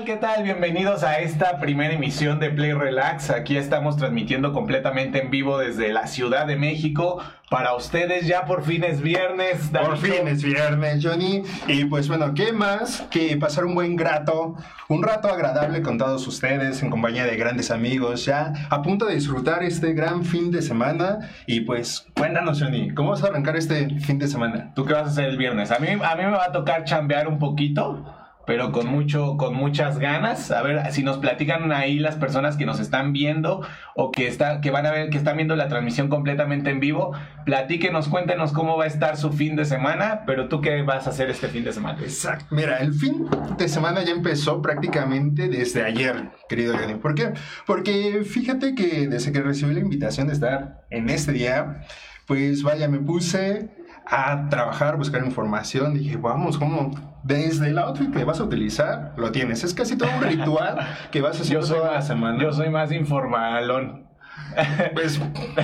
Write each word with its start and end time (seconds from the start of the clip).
¿Qué 0.00 0.04
tal? 0.04 0.04
¿Qué 0.04 0.16
tal? 0.16 0.42
Bienvenidos 0.44 1.02
a 1.02 1.18
esta 1.18 1.58
primera 1.58 1.92
emisión 1.92 2.38
de 2.38 2.50
Play 2.50 2.72
Relax. 2.72 3.30
Aquí 3.30 3.56
estamos 3.56 3.96
transmitiendo 3.96 4.52
completamente 4.52 5.20
en 5.20 5.30
vivo 5.30 5.58
desde 5.58 5.92
la 5.92 6.06
Ciudad 6.06 6.46
de 6.46 6.56
México. 6.56 7.22
Para 7.50 7.74
ustedes 7.74 8.26
ya 8.26 8.44
por 8.44 8.62
fin 8.62 8.84
es 8.84 9.02
viernes. 9.02 9.70
Por 9.72 9.98
fin 9.98 10.28
es 10.28 10.42
viernes, 10.42 11.04
Johnny. 11.04 11.42
Y 11.66 11.84
pues 11.86 12.08
bueno, 12.08 12.32
¿qué 12.34 12.52
más 12.52 13.02
que 13.10 13.36
pasar 13.36 13.64
un 13.64 13.74
buen 13.74 13.96
grato, 13.96 14.56
un 14.88 15.02
rato 15.02 15.28
agradable 15.28 15.82
con 15.82 15.98
todos 15.98 16.26
ustedes 16.26 16.82
en 16.82 16.90
compañía 16.90 17.26
de 17.26 17.36
grandes 17.36 17.70
amigos, 17.70 18.24
ya 18.24 18.52
a 18.70 18.82
punto 18.82 19.06
de 19.06 19.14
disfrutar 19.14 19.62
este 19.62 19.92
gran 19.92 20.24
fin 20.24 20.50
de 20.50 20.62
semana? 20.62 21.30
Y 21.46 21.60
pues 21.60 22.06
cuéntanos, 22.16 22.62
Johnny, 22.62 22.94
¿cómo 22.94 23.10
vas 23.10 23.24
a 23.24 23.26
arrancar 23.26 23.56
este 23.56 24.00
fin 24.00 24.18
de 24.18 24.28
semana? 24.28 24.72
¿Tú 24.74 24.84
qué 24.84 24.94
vas 24.94 25.08
a 25.08 25.10
hacer 25.10 25.24
el 25.24 25.36
viernes? 25.36 25.70
A 25.70 25.78
mí, 25.78 25.88
a 25.88 26.16
mí 26.16 26.22
me 26.22 26.30
va 26.30 26.44
a 26.44 26.52
tocar 26.52 26.84
chambear 26.84 27.28
un 27.28 27.38
poquito 27.38 28.19
pero 28.50 28.72
con 28.72 28.88
mucho, 28.88 29.36
con 29.36 29.54
muchas 29.54 30.00
ganas. 30.00 30.50
A 30.50 30.60
ver 30.62 30.82
si 30.90 31.04
nos 31.04 31.18
platican 31.18 31.70
ahí 31.70 32.00
las 32.00 32.16
personas 32.16 32.56
que 32.56 32.66
nos 32.66 32.80
están 32.80 33.12
viendo 33.12 33.64
o 33.94 34.10
que 34.10 34.26
está, 34.26 34.60
que 34.60 34.72
van 34.72 34.86
a 34.86 34.90
ver, 34.90 35.08
que 35.08 35.18
están 35.18 35.36
viendo 35.36 35.54
la 35.54 35.68
transmisión 35.68 36.08
completamente 36.08 36.68
en 36.70 36.80
vivo. 36.80 37.12
Platíquenos, 37.44 38.08
cuéntenos 38.08 38.50
cómo 38.50 38.76
va 38.76 38.82
a 38.82 38.86
estar 38.88 39.16
su 39.16 39.30
fin 39.32 39.54
de 39.54 39.64
semana, 39.64 40.24
pero 40.26 40.48
tú 40.48 40.60
qué 40.60 40.82
vas 40.82 41.06
a 41.06 41.10
hacer 41.10 41.30
este 41.30 41.46
fin 41.46 41.62
de 41.62 41.72
semana. 41.72 42.00
Exacto. 42.00 42.46
Mira, 42.50 42.78
el 42.78 42.92
fin 42.92 43.28
de 43.56 43.68
semana 43.68 44.02
ya 44.02 44.10
empezó 44.10 44.60
prácticamente 44.60 45.48
desde 45.48 45.84
ayer, 45.84 46.30
querido 46.48 46.76
Johnny. 46.76 46.96
¿Por 46.96 47.14
qué? 47.14 47.32
Porque 47.68 48.24
fíjate 48.24 48.74
que 48.74 49.06
desde 49.06 49.30
que 49.30 49.42
recibí 49.42 49.74
la 49.74 49.80
invitación 49.80 50.26
de 50.26 50.32
estar 50.32 50.86
en 50.90 51.08
este 51.08 51.30
día, 51.30 51.84
pues 52.26 52.64
vaya, 52.64 52.88
me 52.88 52.98
puse 52.98 53.70
a 54.06 54.48
trabajar, 54.48 54.96
buscar 54.96 55.24
información. 55.24 55.94
Dije, 55.94 56.16
vamos, 56.16 56.58
¿cómo? 56.58 57.09
Desde 57.22 57.68
el 57.68 57.78
outfit 57.78 58.10
que 58.12 58.24
vas 58.24 58.40
a 58.40 58.44
utilizar, 58.44 59.12
lo 59.16 59.30
tienes. 59.30 59.62
Es 59.62 59.74
casi 59.74 59.96
todo 59.96 60.08
un 60.16 60.22
ritual 60.22 60.78
que 61.10 61.20
vas 61.20 61.36
a 61.38 61.42
hacer 61.42 61.60
toda 61.60 61.92
la 61.92 62.02
semana. 62.02 62.42
Yo 62.42 62.52
soy 62.52 62.70
más 62.70 62.92
informalón. 62.92 64.08
Pues, 64.94 65.20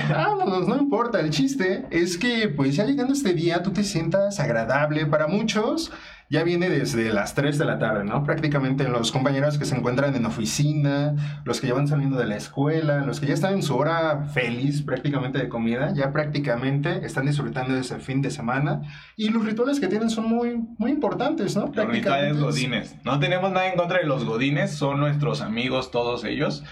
vámonos, 0.09 0.67
no 0.67 0.77
importa. 0.77 1.19
El 1.19 1.29
chiste 1.29 1.85
es 1.89 2.17
que, 2.17 2.47
pues, 2.47 2.75
ya 2.75 2.85
llegando 2.85 3.13
este 3.13 3.33
día, 3.33 3.61
tú 3.61 3.71
te 3.71 3.83
sientas 3.83 4.39
agradable 4.39 5.05
para 5.05 5.27
muchos 5.27 5.91
ya 6.29 6.43
viene 6.43 6.69
desde 6.69 7.11
las 7.13 7.35
3 7.35 7.57
de 7.57 7.65
la 7.65 7.79
tarde, 7.79 8.03
¿no? 8.03 8.23
Prácticamente 8.23 8.87
los 8.87 9.11
compañeros 9.11 9.57
que 9.57 9.65
se 9.65 9.75
encuentran 9.75 10.15
en 10.15 10.25
oficina, 10.25 11.41
los 11.45 11.61
que 11.61 11.67
ya 11.67 11.73
van 11.73 11.87
saliendo 11.87 12.17
de 12.17 12.25
la 12.25 12.35
escuela, 12.35 13.01
los 13.05 13.19
que 13.19 13.27
ya 13.27 13.33
están 13.33 13.53
en 13.53 13.63
su 13.63 13.75
hora 13.77 14.25
feliz 14.33 14.81
prácticamente 14.81 15.39
de 15.39 15.47
comida, 15.47 15.93
ya 15.93 16.11
prácticamente 16.11 17.05
están 17.05 17.25
disfrutando 17.25 17.73
de 17.73 17.81
ese 17.81 17.99
fin 17.99 18.21
de 18.21 18.31
semana 18.31 18.81
y 19.15 19.29
los 19.29 19.45
rituales 19.45 19.79
que 19.79 19.87
tienen 19.87 20.09
son 20.09 20.27
muy, 20.27 20.57
muy 20.77 20.91
importantes, 20.91 21.55
¿no? 21.55 21.71
Los 21.73 21.87
rituales 21.87 22.37
godines. 22.39 22.95
No 23.05 23.19
tenemos 23.19 23.51
nada 23.51 23.67
en 23.67 23.77
contra 23.77 23.99
de 23.99 24.05
los 24.05 24.25
godines, 24.25 24.71
son 24.71 24.99
nuestros 24.99 25.41
amigos 25.41 25.91
todos 25.91 26.23
ellos 26.25 26.63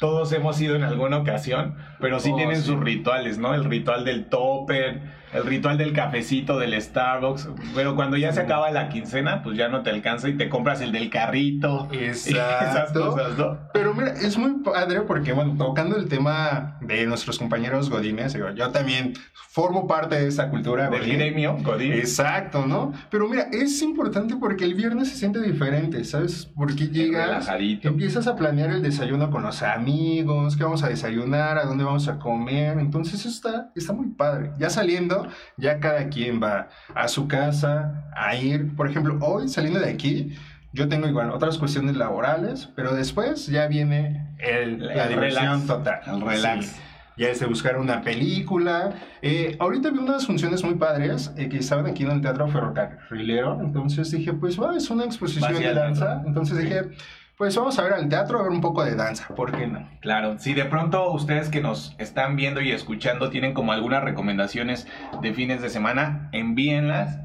todos 0.00 0.32
hemos 0.32 0.58
ido 0.62 0.76
en 0.76 0.82
alguna 0.82 1.18
ocasión, 1.18 1.76
pero 2.00 2.20
sí 2.20 2.30
oh, 2.32 2.36
tienen 2.36 2.62
sus 2.62 2.80
rituales, 2.80 3.36
¿no? 3.36 3.54
El 3.54 3.64
ritual 3.64 4.06
del 4.06 4.30
topper, 4.30 5.02
el 5.32 5.44
ritual 5.44 5.78
del 5.78 5.92
cafecito 5.92 6.58
del 6.58 6.80
Starbucks, 6.80 7.48
pero 7.74 7.94
cuando 7.94 8.16
ya 8.16 8.32
se 8.32 8.40
acaba 8.40 8.70
la 8.70 8.88
quincena, 8.88 9.42
pues 9.42 9.56
ya 9.56 9.68
no 9.68 9.82
te 9.82 9.90
alcanza 9.90 10.28
y 10.28 10.36
te 10.36 10.48
compras 10.48 10.80
el 10.80 10.92
del 10.92 11.10
carrito. 11.10 11.88
Exacto. 11.92 13.16
Esas 13.16 13.38
¿no? 13.38 13.58
Pero 13.72 13.94
mira, 13.94 14.12
es 14.12 14.36
muy 14.36 14.62
padre 14.62 15.02
porque, 15.02 15.32
bueno, 15.32 15.54
tocando 15.56 15.96
el 15.96 16.08
tema 16.08 16.78
de 16.80 17.06
nuestros 17.06 17.38
compañeros 17.38 17.90
godines, 17.90 18.36
yo 18.54 18.70
también 18.70 19.14
formo 19.48 19.86
parte 19.86 20.16
de 20.16 20.28
esa 20.28 20.50
cultura. 20.50 20.88
Del 20.90 21.06
gremio, 21.06 21.56
godín. 21.62 21.92
Exacto, 21.92 22.66
¿no? 22.66 22.92
Pero 23.10 23.28
mira, 23.28 23.48
es 23.52 23.82
importante 23.82 24.36
porque 24.36 24.64
el 24.64 24.74
viernes 24.74 25.08
se 25.08 25.16
siente 25.16 25.40
diferente, 25.40 26.04
¿sabes? 26.04 26.50
Porque 26.54 26.88
llegas, 26.88 27.48
empiezas 27.82 28.26
a 28.26 28.36
planear 28.36 28.70
el 28.70 28.82
desayuno 28.82 29.30
con 29.30 29.42
los 29.42 29.62
amigos, 29.62 30.56
qué 30.56 30.64
vamos 30.64 30.82
a 30.82 30.88
desayunar, 30.88 31.58
a 31.58 31.64
dónde 31.64 31.84
vamos 31.84 32.08
a 32.08 32.18
comer, 32.18 32.78
entonces 32.78 33.20
eso 33.20 33.28
está, 33.28 33.70
está 33.74 33.92
muy 33.92 34.08
padre. 34.08 34.52
Ya 34.58 34.70
saliendo 34.70 35.19
ya 35.56 35.80
cada 35.80 36.08
quien 36.08 36.42
va 36.42 36.68
a 36.94 37.08
su 37.08 37.28
casa 37.28 38.04
a 38.14 38.34
ir. 38.36 38.74
Por 38.76 38.88
ejemplo, 38.88 39.18
hoy 39.20 39.48
saliendo 39.48 39.80
de 39.80 39.90
aquí, 39.90 40.36
yo 40.72 40.88
tengo 40.88 41.08
igual 41.08 41.30
otras 41.30 41.58
cuestiones 41.58 41.96
laborales, 41.96 42.68
pero 42.76 42.94
después 42.94 43.46
ya 43.46 43.66
viene 43.66 44.28
el, 44.38 44.86
la 44.86 45.08
diversión 45.08 45.66
total. 45.66 46.00
El 46.06 46.20
relax. 46.20 46.76
Ya 47.16 47.28
es 47.28 47.40
de 47.40 47.46
buscar 47.46 47.76
una 47.76 48.00
película. 48.00 48.94
Eh, 49.20 49.56
ahorita 49.58 49.90
vi 49.90 49.98
unas 49.98 50.26
funciones 50.26 50.64
muy 50.64 50.76
padres 50.76 51.30
eh, 51.36 51.50
que 51.50 51.58
estaban 51.58 51.84
aquí 51.86 52.04
en 52.04 52.12
el 52.12 52.20
Teatro 52.22 52.48
Ferrocarrilero. 52.48 53.60
Entonces 53.60 54.10
dije, 54.10 54.32
pues, 54.32 54.58
va, 54.58 54.74
es 54.74 54.88
una 54.88 55.04
exposición 55.04 55.52
de 55.52 55.74
danza. 55.74 56.22
Entonces 56.24 56.56
dije, 56.56 56.82
pues 57.40 57.56
vamos 57.56 57.78
a 57.78 57.84
ver 57.84 57.94
al 57.94 58.10
teatro, 58.10 58.38
a 58.38 58.42
ver 58.42 58.52
un 58.52 58.60
poco 58.60 58.84
de 58.84 58.94
danza, 58.94 59.34
¿por 59.34 59.56
qué 59.56 59.66
no? 59.66 59.88
Claro, 60.00 60.38
si 60.38 60.52
de 60.52 60.66
pronto 60.66 61.10
ustedes 61.10 61.48
que 61.48 61.62
nos 61.62 61.96
están 61.96 62.36
viendo 62.36 62.60
y 62.60 62.70
escuchando 62.70 63.30
tienen 63.30 63.54
como 63.54 63.72
algunas 63.72 64.04
recomendaciones 64.04 64.86
de 65.22 65.32
fines 65.32 65.62
de 65.62 65.70
semana, 65.70 66.28
envíenlas, 66.32 67.20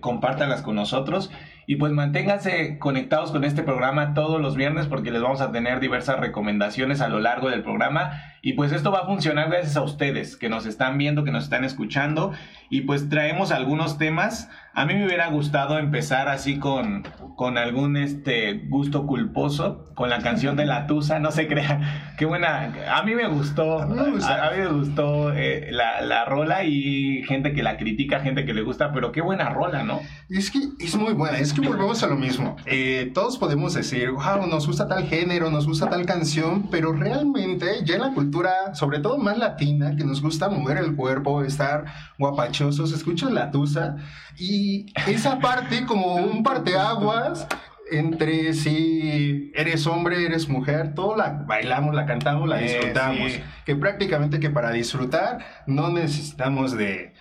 compártanlas 0.00 0.60
con 0.60 0.74
nosotros. 0.74 1.30
Y 1.66 1.76
pues 1.76 1.92
manténganse 1.92 2.78
conectados 2.78 3.32
con 3.32 3.42
este 3.42 3.62
programa 3.62 4.12
todos 4.12 4.38
los 4.38 4.54
viernes 4.54 4.86
porque 4.86 5.10
les 5.10 5.22
vamos 5.22 5.40
a 5.40 5.50
tener 5.50 5.80
diversas 5.80 6.20
recomendaciones 6.20 7.00
a 7.00 7.08
lo 7.08 7.20
largo 7.20 7.48
del 7.48 7.62
programa. 7.62 8.20
Y 8.42 8.52
pues 8.52 8.70
esto 8.70 8.92
va 8.92 8.98
a 8.98 9.06
funcionar 9.06 9.48
gracias 9.48 9.78
a 9.78 9.82
ustedes 9.82 10.36
que 10.36 10.50
nos 10.50 10.66
están 10.66 10.98
viendo, 10.98 11.24
que 11.24 11.30
nos 11.30 11.44
están 11.44 11.64
escuchando 11.64 12.32
y 12.74 12.80
pues 12.80 13.08
traemos 13.08 13.52
algunos 13.52 13.98
temas. 13.98 14.48
A 14.72 14.84
mí 14.84 14.94
me 14.94 15.06
hubiera 15.06 15.28
gustado 15.28 15.78
empezar 15.78 16.28
así 16.28 16.58
con, 16.58 17.04
con 17.36 17.56
algún 17.56 17.96
este 17.96 18.64
gusto 18.68 19.06
culposo, 19.06 19.84
con 19.94 20.10
la 20.10 20.18
canción 20.18 20.56
de 20.56 20.66
La 20.66 20.88
Tusa, 20.88 21.20
no 21.20 21.30
se 21.30 21.46
crea. 21.46 22.14
Qué 22.18 22.26
buena, 22.26 22.72
a 22.92 23.02
mí 23.04 23.14
me 23.14 23.28
gustó, 23.28 23.78
a 23.78 23.86
mí 23.86 23.94
me, 23.94 24.66
gustó 24.66 25.32
eh, 25.32 25.68
la, 25.70 26.00
la, 26.00 26.24
rola 26.24 26.64
y 26.64 27.22
gente 27.28 27.52
que 27.52 27.62
la 27.62 27.76
critica, 27.76 28.18
gente 28.18 28.44
que 28.44 28.54
le 28.54 28.62
gusta, 28.62 28.92
pero 28.92 29.10
qué 29.10 29.20
buena 29.20 29.50
rola, 29.50 29.82
¿no? 29.82 30.00
Es 30.28 30.52
que 30.52 30.60
es 30.78 30.96
muy 30.96 31.12
buena, 31.12 31.38
es 31.38 31.52
que 31.52 31.60
volvemos 31.60 32.02
a 32.04 32.06
lo 32.06 32.16
mismo. 32.16 32.56
Eh, 32.66 33.10
todos 33.12 33.36
podemos 33.36 33.74
decir, 33.74 34.10
wow, 34.12 34.46
nos 34.48 34.66
gusta 34.66 34.86
tal 34.86 35.08
género, 35.08 35.50
nos 35.50 35.66
gusta 35.66 35.88
tal 35.88 36.06
canción, 36.06 36.68
pero 36.70 36.92
realmente 36.92 37.66
ya 37.84 37.96
en 37.96 38.02
la 38.02 38.14
cultura, 38.14 38.74
sobre 38.74 39.00
todo 39.00 39.18
más 39.18 39.36
latina, 39.38 39.96
que 39.96 40.04
nos 40.04 40.22
gusta 40.22 40.48
mover 40.48 40.78
el 40.78 40.94
cuerpo, 40.94 41.42
estar 41.42 41.84
guapacho 42.16 42.63
se 42.72 42.94
escucha 42.94 43.30
la 43.30 43.50
tusa 43.50 43.96
y 44.36 44.86
esa 45.06 45.38
parte 45.38 45.84
como 45.86 46.14
un 46.14 46.42
parteaguas 46.42 47.46
entre 47.90 48.54
si 48.54 49.52
eres 49.54 49.86
hombre, 49.86 50.24
eres 50.24 50.48
mujer, 50.48 50.94
todo 50.94 51.16
la 51.16 51.44
bailamos, 51.46 51.94
la 51.94 52.06
cantamos, 52.06 52.48
la 52.48 52.58
disfrutamos. 52.58 53.32
Que 53.64 53.76
prácticamente 53.76 54.40
que 54.40 54.50
para 54.50 54.70
disfrutar 54.70 55.38
no 55.66 55.90
necesitamos 55.90 56.76
de 56.76 57.12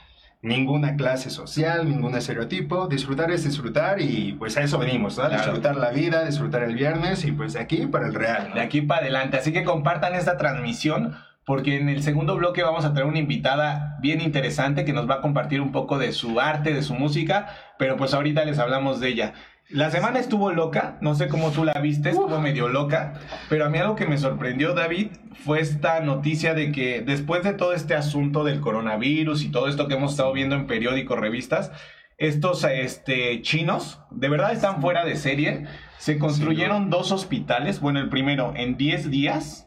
ninguna 0.42 0.96
clase 0.96 1.30
social, 1.30 1.90
ningún 1.90 2.16
estereotipo. 2.16 2.88
Disfrutar 2.88 3.32
es 3.32 3.44
disfrutar 3.44 4.02
y 4.02 4.34
pues 4.34 4.58
a 4.58 4.62
eso 4.62 4.78
venimos, 4.78 5.18
¿no? 5.18 5.30
Disfrutar 5.30 5.76
la 5.76 5.90
vida, 5.92 6.26
disfrutar 6.26 6.64
el 6.64 6.76
viernes 6.76 7.26
y 7.26 7.32
pues 7.32 7.54
de 7.54 7.62
aquí 7.62 7.88
para 7.88 8.08
el 8.08 8.14
real. 8.14 8.54
De 8.54 8.62
aquí 8.62 8.82
para 8.82 9.02
adelante. 9.02 9.38
Así 9.38 9.52
que 9.52 9.64
compartan 9.64 10.16
esta 10.16 10.38
transmisión 10.38 11.16
porque 11.46 11.78
en 11.78 11.90
el 11.90 12.04
segundo 12.04 12.36
bloque 12.36 12.64
vamos 12.64 12.86
a 12.86 12.94
tener 12.94 13.06
una 13.06 13.20
invitada 13.20 13.98
bien 14.02 14.22
interesante 14.22 14.86
que 14.86 14.94
nos 14.94 15.10
va 15.10 15.16
a 15.16 15.22
compartir 15.22 15.62
un 15.62 15.72
poco 15.72 15.98
de 15.98 16.12
su 16.12 16.40
arte, 16.40 16.74
de 16.74 16.82
su 16.82 16.94
música, 16.94 17.50
pero 17.78 17.98
pues 17.98 18.14
ahorita 18.14 18.46
les 18.46 18.60
hablamos 18.60 19.00
de 19.00 19.10
ella. 19.10 19.34
La 19.70 19.90
semana 19.90 20.20
estuvo 20.20 20.52
loca, 20.52 20.98
no 21.02 21.16
sé 21.16 21.30
cómo 21.30 21.52
tú 21.52 21.64
la 21.64 21.74
viste, 21.74 22.10
estuvo 22.10 22.40
medio 22.40 22.68
loca, 22.68 23.14
pero 23.50 23.66
a 23.66 23.70
mí 23.70 23.78
algo 23.78 23.96
que 23.96 24.06
me 24.06 24.18
sorprendió, 24.18 24.74
David, 24.74 25.08
fue 25.46 25.62
esta 25.62 26.00
noticia 26.02 26.54
de 26.54 26.72
que 26.72 27.02
después 27.02 27.44
de 27.44 27.54
todo 27.54 27.74
este 27.74 27.96
asunto 27.96 28.44
del 28.44 28.60
coronavirus 28.60 29.44
y 29.44 29.52
todo 29.52 29.68
esto 29.68 29.88
que 29.88 29.96
hemos 29.96 30.12
estado 30.12 30.34
viendo 30.34 30.56
en 30.56 30.68
periódicos, 30.68 31.18
revistas, 31.18 31.72
estos 32.18 32.64
este, 32.64 33.42
chinos 33.42 34.00
de 34.12 34.30
verdad 34.30 34.54
están 34.54 34.82
fuera 34.82 35.04
de 35.06 35.16
serie. 35.16 35.66
Se 35.98 36.20
construyeron 36.20 36.90
dos 36.90 37.12
hospitales, 37.12 37.80
bueno, 37.80 38.00
el 38.00 38.10
primero 38.10 38.54
en 38.56 38.78
10 38.78 39.10
días, 39.10 39.63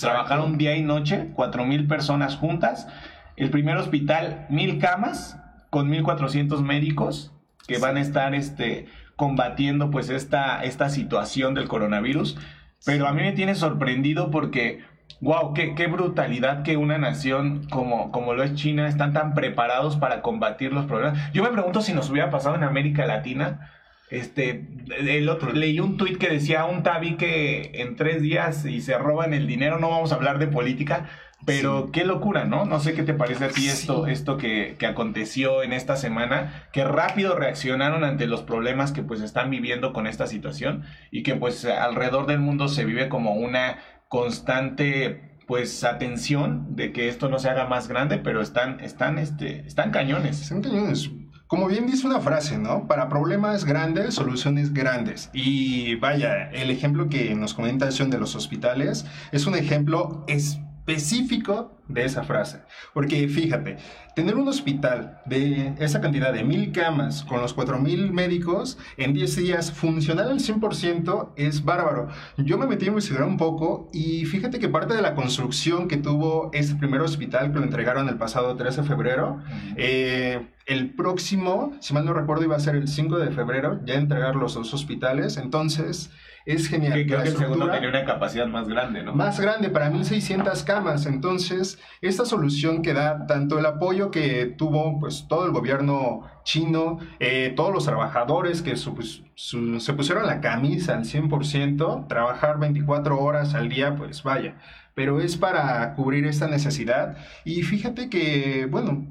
Trabajaron 0.00 0.58
día 0.58 0.76
y 0.76 0.82
noche, 0.82 1.28
mil 1.66 1.86
personas 1.86 2.36
juntas. 2.36 2.88
El 3.36 3.50
primer 3.50 3.76
hospital, 3.76 4.46
mil 4.50 4.78
camas 4.78 5.38
con 5.70 5.88
1400 5.88 6.62
médicos 6.62 7.32
que 7.66 7.78
van 7.78 7.96
a 7.96 8.00
estar 8.00 8.34
este, 8.34 8.86
combatiendo 9.16 9.90
pues 9.90 10.10
esta, 10.10 10.62
esta 10.64 10.88
situación 10.88 11.54
del 11.54 11.68
coronavirus. 11.68 12.36
Pero 12.84 13.06
a 13.06 13.12
mí 13.12 13.22
me 13.22 13.32
tiene 13.32 13.54
sorprendido 13.54 14.30
porque, 14.30 14.80
wow, 15.20 15.54
qué, 15.54 15.74
qué 15.74 15.86
brutalidad 15.86 16.62
que 16.62 16.76
una 16.76 16.98
nación 16.98 17.66
como, 17.70 18.10
como 18.10 18.34
lo 18.34 18.42
es 18.42 18.54
China 18.54 18.88
están 18.88 19.12
tan 19.12 19.34
preparados 19.34 19.96
para 19.96 20.22
combatir 20.22 20.72
los 20.72 20.86
problemas. 20.86 21.32
Yo 21.32 21.42
me 21.42 21.50
pregunto 21.50 21.82
si 21.82 21.92
nos 21.92 22.10
hubiera 22.10 22.30
pasado 22.30 22.56
en 22.56 22.64
América 22.64 23.06
Latina 23.06 23.70
Este, 24.10 24.66
el 24.98 25.28
otro, 25.28 25.52
leí 25.52 25.78
un 25.78 25.96
tuit 25.96 26.18
que 26.18 26.28
decía 26.28 26.64
un 26.64 26.82
tabi 26.82 27.14
que 27.16 27.70
en 27.74 27.96
tres 27.96 28.22
días 28.22 28.64
y 28.64 28.80
se 28.80 28.98
roban 28.98 29.34
el 29.34 29.46
dinero, 29.46 29.78
no 29.78 29.90
vamos 29.90 30.12
a 30.12 30.16
hablar 30.16 30.38
de 30.38 30.48
política, 30.48 31.08
pero 31.46 31.90
qué 31.92 32.04
locura, 32.04 32.44
¿no? 32.44 32.64
No 32.64 32.80
sé 32.80 32.92
qué 32.92 33.02
te 33.02 33.14
parece 33.14 33.46
a 33.46 33.48
ti 33.48 33.68
esto, 33.68 34.06
esto 34.06 34.36
que, 34.36 34.76
que, 34.78 34.86
aconteció 34.86 35.62
en 35.62 35.72
esta 35.72 35.96
semana, 35.96 36.68
que 36.72 36.84
rápido 36.84 37.36
reaccionaron 37.36 38.04
ante 38.04 38.26
los 38.26 38.42
problemas 38.42 38.92
que 38.92 39.02
pues 39.02 39.20
están 39.20 39.48
viviendo 39.48 39.92
con 39.92 40.06
esta 40.06 40.26
situación 40.26 40.84
y 41.10 41.22
que 41.22 41.36
pues 41.36 41.64
alrededor 41.64 42.26
del 42.26 42.40
mundo 42.40 42.68
se 42.68 42.84
vive 42.84 43.08
como 43.08 43.34
una 43.34 43.78
constante 44.08 45.30
pues 45.50 45.82
atención 45.82 46.76
de 46.76 46.92
que 46.92 47.08
esto 47.08 47.28
no 47.28 47.38
se 47.38 47.48
haga 47.48 47.66
más 47.66 47.88
grande, 47.88 48.18
pero 48.18 48.40
están, 48.40 48.78
están, 48.80 49.18
este, 49.18 49.66
están 49.66 49.90
cañones. 49.90 50.42
Están 50.42 50.62
cañones. 50.62 51.10
Como 51.50 51.66
bien 51.66 51.88
dice 51.88 52.06
una 52.06 52.20
frase, 52.20 52.58
¿no? 52.58 52.86
Para 52.86 53.08
problemas 53.08 53.64
grandes, 53.64 54.14
soluciones 54.14 54.72
grandes. 54.72 55.30
Y 55.32 55.96
vaya, 55.96 56.48
el 56.52 56.70
ejemplo 56.70 57.08
que 57.08 57.34
nos 57.34 57.54
comenta 57.54 57.88
de 58.08 58.18
los 58.18 58.36
hospitales 58.36 59.04
es 59.32 59.46
un 59.46 59.56
ejemplo 59.56 60.24
específico 60.28 61.76
de 61.92 62.04
esa 62.04 62.22
frase. 62.22 62.62
Porque 62.94 63.28
fíjate, 63.28 63.76
tener 64.14 64.36
un 64.36 64.48
hospital 64.48 65.20
de 65.26 65.74
esa 65.78 66.00
cantidad 66.00 66.32
de 66.32 66.44
mil 66.44 66.72
camas 66.72 67.24
con 67.24 67.40
los 67.40 67.54
cuatro 67.54 67.78
mil 67.78 68.12
médicos 68.12 68.78
en 68.96 69.14
10 69.14 69.36
días 69.36 69.72
funcionar 69.72 70.26
al 70.26 70.40
100% 70.40 71.32
es 71.36 71.64
bárbaro. 71.64 72.08
Yo 72.36 72.58
me 72.58 72.66
metí 72.66 72.86
a 72.86 72.88
investigar 72.88 73.24
un 73.24 73.36
poco 73.36 73.88
y 73.92 74.24
fíjate 74.24 74.58
que 74.58 74.68
parte 74.68 74.94
de 74.94 75.02
la 75.02 75.14
construcción 75.14 75.88
que 75.88 75.96
tuvo 75.96 76.50
ese 76.52 76.74
primer 76.76 77.00
hospital 77.00 77.52
que 77.52 77.58
lo 77.58 77.64
entregaron 77.64 78.08
el 78.08 78.16
pasado 78.16 78.56
13 78.56 78.82
de 78.82 78.88
febrero, 78.88 79.40
eh, 79.76 80.48
el 80.66 80.94
próximo, 80.94 81.72
si 81.80 81.94
mal 81.94 82.04
no 82.04 82.12
recuerdo, 82.12 82.44
iba 82.44 82.56
a 82.56 82.60
ser 82.60 82.76
el 82.76 82.88
5 82.88 83.18
de 83.18 83.30
febrero, 83.30 83.80
ya 83.84 83.94
entregar 83.94 84.36
los 84.36 84.54
dos 84.54 84.72
hospitales. 84.72 85.36
Entonces, 85.36 86.10
es 86.52 86.68
genial. 86.68 86.94
Que 86.94 87.06
creo 87.06 87.22
que 87.22 87.28
el 87.28 87.36
segundo 87.36 87.70
tenía 87.70 87.88
una 87.88 88.04
capacidad 88.04 88.46
más 88.46 88.68
grande, 88.68 89.02
¿no? 89.02 89.14
Más 89.14 89.38
grande, 89.40 89.70
para 89.70 89.90
1600 89.90 90.62
camas. 90.64 91.06
Entonces, 91.06 91.78
esta 92.00 92.24
solución 92.24 92.82
que 92.82 92.92
da 92.92 93.26
tanto 93.26 93.58
el 93.58 93.66
apoyo 93.66 94.10
que 94.10 94.46
tuvo 94.46 94.98
pues 94.98 95.26
todo 95.28 95.46
el 95.46 95.52
gobierno 95.52 96.22
chino, 96.44 96.98
eh, 97.18 97.52
todos 97.54 97.72
los 97.72 97.84
trabajadores 97.84 98.62
que 98.62 98.74
pues, 98.94 99.22
se 99.34 99.92
pusieron 99.92 100.26
la 100.26 100.40
camisa 100.40 100.94
al 100.94 101.04
100%, 101.04 102.08
trabajar 102.08 102.58
24 102.58 103.18
horas 103.20 103.54
al 103.54 103.68
día, 103.68 103.94
pues 103.96 104.22
vaya, 104.22 104.56
pero 104.94 105.20
es 105.20 105.36
para 105.36 105.94
cubrir 105.94 106.26
esta 106.26 106.48
necesidad. 106.48 107.16
Y 107.44 107.62
fíjate 107.62 108.08
que, 108.08 108.66
bueno, 108.70 109.06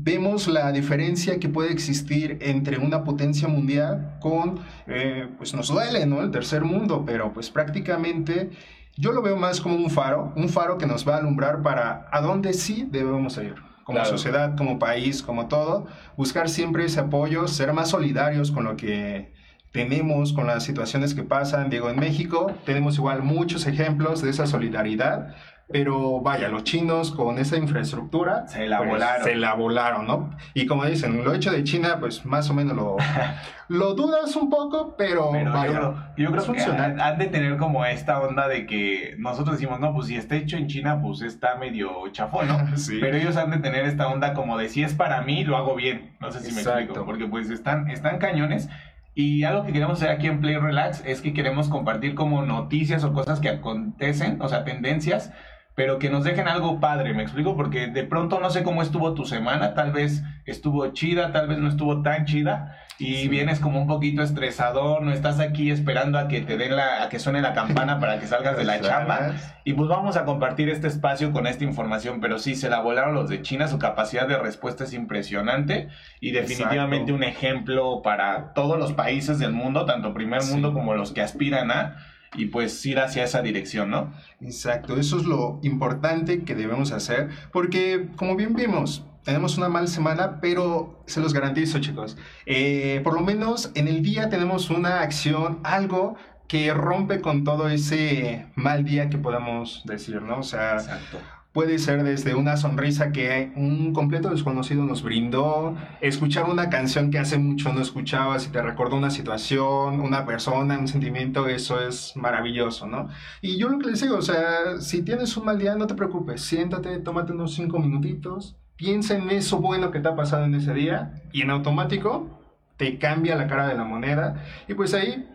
vemos 0.00 0.46
la 0.48 0.70
diferencia 0.72 1.38
que 1.38 1.48
puede 1.48 1.72
existir 1.72 2.38
entre 2.40 2.78
una 2.78 3.04
potencia 3.04 3.48
mundial 3.48 4.16
con, 4.20 4.60
eh, 4.86 5.28
pues 5.36 5.54
nos 5.54 5.68
duele, 5.68 6.06
¿no? 6.06 6.22
El 6.22 6.30
tercer 6.30 6.62
mundo, 6.62 7.04
pero 7.04 7.32
pues 7.32 7.50
prácticamente 7.50 8.50
yo 8.96 9.12
lo 9.12 9.22
veo 9.22 9.36
más 9.36 9.60
como 9.60 9.76
un 9.76 9.90
faro, 9.90 10.32
un 10.36 10.48
faro 10.48 10.78
que 10.78 10.86
nos 10.86 11.06
va 11.06 11.16
a 11.16 11.18
alumbrar 11.18 11.62
para 11.62 12.08
a 12.12 12.20
dónde 12.20 12.52
sí 12.52 12.86
debemos 12.90 13.36
ir. 13.38 13.54
Como 13.84 14.04
sociedad, 14.04 14.54
como 14.54 14.78
país, 14.78 15.22
como 15.22 15.48
todo, 15.48 15.86
buscar 16.14 16.50
siempre 16.50 16.84
ese 16.84 17.00
apoyo, 17.00 17.48
ser 17.48 17.72
más 17.72 17.88
solidarios 17.88 18.50
con 18.50 18.64
lo 18.64 18.76
que 18.76 19.32
tenemos, 19.72 20.34
con 20.34 20.46
las 20.46 20.62
situaciones 20.62 21.14
que 21.14 21.22
pasan. 21.22 21.70
Digo, 21.70 21.88
en 21.88 21.98
México 21.98 22.52
tenemos 22.66 22.96
igual 22.96 23.22
muchos 23.22 23.66
ejemplos 23.66 24.20
de 24.20 24.28
esa 24.28 24.46
solidaridad, 24.46 25.34
pero 25.70 26.22
vaya, 26.22 26.48
los 26.48 26.64
chinos 26.64 27.10
con 27.10 27.38
esa 27.38 27.58
infraestructura 27.58 28.48
se 28.48 28.66
la 28.66 28.78
pues, 28.78 28.88
volaron. 28.88 29.24
Se 29.24 29.34
la 29.36 29.52
volaron, 29.52 30.06
¿no? 30.06 30.30
Y 30.54 30.64
como 30.64 30.86
dicen, 30.86 31.22
lo 31.22 31.34
hecho 31.34 31.52
de 31.52 31.62
China, 31.62 31.98
pues 32.00 32.24
más 32.24 32.48
o 32.48 32.54
menos 32.54 32.74
lo, 32.74 32.96
lo 33.68 33.94
dudas 33.94 34.34
un 34.36 34.48
poco, 34.48 34.94
pero, 34.96 35.30
vaya, 35.30 36.12
yo 36.16 36.32
creo, 36.32 36.52
que 36.52 36.62
han, 36.62 37.18
de 37.18 37.26
tener 37.26 37.58
como 37.58 37.84
esta 37.84 38.18
onda 38.18 38.48
de 38.48 38.64
que 38.64 39.14
nosotros 39.18 39.58
decimos, 39.58 39.78
no, 39.78 39.92
pues 39.92 40.06
si 40.06 40.16
está 40.16 40.36
hecho 40.36 40.56
en 40.56 40.68
China, 40.68 41.02
pues 41.02 41.20
está 41.20 41.56
medio 41.56 42.08
chafón, 42.12 42.48
¿no? 42.48 42.58
Pero 43.00 43.18
ellos 43.18 43.36
han 43.36 43.50
de 43.50 43.58
tener 43.58 43.84
esta 43.84 44.08
onda 44.08 44.32
como 44.32 44.56
de 44.56 44.70
si 44.70 44.82
es 44.82 44.94
para 44.94 45.20
mí, 45.20 45.44
lo 45.44 45.58
hago 45.58 45.74
bien. 45.74 46.16
No 46.18 46.32
sé 46.32 46.40
si 46.40 46.50
me 46.52 46.62
explico, 46.62 47.04
porque 47.04 47.26
pues 47.26 47.50
están, 47.50 47.90
están 47.90 48.18
cañones. 48.18 48.70
Y 49.14 49.44
algo 49.44 49.64
que 49.64 49.72
queremos 49.72 49.98
hacer 49.98 50.10
aquí 50.10 50.28
en 50.28 50.40
Play 50.40 50.56
Relax 50.56 51.02
es 51.04 51.20
que 51.20 51.34
queremos 51.34 51.68
compartir 51.68 52.14
como 52.14 52.42
noticias 52.42 53.04
o 53.04 53.12
cosas 53.12 53.40
que 53.40 53.48
acontecen, 53.48 54.40
o 54.40 54.48
sea, 54.48 54.64
tendencias 54.64 55.32
pero 55.78 56.00
que 56.00 56.10
nos 56.10 56.24
dejen 56.24 56.48
algo 56.48 56.80
padre, 56.80 57.14
me 57.14 57.22
explico, 57.22 57.54
porque 57.54 57.86
de 57.86 58.02
pronto 58.02 58.40
no 58.40 58.50
sé 58.50 58.64
cómo 58.64 58.82
estuvo 58.82 59.14
tu 59.14 59.24
semana, 59.24 59.74
tal 59.74 59.92
vez 59.92 60.24
estuvo 60.44 60.84
chida, 60.88 61.30
tal 61.30 61.46
vez 61.46 61.58
no 61.58 61.68
estuvo 61.68 62.02
tan 62.02 62.24
chida, 62.24 62.76
y 62.98 63.28
vienes 63.28 63.60
como 63.60 63.80
un 63.80 63.86
poquito 63.86 64.24
estresado, 64.24 64.98
no 64.98 65.12
estás 65.12 65.38
aquí 65.38 65.70
esperando 65.70 66.18
a 66.18 66.26
que 66.26 66.40
te 66.40 66.56
den 66.56 66.74
la, 66.74 67.04
a 67.04 67.08
que 67.08 67.20
suene 67.20 67.40
la 67.42 67.52
campana 67.52 68.00
para 68.00 68.18
que 68.18 68.26
salgas 68.26 68.56
de 68.56 68.64
la 68.64 68.80
chamba, 68.80 69.34
y 69.62 69.74
pues 69.74 69.88
vamos 69.88 70.16
a 70.16 70.24
compartir 70.24 70.68
este 70.68 70.88
espacio 70.88 71.30
con 71.30 71.46
esta 71.46 71.62
información, 71.62 72.20
pero 72.20 72.40
sí, 72.40 72.56
se 72.56 72.68
la 72.68 72.80
volaron 72.80 73.14
los 73.14 73.28
de 73.28 73.40
China, 73.42 73.68
su 73.68 73.78
capacidad 73.78 74.26
de 74.26 74.36
respuesta 74.36 74.82
es 74.82 74.92
impresionante, 74.92 75.90
y 76.18 76.32
definitivamente 76.32 77.12
un 77.12 77.22
ejemplo 77.22 78.02
para 78.02 78.52
todos 78.52 78.80
los 78.80 78.94
países 78.94 79.38
del 79.38 79.52
mundo, 79.52 79.84
tanto 79.84 80.12
primer 80.12 80.42
mundo 80.42 80.72
como 80.72 80.96
los 80.96 81.12
que 81.12 81.22
aspiran 81.22 81.70
a, 81.70 81.98
y 82.34 82.46
pues 82.46 82.84
ir 82.86 82.98
hacia 82.98 83.24
esa 83.24 83.42
dirección, 83.42 83.90
¿no? 83.90 84.12
Exacto, 84.40 84.98
eso 84.98 85.18
es 85.18 85.24
lo 85.24 85.60
importante 85.62 86.44
que 86.44 86.54
debemos 86.54 86.92
hacer, 86.92 87.28
porque 87.52 88.08
como 88.16 88.36
bien 88.36 88.54
vimos, 88.54 89.04
tenemos 89.24 89.58
una 89.58 89.68
mala 89.68 89.86
semana, 89.86 90.40
pero 90.40 91.02
se 91.06 91.20
los 91.20 91.34
garantizo, 91.34 91.80
chicos, 91.80 92.16
eh, 92.46 93.00
por 93.04 93.14
lo 93.14 93.20
menos 93.20 93.70
en 93.74 93.88
el 93.88 94.02
día 94.02 94.28
tenemos 94.30 94.70
una 94.70 95.00
acción, 95.00 95.60
algo 95.64 96.16
que 96.46 96.72
rompe 96.72 97.20
con 97.20 97.44
todo 97.44 97.68
ese 97.68 98.46
mal 98.54 98.84
día 98.84 99.10
que 99.10 99.18
podamos 99.18 99.82
decir, 99.84 100.22
¿no? 100.22 100.38
O 100.38 100.42
sea, 100.42 100.76
Exacto. 100.76 101.18
Puede 101.58 101.80
ser 101.80 102.04
desde 102.04 102.36
una 102.36 102.56
sonrisa 102.56 103.10
que 103.10 103.50
un 103.56 103.92
completo 103.92 104.30
desconocido 104.30 104.84
nos 104.84 105.02
brindó, 105.02 105.74
escuchar 106.00 106.44
una 106.44 106.70
canción 106.70 107.10
que 107.10 107.18
hace 107.18 107.36
mucho 107.36 107.72
no 107.72 107.80
escuchabas 107.80 108.46
y 108.46 108.50
te 108.50 108.62
recordó 108.62 108.94
una 108.94 109.10
situación, 109.10 110.00
una 110.00 110.24
persona, 110.24 110.78
un 110.78 110.86
sentimiento, 110.86 111.48
eso 111.48 111.80
es 111.80 112.12
maravilloso, 112.14 112.86
¿no? 112.86 113.08
Y 113.42 113.58
yo 113.58 113.70
lo 113.70 113.80
que 113.80 113.90
les 113.90 114.00
digo, 114.00 114.18
o 114.18 114.22
sea, 114.22 114.80
si 114.80 115.02
tienes 115.02 115.36
un 115.36 115.46
mal 115.46 115.58
día, 115.58 115.74
no 115.74 115.88
te 115.88 115.96
preocupes, 115.96 116.42
siéntate, 116.42 116.96
tómate 117.00 117.32
unos 117.32 117.54
cinco 117.54 117.80
minutitos, 117.80 118.54
piensa 118.76 119.16
en 119.16 119.28
eso 119.30 119.58
bueno 119.58 119.90
que 119.90 119.98
te 119.98 120.06
ha 120.06 120.14
pasado 120.14 120.44
en 120.44 120.54
ese 120.54 120.72
día 120.74 121.24
y 121.32 121.42
en 121.42 121.50
automático 121.50 122.38
te 122.76 122.98
cambia 122.98 123.34
la 123.34 123.48
cara 123.48 123.66
de 123.66 123.74
la 123.74 123.82
moneda 123.82 124.44
y 124.68 124.74
pues 124.74 124.94
ahí 124.94 125.28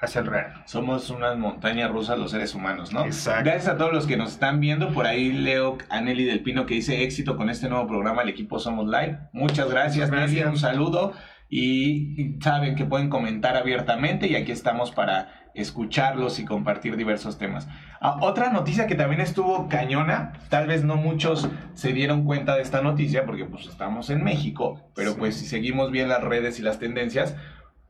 hacia 0.00 0.20
el 0.20 0.26
real. 0.26 0.62
Somos 0.66 1.10
unas 1.10 1.36
montañas 1.36 1.90
rusas 1.90 2.18
los 2.18 2.30
seres 2.30 2.54
humanos, 2.54 2.92
¿no? 2.92 3.04
Exacto. 3.04 3.44
Gracias 3.44 3.68
a 3.68 3.76
todos 3.76 3.92
los 3.92 4.06
que 4.06 4.16
nos 4.16 4.32
están 4.32 4.60
viendo. 4.60 4.92
Por 4.92 5.06
ahí 5.06 5.32
leo 5.32 5.78
a 5.88 6.00
Nelly 6.00 6.24
del 6.24 6.42
Pino 6.42 6.66
que 6.66 6.74
dice 6.74 7.02
éxito 7.02 7.36
con 7.36 7.50
este 7.50 7.68
nuevo 7.68 7.86
programa, 7.86 8.22
el 8.22 8.28
equipo 8.28 8.58
Somos 8.58 8.86
Live. 8.86 9.18
Muchas 9.32 9.70
gracias, 9.70 10.10
Nelly. 10.10 10.42
Un 10.42 10.58
saludo. 10.58 11.12
Y 11.48 12.38
saben 12.40 12.74
que 12.74 12.84
pueden 12.84 13.08
comentar 13.08 13.56
abiertamente 13.56 14.26
y 14.26 14.34
aquí 14.34 14.50
estamos 14.50 14.90
para 14.90 15.46
escucharlos 15.56 16.38
y 16.38 16.44
compartir 16.44 16.96
diversos 16.96 17.38
temas. 17.38 17.66
Ah, 18.00 18.18
otra 18.20 18.50
noticia 18.50 18.86
que 18.86 18.94
también 18.94 19.20
estuvo 19.20 19.68
cañona, 19.68 20.34
tal 20.50 20.66
vez 20.66 20.84
no 20.84 20.96
muchos 20.96 21.48
se 21.74 21.92
dieron 21.92 22.24
cuenta 22.24 22.56
de 22.56 22.62
esta 22.62 22.82
noticia 22.82 23.24
porque 23.24 23.46
pues 23.46 23.66
estamos 23.66 24.10
en 24.10 24.22
México, 24.22 24.90
pero 24.94 25.16
pues 25.16 25.36
si 25.36 25.46
seguimos 25.46 25.90
bien 25.90 26.08
las 26.08 26.22
redes 26.22 26.58
y 26.58 26.62
las 26.62 26.78
tendencias, 26.78 27.36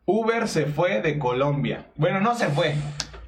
Uber 0.07 0.47
se 0.47 0.67
fue 0.67 1.03
de 1.03 1.19
Colombia. 1.19 1.87
Bueno, 1.97 2.21
no 2.21 2.37
se 2.37 2.47
fue. 2.47 2.77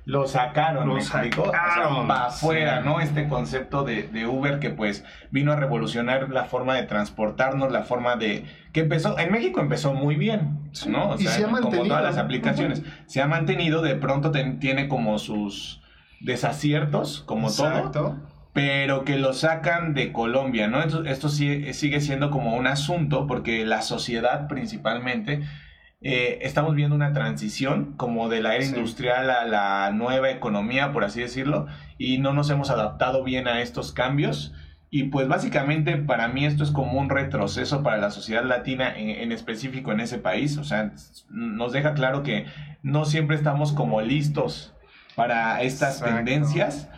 Lo 0.05 0.27
sacaron, 0.27 0.89
lo 0.89 1.01
sacaron. 1.01 2.07
para 2.07 2.27
afuera, 2.27 2.81
¿no? 2.81 3.01
Este 3.01 3.29
concepto 3.29 3.83
de, 3.83 4.27
Uber 4.27 4.59
que 4.61 4.71
pues 4.71 5.05
vino 5.31 5.53
a 5.53 5.57
revolucionar 5.57 6.31
la 6.31 6.45
forma 6.45 6.77
de 6.77 6.85
transportarnos, 6.85 7.71
la 7.73 7.83
forma 7.83 8.17
de... 8.17 8.45
que 8.73 8.81
empezó, 8.81 9.19
en 9.19 9.33
México 9.33 9.61
empezó 9.61 9.93
muy 9.93 10.15
bien, 10.15 10.71
¿no? 10.87 11.17
y 11.19 11.27
se 11.27 11.45
ha 11.45 11.49
mantenido. 11.49 11.79
Como 11.83 11.89
todas 11.89 12.05
las 12.05 12.17
aplicaciones. 12.17 12.83
Se 13.07 13.21
ha 13.21 13.27
mantenido, 13.27 13.83
de 13.83 13.97
pronto 13.97 14.31
tiene 14.31 14.89
como 14.89 15.19
sus 15.19 15.83
desaciertos, 16.21 17.21
como 17.27 17.53
todo 17.53 18.17
pero 18.55 19.05
que 19.05 19.19
lo 19.19 19.35
sacan 19.35 19.95
de 19.95 20.11
Colombia, 20.11 20.67
¿no? 20.67 20.83
Esto, 20.83 21.05
esto 21.05 21.29
sigue 21.29 22.01
siendo 22.01 22.31
como 22.31 22.57
un 22.57 22.67
asunto 22.67 23.29
porque 23.29 23.65
la 23.65 23.83
sociedad 23.83 24.49
principalmente 24.49 25.43
eh, 26.01 26.39
estamos 26.43 26.77
viendo 26.77 26.95
una 26.95 27.13
transición 27.13 27.95
como 27.97 28.29
de 28.29 28.41
la 28.41 28.55
era 28.55 28.65
industrial 28.65 29.31
a 29.31 29.45
la 29.47 29.91
nueva 29.93 30.31
economía, 30.31 30.93
por 30.93 31.05
así 31.05 31.21
decirlo, 31.21 31.67
y 31.99 32.19
no 32.19 32.33
nos 32.33 32.51
hemos 32.51 32.71
adaptado 32.71 33.25
bien 33.25 33.49
a 33.49 33.61
estos 33.61 33.93
cambios. 33.93 34.55
Y 34.91 35.05
pues 35.05 35.29
básicamente 35.29 35.97
para 35.97 36.29
mí 36.29 36.47
esto 36.47 36.65
es 36.65 36.71
como 36.71 36.99
un 36.99 37.11
retroceso 37.11 37.83
para 37.83 37.99
la 37.99 38.11
sociedad 38.11 38.45
latina 38.45 38.97
en, 38.97 39.33
específico 39.33 39.93
en 39.93 40.01
ese 40.01 40.19
país. 40.19 40.57
O 40.57 40.65
sea, 40.65 40.93
nos 41.29 41.73
deja 41.73 41.93
claro 41.93 42.23
que 42.23 42.47
no 42.83 43.05
siempre 43.05 43.37
estamos 43.37 43.73
como 43.73 44.01
listos 44.01 44.73
para 45.15 45.61
estas 45.63 46.01
tendencias 46.01 46.89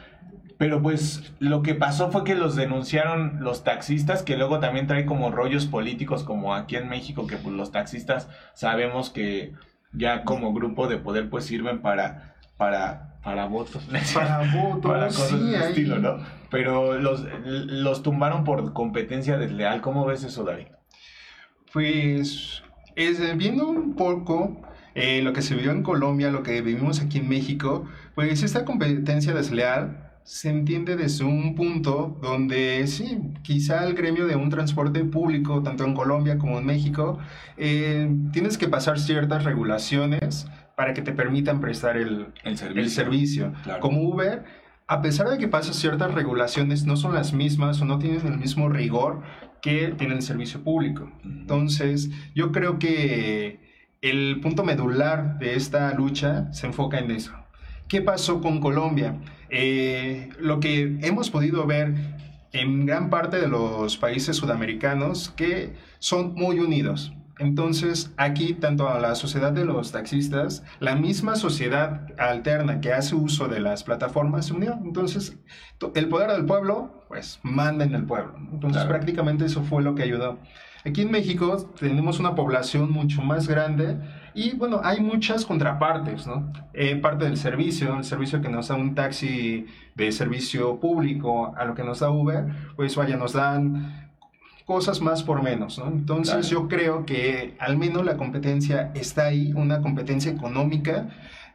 pero 0.60 0.82
pues 0.82 1.32
lo 1.38 1.62
que 1.62 1.74
pasó 1.74 2.10
fue 2.12 2.22
que 2.22 2.34
los 2.34 2.54
denunciaron 2.54 3.38
los 3.42 3.64
taxistas, 3.64 4.22
que 4.22 4.36
luego 4.36 4.60
también 4.60 4.86
trae 4.86 5.06
como 5.06 5.30
rollos 5.30 5.64
políticos, 5.64 6.22
como 6.22 6.54
aquí 6.54 6.76
en 6.76 6.86
México, 6.90 7.26
que 7.26 7.38
pues 7.38 7.54
los 7.56 7.72
taxistas 7.72 8.28
sabemos 8.52 9.08
que 9.08 9.54
ya 9.94 10.22
como 10.24 10.52
grupo 10.52 10.86
de 10.86 10.98
poder 10.98 11.30
pues 11.30 11.46
sirven 11.46 11.80
para, 11.80 12.34
para, 12.58 13.14
para 13.24 13.46
votos. 13.46 13.88
Para 14.14 14.52
votos, 14.54 14.92
para 14.92 15.06
cosas 15.06 15.30
sí, 15.30 15.50
de 15.50 15.56
ahí- 15.56 15.68
estilo, 15.70 15.98
¿no? 15.98 16.18
Pero 16.50 16.98
los, 16.98 17.24
los 17.46 18.02
tumbaron 18.02 18.44
por 18.44 18.74
competencia 18.74 19.38
desleal. 19.38 19.80
¿Cómo 19.80 20.04
ves 20.04 20.24
eso, 20.24 20.44
David? 20.44 20.66
Pues 21.72 22.62
es, 22.96 23.36
viendo 23.38 23.66
un 23.66 23.94
poco 23.96 24.60
eh, 24.94 25.22
lo 25.22 25.32
que 25.32 25.40
se 25.40 25.54
vivió 25.54 25.70
en 25.70 25.82
Colombia, 25.82 26.30
lo 26.30 26.42
que 26.42 26.60
vivimos 26.60 27.00
aquí 27.00 27.16
en 27.16 27.30
México, 27.30 27.86
pues 28.14 28.42
esta 28.42 28.66
competencia 28.66 29.32
desleal 29.32 30.09
se 30.30 30.49
entiende 30.49 30.94
desde 30.94 31.25
un 31.25 31.56
punto 31.56 32.16
donde 32.22 32.87
sí, 32.87 33.18
quizá 33.42 33.84
el 33.84 33.94
gremio 33.94 34.28
de 34.28 34.37
un 34.37 34.49
transporte 34.49 35.04
público, 35.04 35.60
tanto 35.64 35.84
en 35.84 35.92
Colombia 35.92 36.38
como 36.38 36.60
en 36.60 36.66
México, 36.66 37.18
eh, 37.56 38.08
tienes 38.32 38.56
que 38.56 38.68
pasar 38.68 39.00
ciertas 39.00 39.42
regulaciones 39.42 40.46
para 40.76 40.94
que 40.94 41.02
te 41.02 41.10
permitan 41.10 41.60
prestar 41.60 41.96
el, 41.96 42.28
El 42.44 42.56
servicio. 42.56 42.80
el 42.80 42.90
servicio. 42.90 43.52
Claro. 43.64 43.80
Como 43.80 44.02
Uber, 44.02 44.44
a 44.87 45.02
pesar 45.02 45.28
de 45.30 45.37
que 45.37 45.49
pasas 45.49 45.75
ciertas 45.75 46.14
regulaciones, 46.14 46.87
no 46.87 46.96
son 46.96 47.12
las 47.12 47.32
mismas 47.32 47.80
o 47.80 47.84
no 47.84 47.99
tienen 47.99 48.25
el 48.25 48.38
mismo 48.38 48.68
rigor 48.68 49.22
que 49.60 49.88
tiene 49.99 50.14
el 50.14 50.22
servicio 50.22 50.62
público. 50.62 51.10
Entonces, 51.25 52.08
yo 52.37 52.52
creo 52.52 52.78
que 52.78 53.58
el 54.00 54.38
punto 54.40 54.62
medular 54.62 55.40
de 55.40 55.56
esta 55.56 55.92
lucha 55.92 56.52
se 56.52 56.68
enfoca 56.68 57.00
en 57.00 57.10
eso. 57.10 57.32
¿Qué 57.88 58.00
pasó 58.00 58.40
con 58.40 58.60
Colombia? 58.60 59.16
Eh, 59.50 60.28
lo 60.38 60.61
que 60.61 60.99
hemos 61.02 61.30
podido 61.30 61.66
ver 61.66 61.95
en 62.52 62.87
gran 62.87 63.11
parte 63.11 63.40
de 63.40 63.49
los 63.49 63.97
países 63.97 64.37
sudamericanos 64.37 65.30
que 65.30 65.75
son 65.99 66.35
muy 66.35 66.59
unidos. 66.59 67.12
Entonces, 67.38 68.12
aquí, 68.19 68.52
tanto 68.52 68.88
a 68.90 69.00
la 69.00 69.14
sociedad 69.14 69.50
de 69.50 69.64
los 69.64 69.92
taxistas, 69.92 70.62
la 70.78 70.95
misma 70.95 71.37
sociedad 71.37 72.07
alterna 72.19 72.83
que 72.83 72.92
hace 72.92 73.14
uso 73.14 73.49
de 73.49 73.61
las 73.61 73.83
plataformas 73.83 74.47
se 74.47 74.52
unió. 74.52 74.78
Entonces, 74.85 75.38
to- 75.78 75.90
el 75.95 76.09
poder 76.09 76.30
del 76.33 76.45
pueblo, 76.45 77.04
pues, 77.09 77.40
manda 77.42 77.85
en 77.87 77.95
el 77.95 78.04
pueblo. 78.04 78.35
Entonces, 78.52 78.83
Claro. 78.83 78.88
prácticamente 78.90 79.47
eso 79.47 79.62
fue 79.62 79.83
lo 79.83 79.95
que 79.95 80.02
ayudó. 80.02 80.38
Aquí 80.85 81.00
en 81.02 81.11
México 81.11 81.57
tenemos 81.78 82.21
una 82.21 82.35
población 82.35 82.90
mucho 82.90 83.23
más 83.23 83.49
grande 83.49 83.97
y 84.34 84.52
bueno, 84.56 84.80
hay 84.84 85.00
muchas 85.00 85.44
contrapartes, 85.44 86.26
¿no? 86.26 86.52
Eh, 86.72 86.96
parte 86.96 87.25
del 87.25 87.37
servicio, 87.37 87.96
el 87.96 88.04
servicio 88.04 88.40
que 88.40 88.49
nos 88.49 88.68
da 88.68 88.75
un 88.76 88.94
taxi 88.94 89.66
de 89.94 90.12
servicio 90.12 90.78
público 90.80 91.54
a 91.56 91.64
lo 91.64 91.75
que 91.75 91.82
nos 91.84 92.00
da 92.00 92.10
Uber, 92.10 92.44
pues 92.76 92.96
vaya, 92.96 93.16
nos 93.16 93.32
dan 93.32 94.08
cosas 94.64 95.00
más 95.00 95.22
por 95.25 95.42
menos, 95.42 95.78
¿no? 95.78 95.88
Entonces 95.88 96.49
Claro. 96.49 96.49
yo 96.62 96.68
creo 96.68 97.04
que 97.06 97.56
al 97.58 97.76
menos 97.76 98.04
la 98.04 98.16
competencia 98.16 98.92
está 98.94 99.26
ahí, 99.26 99.52
una 99.54 99.80
competencia 99.80 100.30
económica. 100.30 101.08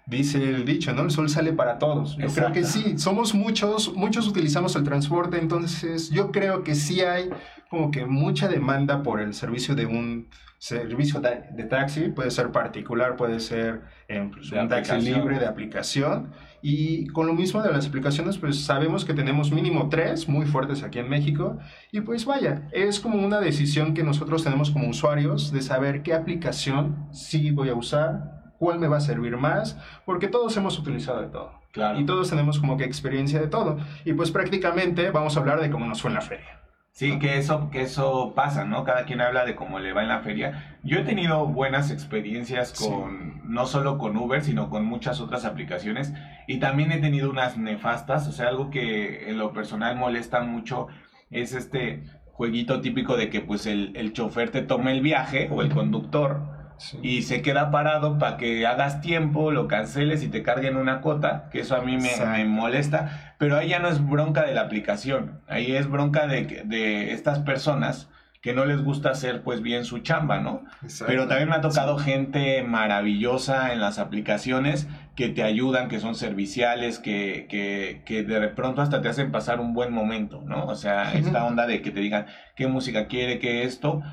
Dice 0.08 0.38
el 0.38 0.66
dicho, 0.66 0.94
¿no? 0.94 1.04
El 1.04 1.12
sol 1.12 1.30
sale 1.30 1.52
para 1.54 1.80
todos. 1.80 2.16
Yo 2.18 2.28
creo 2.28 2.52
que 2.52 2.60
Exacto. 2.60 2.90
sí, 2.90 2.98
somos 3.00 3.34
muchos, 3.34 3.94
muchos 3.96 4.28
utilizamos 4.28 4.76
el 4.76 4.84
transporte, 4.84 5.40
entonces 5.40 6.12
yo 6.12 6.32
creo 6.32 6.64
que 6.64 6.76
sí 6.76 7.02
hay 7.02 7.30
como 7.70 7.90
que 7.90 8.06
mucha 8.06 8.48
demanda 8.48 9.02
por 9.02 9.20
el 9.20 9.34
servicio 9.34 9.76
de 9.76 9.86
un 9.86 10.30
servicio 10.58 11.20
de, 11.20 11.64
taxi, 11.66 12.10
puede 12.10 12.32
ser 12.32 12.52
particular, 12.52 13.16
puede 13.18 13.40
ser 13.40 13.82
eh, 14.08 14.30
pues, 14.32 14.52
un 14.52 14.68
taxi 14.68 15.00
libre 15.02 15.38
de 15.40 15.46
aplicación. 15.46 16.32
Y 16.62 17.08
con 17.08 17.28
lo 17.28 17.34
mismo 17.34 17.62
de 17.62 17.72
las 17.72 17.88
aplicaciones, 17.88 18.40
pues 18.40 18.64
sabemos 18.64 19.06
que 19.06 19.14
tenemos 19.14 19.52
mínimo 19.52 19.90
tres 19.90 20.28
muy 20.28 20.48
fuertes 20.48 20.82
aquí 20.82 20.98
en 20.98 21.10
México. 21.10 21.60
Y 21.92 22.02
pues 22.02 22.26
vaya, 22.26 22.68
es 22.72 23.00
como 23.00 23.24
una 23.24 23.40
decisión 23.40 23.94
que 23.94 24.04
nosotros 24.04 24.44
tenemos 24.44 24.72
como 24.72 24.90
usuarios 24.90 25.52
de 25.52 25.62
saber 25.62 26.02
qué 26.02 26.14
aplicación 26.14 27.08
sí 27.12 27.52
voy 27.52 27.70
a 27.70 27.76
usar, 27.76 28.35
cuál 28.58 28.80
me 28.80 28.88
va 28.88 28.98
a 28.98 29.02
servir 29.02 29.38
más, 29.38 29.78
porque 30.06 30.28
todos 30.28 30.56
hemos 30.58 30.78
utilizado 30.80 31.22
de 31.22 31.28
todo. 31.28 31.52
Claro. 31.72 32.00
Y 32.00 32.06
todos 32.06 32.30
tenemos 32.30 32.60
como 32.60 32.78
que 32.78 32.86
experiencia 32.86 33.40
de 33.40 33.48
todo. 33.48 33.78
Y 34.06 34.14
pues 34.14 34.32
prácticamente 34.32 35.12
vamos 35.12 35.36
a 35.36 35.42
hablar 35.42 35.60
de 35.60 35.70
cómo 35.70 35.86
nos 35.86 36.02
fue 36.02 36.10
en 36.10 36.16
la 36.16 36.22
feria. 36.22 36.62
Sí, 36.92 37.20
que 37.20 37.38
eso, 37.38 37.70
que 37.72 37.82
eso 37.82 38.32
pasa, 38.34 38.64
¿no? 38.64 38.86
Cada 38.86 39.04
quien 39.04 39.20
habla 39.20 39.44
de 39.44 39.54
cómo 39.54 39.80
le 39.80 39.92
va 39.92 40.04
en 40.04 40.08
la 40.08 40.22
feria. 40.22 40.78
Yo 40.82 41.00
he 41.00 41.04
tenido 41.04 41.46
buenas 41.46 41.92
experiencias 41.92 42.70
Sí. 42.70 42.88
con, 42.88 43.42
no 43.44 43.66
solo 43.66 43.98
con 43.98 44.16
Uber, 44.16 44.42
sino 44.42 44.70
con 44.70 44.86
muchas 44.86 45.20
otras 45.20 45.44
aplicaciones. 45.44 46.14
Y 46.48 46.60
también 46.60 46.94
he 46.94 47.00
tenido 47.00 47.30
unas 47.30 47.58
nefastas, 47.58 48.26
o 48.30 48.32
sea, 48.32 48.48
algo 48.48 48.70
que 48.70 49.30
en 49.30 49.38
lo 49.38 49.52
personal 49.52 49.98
molesta 49.98 50.40
mucho 50.40 50.88
es 51.32 51.54
este 51.54 52.04
jueguito 52.32 52.80
típico 52.80 53.18
de 53.18 53.30
que 53.30 53.42
pues 53.42 53.66
el, 53.66 53.92
el 53.98 54.14
chofer 54.14 54.52
te 54.52 54.62
tome 54.62 54.94
el 54.94 55.02
viaje 55.02 55.50
o 55.52 55.62
el 55.62 55.74
conductor 55.74 56.55
y 57.02 57.22
se 57.24 57.42
queda 57.42 57.72
parado 57.72 58.18
para 58.18 58.38
que 58.38 58.66
hagas 58.66 59.02
tiempo, 59.02 59.52
lo 59.52 59.68
canceles 59.68 60.24
y 60.24 60.28
te 60.28 60.44
carguen 60.44 60.78
una 60.78 61.02
cota, 61.02 61.50
que 61.52 61.62
eso 61.62 61.76
a 61.76 61.82
mí 61.82 61.98
me, 61.98 62.46
molesta, 62.46 63.36
pero 63.38 63.58
ahí 63.58 63.70
ya 63.70 63.80
no 63.80 63.88
es 63.88 64.06
bronca 64.06 64.44
de 64.44 64.54
la 64.54 64.62
aplicación, 64.62 65.42
ahí 65.48 65.76
es 65.76 65.88
bronca 65.90 66.28
de, 66.28 66.64
de 66.66 67.14
estas 67.14 67.40
personas 67.40 68.10
que 68.46 68.54
no 68.54 68.66
les 68.66 68.84
gusta 68.84 69.10
hacer 69.10 69.42
pues 69.42 69.64
bien 69.64 69.86
su 69.86 70.02
chamba, 70.02 70.40
¿no? 70.40 70.62
Pero 71.08 71.28
también 71.28 71.50
me 71.50 71.56
ha 71.56 71.62
tocado 71.62 71.98
gente 71.98 72.62
maravillosa 72.62 73.74
en 73.74 73.82
las 73.82 73.98
aplicaciones 73.98 74.88
que 75.16 75.30
te 75.30 75.42
ayudan, 75.42 75.88
que 75.90 76.00
son 76.00 76.14
serviciales, 76.14 77.00
que, 77.00 77.48
que, 77.50 78.04
que 78.06 78.22
de 78.22 78.48
pronto 78.50 78.84
hasta 78.84 79.02
te 79.02 79.10
hacen 79.10 79.32
pasar 79.32 79.60
un 79.60 79.74
buen 79.74 79.92
momento, 79.92 80.44
¿no? 80.46 80.68
O 80.68 80.76
sea, 80.76 81.16
esta 81.16 81.44
onda 81.44 81.66
de 81.66 81.82
que 81.82 81.90
te 81.90 82.02
digan 82.02 82.28
qué 82.56 82.68
música 82.68 83.08
quiere, 83.08 83.40
qué 83.40 83.64
esto. 83.64 84.04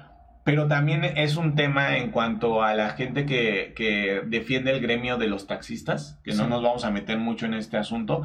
Pero 0.44 0.66
también 0.66 1.04
es 1.04 1.36
un 1.36 1.54
tema 1.54 1.96
en 1.96 2.10
cuanto 2.10 2.62
a 2.64 2.74
la 2.74 2.90
gente 2.90 3.26
que, 3.26 3.72
que 3.76 4.22
defiende 4.26 4.72
el 4.72 4.80
gremio 4.80 5.16
de 5.16 5.28
los 5.28 5.46
taxistas, 5.46 6.18
que 6.24 6.34
no 6.34 6.48
nos 6.48 6.62
vamos 6.62 6.84
a 6.84 6.90
meter 6.90 7.16
mucho 7.18 7.46
en 7.46 7.54
este 7.54 7.76
asunto. 7.76 8.22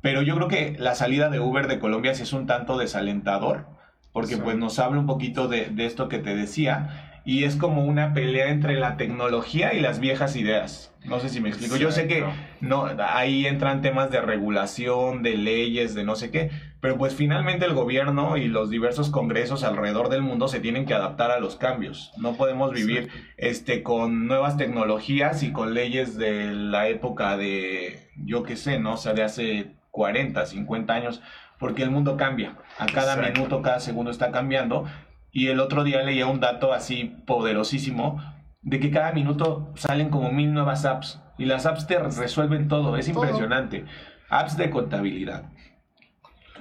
Pero 0.00 0.22
yo 0.22 0.34
creo 0.34 0.48
que 0.48 0.76
la 0.78 0.94
salida 0.96 1.30
de 1.30 1.38
Uber 1.40 1.68
de 1.68 1.78
Colombia 1.78 2.14
sí 2.14 2.22
es 2.24 2.32
un 2.32 2.46
tanto 2.46 2.76
desalentador, 2.78 3.66
porque 4.12 4.34
Sí. 4.34 4.40
pues 4.42 4.56
nos 4.56 4.78
habla 4.80 4.98
un 4.98 5.06
poquito 5.06 5.46
de, 5.46 5.66
de 5.66 5.86
esto 5.86 6.08
que 6.08 6.18
te 6.18 6.34
decía, 6.34 7.20
y 7.24 7.44
es 7.44 7.54
como 7.54 7.84
una 7.84 8.14
pelea 8.14 8.48
entre 8.48 8.80
la 8.80 8.96
tecnología 8.96 9.72
y 9.74 9.80
las 9.80 10.00
viejas 10.00 10.34
ideas. 10.36 10.92
No 11.04 11.20
sé 11.20 11.28
si 11.28 11.40
me 11.40 11.50
explico. 11.50 11.76
Yo 11.76 11.92
sé 11.92 12.08
que 12.08 12.24
no, 12.60 12.88
ahí 12.98 13.46
entran 13.46 13.80
temas 13.82 14.10
de 14.10 14.20
regulación, 14.22 15.22
de 15.22 15.36
leyes, 15.36 15.94
de 15.94 16.02
no 16.04 16.16
sé 16.16 16.30
qué, 16.30 16.50
pero 16.80 16.96
pues 16.96 17.14
finalmente 17.14 17.66
el 17.66 17.74
gobierno 17.74 18.36
y 18.36 18.48
los 18.48 18.70
diversos 18.70 19.10
congresos 19.10 19.64
alrededor 19.64 20.08
del 20.08 20.22
mundo 20.22 20.48
se 20.48 20.60
tienen 20.60 20.86
que 20.86 20.94
adaptar 20.94 21.30
a 21.30 21.38
los 21.40 21.56
cambios. 21.56 22.12
No 22.16 22.34
podemos 22.36 22.72
vivir 22.72 23.08
este 23.36 23.82
con 23.82 24.26
nuevas 24.26 24.56
tecnologías 24.56 25.42
y 25.42 25.52
con 25.52 25.74
leyes 25.74 26.16
de 26.16 26.52
la 26.52 26.88
época 26.88 27.36
de 27.36 28.08
yo 28.16 28.42
qué 28.42 28.56
sé, 28.56 28.78
¿no? 28.78 28.94
O 28.94 28.96
sea, 28.96 29.12
de 29.12 29.22
hace 29.22 29.72
40, 29.90 30.46
50 30.46 30.92
años, 30.92 31.22
porque 31.58 31.82
el 31.82 31.90
mundo 31.90 32.16
cambia. 32.16 32.56
A 32.78 32.86
cada 32.86 33.14
Exacto. 33.14 33.32
minuto, 33.40 33.62
cada 33.62 33.80
segundo 33.80 34.10
está 34.10 34.30
cambiando. 34.30 34.86
Y 35.32 35.48
el 35.48 35.60
otro 35.60 35.84
día 35.84 36.02
leía 36.02 36.26
un 36.26 36.40
dato 36.40 36.72
así 36.72 37.16
poderosísimo 37.26 38.22
de 38.62 38.80
que 38.80 38.90
cada 38.90 39.12
minuto 39.12 39.72
salen 39.76 40.10
como 40.10 40.32
mil 40.32 40.52
nuevas 40.52 40.84
apps 40.84 41.20
y 41.38 41.44
las 41.44 41.66
apps 41.66 41.86
te 41.86 41.98
resuelven 41.98 42.68
todo, 42.68 42.96
es 42.96 43.10
Todo. 43.10 43.24
impresionante. 43.24 43.84
Apps 44.28 44.56
de 44.56 44.70
contabilidad, 44.70 45.44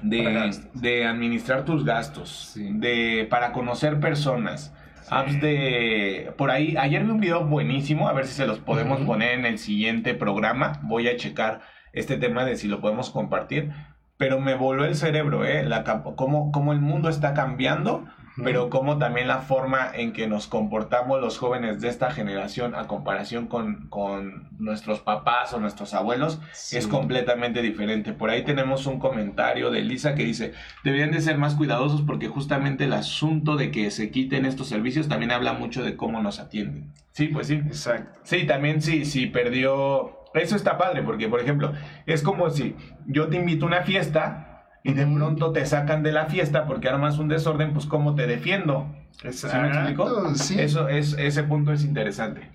de, 0.01 0.51
de 0.73 1.05
administrar 1.05 1.65
tus 1.65 1.85
gastos, 1.85 2.51
Sí. 2.53 2.69
de 2.73 3.27
para 3.29 3.51
conocer 3.51 3.99
personas, 3.99 4.73
apps 5.09 5.39
de 5.41 6.31
por 6.37 6.51
ahí. 6.51 6.75
Ayer 6.77 7.03
vi 7.03 7.09
un 7.11 7.19
video 7.19 7.45
buenísimo, 7.45 8.07
a 8.09 8.13
ver 8.13 8.25
si 8.25 8.33
se 8.33 8.45
los 8.47 8.59
podemos 8.59 9.01
poner 9.01 9.31
en 9.39 9.45
el 9.45 9.57
siguiente 9.57 10.13
programa. 10.13 10.79
Voy 10.83 11.07
a 11.07 11.15
checar 11.17 11.61
este 11.93 12.17
tema 12.17 12.45
de 12.45 12.55
si 12.55 12.67
lo 12.67 12.81
podemos 12.81 13.09
compartir. 13.09 13.71
Pero 14.17 14.41
me 14.41 14.53
voló 14.53 14.83
el 14.83 14.95
cerebro, 14.95 15.45
¿eh? 15.45 15.63
La, 15.63 15.85
cómo, 16.17 16.51
cómo 16.51 16.73
el 16.73 16.81
mundo 16.81 17.07
está 17.07 17.33
cambiando 17.33 18.05
pero 18.43 18.69
como 18.69 18.97
también 18.97 19.27
la 19.27 19.39
forma 19.39 19.89
en 19.93 20.13
que 20.13 20.27
nos 20.27 20.47
comportamos 20.47 21.19
los 21.21 21.37
jóvenes 21.37 21.81
de 21.81 21.89
esta 21.89 22.11
generación 22.11 22.75
a 22.75 22.87
comparación 22.87 23.47
con, 23.47 23.87
con 23.89 24.47
nuestros 24.59 24.99
papás 24.99 25.53
o 25.53 25.59
nuestros 25.59 25.93
abuelos 25.93 26.39
Sí. 26.51 26.77
es 26.77 26.87
completamente 26.87 27.61
diferente. 27.61 28.13
Por 28.13 28.29
ahí 28.29 28.43
tenemos 28.43 28.85
un 28.85 28.99
comentario 28.99 29.71
de 29.71 29.81
Lisa 29.81 30.15
que 30.15 30.23
dice, 30.25 30.53
deberían 30.83 31.11
de 31.11 31.21
ser 31.21 31.37
más 31.37 31.55
cuidadosos 31.55 32.01
porque 32.01 32.27
justamente 32.27 32.85
el 32.85 32.93
asunto 32.93 33.55
de 33.55 33.71
que 33.71 33.91
se 33.91 34.11
quiten 34.11 34.45
estos 34.45 34.67
servicios 34.67 35.07
también 35.07 35.31
habla 35.31 35.53
mucho 35.53 35.83
de 35.83 35.95
cómo 35.95 36.21
nos 36.21 36.39
atienden. 36.39 36.93
Sí, 37.11 37.27
pues 37.27 37.47
sí. 37.47 37.55
Exacto. 37.55 38.19
Sí, 38.23 38.45
también 38.45 38.81
sí, 38.81 39.05
sí 39.05 39.25
perdió. 39.27 40.15
Eso 40.33 40.55
está 40.55 40.77
padre, 40.77 41.01
porque 41.01 41.27
por 41.27 41.41
ejemplo, 41.41 41.73
es 42.05 42.21
como 42.21 42.49
si 42.51 42.75
yo 43.07 43.27
te 43.29 43.37
invito 43.37 43.65
a 43.65 43.67
una 43.69 43.81
fiesta 43.81 44.48
y 44.83 44.93
de 44.93 45.05
pronto 45.05 45.51
te 45.51 45.65
sacan 45.65 46.03
de 46.03 46.11
la 46.11 46.25
fiesta 46.25 46.65
porque 46.65 46.89
armas 46.89 47.17
un 47.17 47.27
desorden, 47.27 47.73
pues 47.73 47.85
¿cómo 47.85 48.15
te 48.15 48.27
defiendo? 48.27 48.87
¿Sí 49.29 49.47
me 49.53 49.67
explico? 49.67 50.35
Sí. 50.35 50.59
Eso 50.59 50.87
es, 50.87 51.13
ese 51.17 51.43
punto 51.43 51.73
es 51.73 51.83
interesante. 51.83 52.49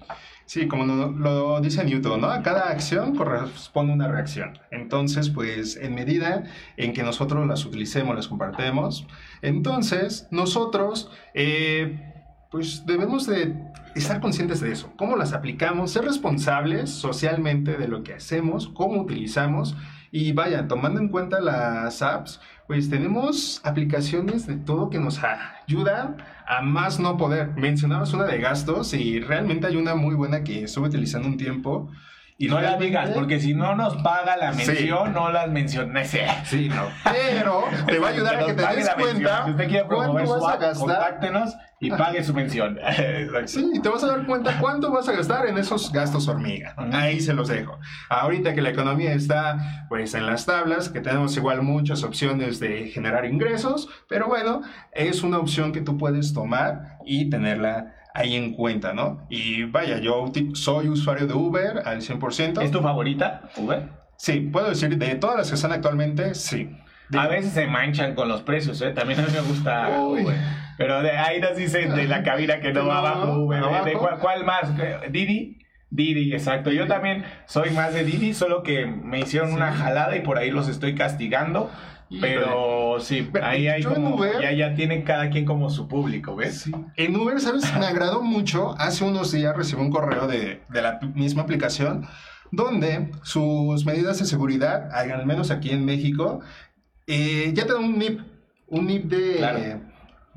Sí, 0.47 0.69
como 0.69 0.85
lo, 0.85 1.11
lo 1.11 1.61
dice 1.61 1.85
Newton, 1.85 2.21
¿no? 2.21 2.29
A 2.29 2.43
cada 2.43 2.69
acción 2.71 3.17
corresponde 3.17 3.95
una 3.95 4.09
reacción. 4.09 4.59
Entonces, 4.71 5.31
pues, 5.31 5.77
en 5.77 5.95
medida 5.95 6.45
en 6.77 6.93
que 6.93 7.03
nosotros 7.03 7.47
las 7.47 7.65
utilicemos, 7.65 8.15
las 8.15 8.29
compartemos, 8.29 9.07
entonces 9.41 10.29
nosotros, 10.31 11.11
eh, 11.33 12.13
pues 12.51 12.85
debemos 12.85 13.27
de 13.27 13.55
estar 13.95 14.21
conscientes 14.21 14.61
de 14.61 14.73
eso, 14.73 14.93
cómo 14.97 15.17
las 15.17 15.33
aplicamos, 15.33 15.93
ser 15.93 16.05
responsables 16.05 16.91
socialmente 16.91 17.77
de 17.79 17.89
lo 17.89 18.03
que 18.03 18.15
hacemos, 18.15 18.69
cómo 18.69 19.01
utilizamos 19.01 19.77
y 20.17 20.31
vaya, 20.31 20.69
tomando 20.69 21.01
en 21.01 21.09
cuenta 21.09 21.41
las 21.41 22.01
apps, 22.01 22.41
pues 22.69 22.89
tenemos 22.89 23.61
aplicaciones 23.65 24.47
de 24.47 24.55
todo 24.55 24.89
que 24.89 25.01
nos 25.01 25.21
ayudan 25.25 26.19
a 26.47 26.63
más 26.63 27.01
no 27.01 27.17
poder. 27.17 27.49
Mencionabas 27.57 28.13
una 28.13 28.23
de 28.23 28.39
gastos 28.39 28.95
y 28.95 29.19
realmente 29.19 29.67
hay 29.67 29.75
una 29.75 29.97
muy 29.97 30.15
buena 30.15 30.45
que 30.45 30.63
estuve 30.63 30.87
utilizando 30.87 31.27
un 31.27 31.37
tiempo 31.37 31.91
y 32.37 32.49
no 32.49 32.61
las 32.61 32.79
digas, 32.81 33.11
porque 33.11 33.39
si 33.39 33.55
no 33.55 33.77
nos 33.77 33.97
paga 34.03 34.37
la 34.37 34.53
mención, 34.53 35.13
no 35.13 35.31
las 35.31 35.49
mencioné. 35.51 36.05
Sí, 36.05 36.69
no. 36.69 36.89
Pero 37.05 37.65
te 37.87 37.99
va 38.01 38.09
a 38.09 38.11
ayudar 38.11 38.35
a 38.37 38.47
que, 38.47 38.55
te 38.55 38.75
des 38.75 38.89
cuenta. 38.91 39.45
Si 39.45 39.51
usted 39.53 39.69
quiere 39.69 39.85
promover 39.85 40.27
su 40.27 40.47
app, 40.47 40.75
contáctenos 40.77 41.55
y 41.79 41.91
pague 41.91 42.25
su 42.25 42.35
mención. 42.35 42.79
sí, 43.47 43.71
y 43.75 43.81
te 43.81 43.89
vas 43.89 44.03
a 44.03 44.09
dar 44.09 44.27
cuenta 44.27 44.59
cuánto 44.59 44.91
vas 44.91 45.09
a 45.09 45.13
gastar 45.13 45.47
en 45.47 45.59
esos 45.59 45.93
gastos 45.93 46.27
hormiga. 46.27 46.75
Ahí 46.93 47.21
se 47.21 47.35
los 47.35 47.47
dejo. 47.47 47.79
Ahorita 48.09 48.53
que 48.53 48.63
la 48.63 48.71
economía 48.71 49.13
está 49.13 49.87
pues 49.89 50.15
en 50.15 50.27
las 50.27 50.45
tablas, 50.45 50.89
que 50.89 51.01
tenemos 51.01 51.37
igual 51.37 51.63
muchas 51.63 52.03
opciones 52.03 52.59
de 52.59 52.89
generar 52.89 53.27
ingresos, 53.27 53.89
pero 54.09 54.27
bueno, 54.27 54.63
es 54.93 55.23
una 55.23 55.39
opción 55.39 55.73
que 55.73 55.83
tú 55.83 55.99
puedes 55.99 56.33
tomar 56.33 56.99
y 57.05 57.31
tenerla 57.31 57.95
ahí 58.15 58.37
en 58.37 58.55
cuenta, 58.55 58.95
¿no? 58.95 59.27
Y 59.29 59.65
vaya, 59.65 59.99
yo 59.99 60.33
soy 60.55 60.89
usuario 60.89 61.27
de 61.27 61.35
Uber 61.35 61.83
al 61.85 62.01
100%. 62.01 62.63
¿Es 62.63 62.71
tu 62.71 62.81
favorita, 62.81 63.51
Uber? 63.57 63.89
Sí, 64.17 64.41
puedo 64.41 64.69
decir, 64.69 64.97
de 64.97 65.17
todas 65.17 65.37
las 65.37 65.49
que 65.49 65.57
están 65.57 65.73
actualmente, 65.73 66.35
sí. 66.35 66.71
A 67.13 67.27
veces 67.27 67.53
se 67.53 67.67
manchan 67.67 68.15
con 68.15 68.29
los 68.29 68.43
precios, 68.43 68.81
¿eh? 68.81 68.93
También 68.93 69.21
a 69.21 69.25
mí 69.25 69.29
me 69.33 69.41
gusta 69.41 70.01
Uber. 70.01 70.37
Pero 70.79 71.03
de 71.03 71.11
ahí 71.11 71.41
nos 71.41 71.57
dicen 71.57 71.95
de 71.95 72.07
la 72.07 72.23
cabina 72.23 72.61
que 72.61 72.73
no 72.73 72.87
va 72.87 72.99
abajo 72.99 73.41
Uber. 73.41 73.63
¿De, 73.85 73.93
cuál, 73.93 74.45
más? 74.45 74.73
¿Didi? 75.11 75.59
Didi, 75.91 76.33
exacto. 76.33 76.71
Yo 76.71 76.87
también 76.87 77.25
soy 77.47 77.71
más 77.71 77.95
de 77.95 78.05
Didi, 78.05 78.33
solo 78.33 78.63
que 78.63 78.87
me 78.87 79.21
hicieron 79.21 79.53
una 79.53 79.73
jalada 79.73 80.17
y 80.17 80.21
por 80.21 80.39
ahí 80.39 80.51
los 80.51 80.69
estoy 80.69 80.95
castigando. 80.95 81.71
Pero 82.21 82.99
sí, 83.01 83.29
ahí 83.43 83.69
hay 83.69 83.83
como, 83.83 84.25
ya, 84.25 84.53
ya 84.53 84.75
tienen 84.75 85.03
cada 85.03 85.31
quien 85.31 85.45
como 85.45 85.71
su 85.71 85.89
público, 85.89 86.37
¿ves? 86.37 86.71
En 86.97 87.17
Uber, 87.17 87.41
¿sabes? 87.41 87.65
Me 87.79 87.87
agradó 87.87 88.23
mucho. 88.23 88.75
Hace 88.79 89.05
unos 89.05 89.33
días 89.33 89.57
recibí 89.57 89.81
un 89.81 89.91
correo 89.91 90.27
de, 90.27 90.63
de 90.69 90.83
la 90.83 91.01
misma 91.15 91.43
aplicación 91.43 92.07
donde 92.55 93.11
sus 93.23 93.85
medidas 93.85 94.19
de 94.19 94.27
seguridad, 94.27 94.91
al 94.93 95.27
menos 95.27 95.51
aquí 95.51 95.71
en 95.71 95.85
México, 95.85 96.41
eh, 97.07 97.53
ya 97.55 97.67
te 97.67 97.73
dan 97.73 97.85
un 97.85 97.99
NIP, 97.99 98.21
un 98.69 98.87
NIP 98.87 99.05
de, 99.05 99.81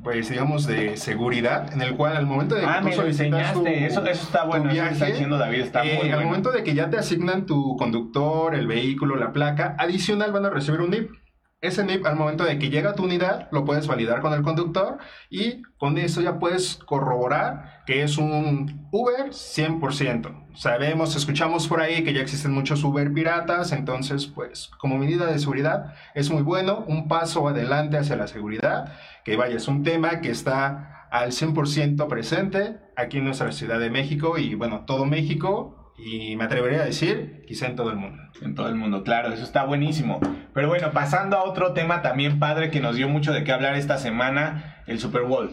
pues 0.03 0.29
digamos, 0.29 0.67
de 0.67 0.97
seguridad, 0.97 1.71
en 1.73 1.81
el 1.81 1.95
cual 1.95 2.17
al 2.17 2.25
momento 2.25 2.55
de 2.55 2.61
que 2.61 2.67
ah, 2.67 2.79
tú 2.81 2.89
me 2.89 2.95
lo 2.95 3.05
enseñaste, 3.05 3.85
eso, 3.85 4.05
eso 4.05 4.23
está 4.23 4.45
bueno, 4.45 4.71
viaje, 4.71 4.93
está 4.93 5.05
diciendo 5.05 5.37
David, 5.37 5.61
está 5.61 5.85
eh, 5.85 5.99
muy 6.01 6.11
Al 6.11 6.25
momento 6.25 6.51
de 6.51 6.63
que 6.63 6.73
ya 6.73 6.89
te 6.89 6.97
asignan 6.97 7.45
tu 7.45 7.75
conductor, 7.77 8.55
el 8.55 8.67
vehículo, 8.67 9.15
la 9.15 9.31
placa, 9.31 9.75
adicional 9.77 10.31
van 10.31 10.45
a 10.45 10.49
recibir 10.49 10.81
un 10.81 10.91
NIP. 10.91 11.11
Ese 11.59 11.83
NIP 11.83 12.05
al 12.05 12.15
momento 12.15 12.43
de 12.43 12.59
que 12.59 12.69
llega 12.69 12.91
a 12.91 12.93
tu 12.93 13.03
unidad 13.03 13.47
lo 13.51 13.65
puedes 13.65 13.87
validar 13.87 14.21
con 14.21 14.31
el 14.31 14.43
conductor 14.43 14.99
y 15.31 15.63
con 15.79 15.97
eso 15.97 16.21
ya 16.21 16.37
puedes 16.37 16.75
corroborar 16.75 17.81
que 17.87 18.03
es 18.03 18.19
un 18.19 18.87
Uber 18.91 19.31
100%. 19.31 20.53
Sabemos, 20.53 21.15
escuchamos 21.15 21.67
por 21.67 21.81
ahí 21.81 22.03
que 22.03 22.13
ya 22.13 22.21
existen 22.21 22.51
muchos 22.51 22.83
Uber 22.83 23.11
piratas, 23.11 23.71
entonces 23.71 24.27
pues 24.27 24.69
como 24.77 24.99
medida 24.99 25.25
de 25.25 25.39
seguridad 25.39 25.95
es 26.13 26.29
muy 26.29 26.43
bueno, 26.43 26.85
un 26.87 27.07
paso 27.07 27.47
adelante 27.47 27.97
hacia 27.97 28.17
la 28.17 28.27
seguridad, 28.27 28.93
que 29.25 29.35
vaya, 29.35 29.55
es 29.55 29.67
un 29.67 29.81
tema 29.81 30.21
que 30.21 30.29
está 30.29 31.07
al 31.09 31.31
100% 31.31 32.07
presente 32.07 32.77
aquí 32.95 33.17
en 33.17 33.25
nuestra 33.25 33.51
Ciudad 33.51 33.79
de 33.79 33.89
México 33.89 34.37
y 34.37 34.53
bueno, 34.53 34.85
todo 34.85 35.05
México 35.05 35.76
y 35.97 36.35
me 36.35 36.43
atrevería 36.43 36.81
a 36.81 36.85
decir, 36.85 37.43
quizá 37.47 37.65
en 37.65 37.75
todo 37.75 37.89
el 37.89 37.95
mundo. 37.95 38.21
En 38.41 38.53
todo 38.53 38.69
el 38.69 38.75
mundo, 38.75 39.03
claro, 39.03 39.33
eso 39.33 39.43
está 39.43 39.63
buenísimo. 39.63 40.19
Pero 40.53 40.67
bueno, 40.67 40.91
pasando 40.91 41.37
a 41.37 41.43
otro 41.43 41.73
tema 41.73 42.01
también 42.01 42.39
padre 42.39 42.69
que 42.69 42.79
nos 42.79 42.95
dio 42.95 43.09
mucho 43.09 43.33
de 43.33 43.43
qué 43.43 43.51
hablar 43.51 43.75
esta 43.75 43.97
semana, 43.97 44.83
el 44.85 44.99
Super 44.99 45.23
Bowl. 45.23 45.49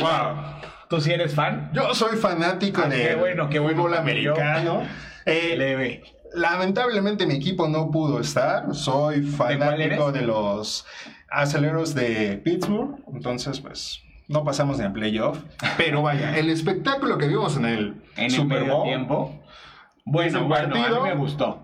wow. 0.00 0.36
¿Tú 0.88 1.00
sí 1.00 1.12
eres 1.12 1.34
fan? 1.34 1.70
Yo 1.72 1.94
soy 1.94 2.16
fanático 2.16 2.82
ah, 2.84 2.88
de 2.88 3.08
qué 3.08 3.14
bueno, 3.14 3.48
qué 3.48 3.58
bueno, 3.58 3.82
fútbol 3.82 3.94
americano. 3.94 4.82
Eh, 5.28 5.56
Leve. 5.56 6.04
Lamentablemente 6.34 7.26
mi 7.26 7.34
equipo 7.34 7.66
no 7.66 7.90
pudo 7.90 8.20
estar. 8.20 8.72
Soy 8.76 9.22
fanático 9.22 10.12
de, 10.12 10.22
los 10.22 10.86
aceleros 11.28 11.96
de 11.96 12.40
Pittsburgh. 12.44 13.02
Entonces, 13.12 13.58
pues, 13.58 14.04
no 14.28 14.44
pasamos 14.44 14.78
ni 14.78 14.84
a 14.84 14.92
playoff. 14.92 15.40
Pero 15.76 16.02
vaya, 16.02 16.38
el 16.38 16.48
espectáculo 16.48 17.18
que 17.18 17.26
vimos 17.26 17.56
en 17.56 17.64
el 17.64 18.02
en 18.16 18.30
Super 18.30 18.58
el 18.58 18.70
Bowl. 18.70 18.84
tiempo 18.84 19.42
bueno, 20.06 20.46
bueno, 20.46 20.74
a 20.74 20.88
mí 20.88 21.08
me 21.10 21.14
gustó. 21.16 21.60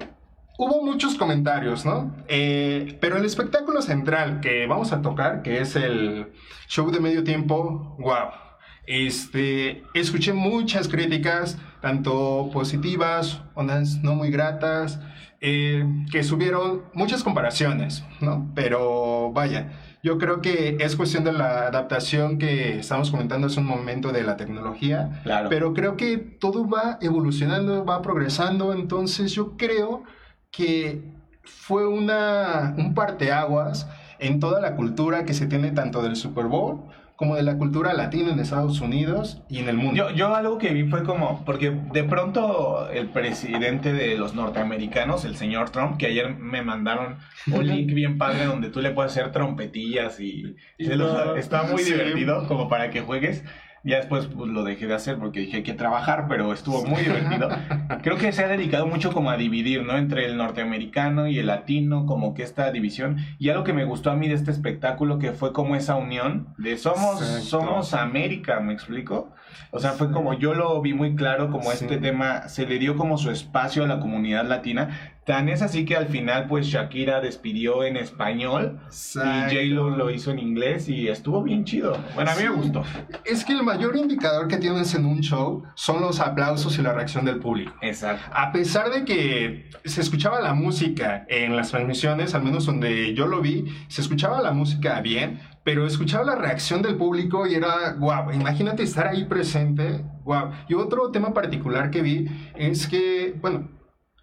Hubo 0.58 0.84
muchos 0.84 1.14
comentarios, 1.14 1.86
¿no? 1.86 2.14
Eh, 2.28 2.98
pero 3.00 3.16
el 3.16 3.24
espectáculo 3.24 3.80
central 3.80 4.40
que 4.40 4.66
vamos 4.66 4.92
a 4.92 5.00
tocar, 5.00 5.42
que 5.42 5.60
es 5.60 5.76
el 5.76 6.32
show 6.68 6.90
de 6.90 7.00
medio 7.00 7.24
tiempo, 7.24 7.96
wow. 7.98 8.28
Este, 8.86 9.84
escuché 9.94 10.32
muchas 10.32 10.88
críticas, 10.88 11.56
tanto 11.80 12.50
positivas, 12.52 13.40
unas 13.54 14.02
no 14.02 14.14
muy 14.14 14.30
gratas, 14.30 15.00
eh, 15.40 15.84
que 16.10 16.22
subieron 16.22 16.82
muchas 16.94 17.22
comparaciones, 17.22 18.04
¿no? 18.20 18.50
Pero 18.54 19.32
vaya, 19.32 19.72
yo 20.02 20.18
creo 20.18 20.40
que 20.40 20.76
es 20.80 20.96
cuestión 20.96 21.22
de 21.22 21.32
la 21.32 21.68
adaptación 21.68 22.38
que 22.38 22.78
estamos 22.78 23.10
comentando 23.10 23.46
hace 23.46 23.60
un 23.60 23.66
momento 23.66 24.10
de 24.10 24.24
la 24.24 24.36
tecnología. 24.36 25.20
Claro. 25.22 25.48
Pero 25.48 25.74
creo 25.74 25.96
que 25.96 26.18
todo 26.18 26.68
va 26.68 26.98
evolucionando, 27.00 27.84
va 27.84 28.02
progresando. 28.02 28.72
Entonces 28.72 29.32
yo 29.32 29.56
creo 29.56 30.02
que 30.50 31.02
fue 31.44 31.86
una, 31.86 32.74
un 32.76 32.94
parteaguas 32.94 33.88
en 34.18 34.40
toda 34.40 34.60
la 34.60 34.74
cultura 34.74 35.24
que 35.24 35.34
se 35.34 35.46
tiene 35.46 35.70
tanto 35.70 36.02
del 36.02 36.16
Super 36.16 36.46
Bowl 36.46 36.82
como 37.22 37.36
de 37.36 37.44
la 37.44 37.56
cultura 37.56 37.92
latina 37.92 38.32
en 38.32 38.40
Estados 38.40 38.80
Unidos 38.80 39.44
y 39.48 39.58
en 39.58 39.68
el 39.68 39.76
mundo. 39.76 39.94
Yo, 39.94 40.10
yo 40.10 40.34
algo 40.34 40.58
que 40.58 40.74
vi 40.74 40.90
fue 40.90 41.04
como, 41.04 41.44
porque 41.44 41.70
de 41.70 42.02
pronto 42.02 42.90
el 42.90 43.10
presidente 43.10 43.92
de 43.92 44.18
los 44.18 44.34
norteamericanos, 44.34 45.24
el 45.24 45.36
señor 45.36 45.70
Trump, 45.70 45.98
que 45.98 46.06
ayer 46.06 46.34
me 46.34 46.62
mandaron 46.62 47.18
un 47.46 47.64
link 47.68 47.94
bien 47.94 48.18
padre 48.18 48.46
donde 48.46 48.70
tú 48.70 48.80
le 48.80 48.90
puedes 48.90 49.12
hacer 49.12 49.30
trompetillas 49.30 50.18
y, 50.18 50.56
está 51.36 51.62
muy 51.62 51.84
divertido 51.84 52.48
como 52.48 52.68
para 52.68 52.90
que 52.90 53.02
juegues. 53.02 53.44
Ya 53.84 53.96
después 53.96 54.26
pues, 54.26 54.48
lo 54.48 54.62
dejé 54.62 54.86
de 54.86 54.94
hacer 54.94 55.18
porque 55.18 55.40
dije 55.40 55.58
hay 55.58 55.62
que 55.64 55.74
trabajar, 55.74 56.26
pero 56.28 56.52
estuvo 56.52 56.84
muy 56.84 57.02
divertido. 57.02 57.48
Creo 58.02 58.16
que 58.16 58.30
se 58.32 58.44
ha 58.44 58.48
dedicado 58.48 58.86
mucho 58.86 59.12
como 59.12 59.30
a 59.30 59.36
dividir, 59.36 59.84
¿no? 59.84 59.96
Entre 59.96 60.24
el 60.26 60.36
norteamericano 60.36 61.26
y 61.26 61.38
el 61.38 61.48
latino, 61.48 62.06
como 62.06 62.32
que 62.34 62.44
esta 62.44 62.70
división. 62.70 63.16
Y 63.38 63.48
algo 63.48 63.64
que 63.64 63.72
me 63.72 63.84
gustó 63.84 64.10
a 64.10 64.16
mí 64.16 64.28
de 64.28 64.34
este 64.34 64.52
espectáculo 64.52 65.18
que 65.18 65.32
fue 65.32 65.52
como 65.52 65.74
esa 65.74 65.96
unión 65.96 66.54
de 66.58 66.76
somos, 66.76 67.20
somos 67.42 67.92
América, 67.94 68.60
¿me 68.60 68.72
explico? 68.72 69.32
O 69.70 69.80
sea, 69.80 69.92
fue 69.92 70.12
como 70.12 70.34
yo 70.34 70.54
lo 70.54 70.80
vi 70.80 70.94
muy 70.94 71.16
claro, 71.16 71.50
como 71.50 71.72
este 71.72 71.98
tema 71.98 72.48
se 72.48 72.66
le 72.66 72.78
dio 72.78 72.96
como 72.96 73.18
su 73.18 73.30
espacio 73.30 73.84
a 73.84 73.86
la 73.86 74.00
comunidad 74.00 74.46
latina, 74.46 75.11
Tan 75.24 75.48
es 75.48 75.62
así 75.62 75.84
que 75.84 75.94
al 75.96 76.08
final, 76.08 76.46
pues 76.48 76.66
Shakira 76.66 77.20
despidió 77.20 77.84
en 77.84 77.96
español 77.96 78.80
y 78.90 79.18
J-Lo 79.18 79.90
lo 79.90 80.10
hizo 80.10 80.32
en 80.32 80.40
inglés 80.40 80.88
y 80.88 81.06
estuvo 81.06 81.44
bien 81.44 81.64
chido. 81.64 81.96
Bueno, 82.16 82.32
a 82.32 82.34
mí 82.34 82.42
me 82.42 82.50
gustó. 82.50 82.82
Es 83.24 83.44
que 83.44 83.52
el 83.52 83.62
mayor 83.62 83.96
indicador 83.96 84.48
que 84.48 84.56
tienes 84.56 84.94
en 84.94 85.06
un 85.06 85.20
show 85.20 85.62
son 85.76 86.00
los 86.00 86.18
aplausos 86.18 86.76
y 86.76 86.82
la 86.82 86.92
reacción 86.92 87.24
del 87.24 87.38
público. 87.38 87.72
Exacto. 87.82 88.24
A 88.34 88.50
pesar 88.50 88.90
de 88.90 89.04
que 89.04 89.70
se 89.84 90.00
escuchaba 90.00 90.40
la 90.40 90.54
música 90.54 91.24
en 91.28 91.54
las 91.54 91.70
transmisiones, 91.70 92.34
al 92.34 92.42
menos 92.42 92.66
donde 92.66 93.14
yo 93.14 93.28
lo 93.28 93.40
vi, 93.40 93.66
se 93.86 94.00
escuchaba 94.00 94.42
la 94.42 94.50
música 94.50 95.00
bien, 95.02 95.40
pero 95.62 95.86
escuchaba 95.86 96.24
la 96.24 96.34
reacción 96.34 96.82
del 96.82 96.96
público 96.96 97.46
y 97.46 97.54
era 97.54 97.92
guau. 97.92 98.32
Imagínate 98.32 98.82
estar 98.82 99.06
ahí 99.06 99.24
presente, 99.26 100.04
guau. 100.24 100.50
Y 100.68 100.74
otro 100.74 101.12
tema 101.12 101.32
particular 101.32 101.92
que 101.92 102.02
vi 102.02 102.26
es 102.56 102.88
que, 102.88 103.36
bueno, 103.40 103.81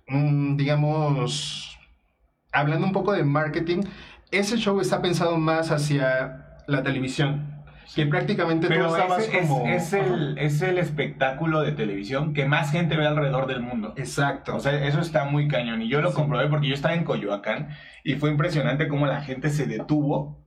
digamos, 0.09 1.77
hablando 2.51 2.87
un 2.87 2.93
poco 2.93 3.13
de 3.13 3.23
marketing, 3.23 3.83
ese 4.31 4.57
show 4.57 4.79
está 4.79 5.01
pensado 5.01 5.37
más 5.37 5.71
hacia 5.71 6.61
la 6.67 6.83
televisión. 6.83 7.55
Que 7.95 8.05
prácticamente 8.05 8.67
Pero 8.67 8.85
estabas 8.85 9.27
como. 9.27 9.65
Es, 9.65 9.93
el, 9.93 10.37
es 10.37 10.61
el 10.61 10.77
espectáculo 10.77 11.61
de 11.61 11.71
televisión 11.71 12.33
que 12.33 12.45
más 12.45 12.71
gente 12.71 12.95
ve 12.95 13.07
alrededor 13.07 13.47
del 13.47 13.61
mundo. 13.61 13.93
Exacto. 13.97 14.55
O 14.55 14.59
sea, 14.59 14.85
eso 14.85 14.99
está 14.99 15.25
muy 15.25 15.47
cañón. 15.47 15.81
Y 15.81 15.89
yo 15.89 15.99
lo 15.99 16.13
comprobé 16.13 16.47
porque 16.47 16.67
yo 16.67 16.75
estaba 16.75 16.93
en 16.93 17.03
Coyoacán 17.03 17.69
y 18.03 18.15
fue 18.15 18.29
impresionante 18.29 18.87
cómo 18.87 19.07
la 19.07 19.21
gente 19.21 19.49
se 19.49 19.65
detuvo 19.65 20.45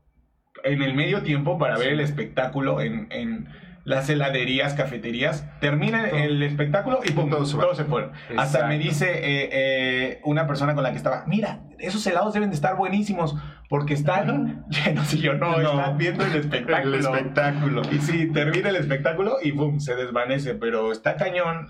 en 0.63 0.83
el 0.83 0.95
medio 0.95 1.23
tiempo 1.23 1.59
para 1.59 1.77
ver 1.79 1.89
el 1.89 2.01
espectáculo 2.01 2.81
en, 2.81 3.09
en 3.11 3.49
las 3.85 4.09
heladerías, 4.09 4.75
cafeterías, 4.75 5.45
termina 5.61 6.09
el 6.09 6.43
espectáculo 6.43 7.01
y 7.05 7.11
pum, 7.13 7.31
todos, 7.31 7.51
se 7.77 7.85
fueron. 7.85 8.13
Hasta 8.37 8.67
me 8.67 8.79
dice 8.79 9.11
eh, 9.11 9.49
eh, 9.53 10.21
una 10.25 10.47
persona 10.47 10.75
con 10.75 10.83
la 10.83 10.91
que 10.91 10.97
estaba, 10.97 11.25
mira, 11.27 11.61
esos 11.79 12.07
helados 12.07 12.33
deben 12.35 12.51
de 12.51 12.55
estar 12.55 12.77
buenísimos 12.77 13.35
porque 13.69 13.95
están 13.95 14.65
llenos 14.69 15.13
y 15.15 15.19
yo 15.19 15.35
no, 15.35 15.61
están 15.61 15.99
viendo 15.99 16.25
el 16.25 16.37
espectáculo. 16.37 16.97
El 16.97 17.01
espectáculo. 17.01 17.83
Y 17.91 17.99
sí, 17.99 18.31
termina 18.33 18.69
el 18.69 18.77
espectáculo 18.77 19.39
y 19.43 19.51
boom, 19.51 19.81
se 19.81 19.97
desvanece, 19.97 20.55
pero 20.55 20.93
está 20.93 21.17
cañón 21.17 21.69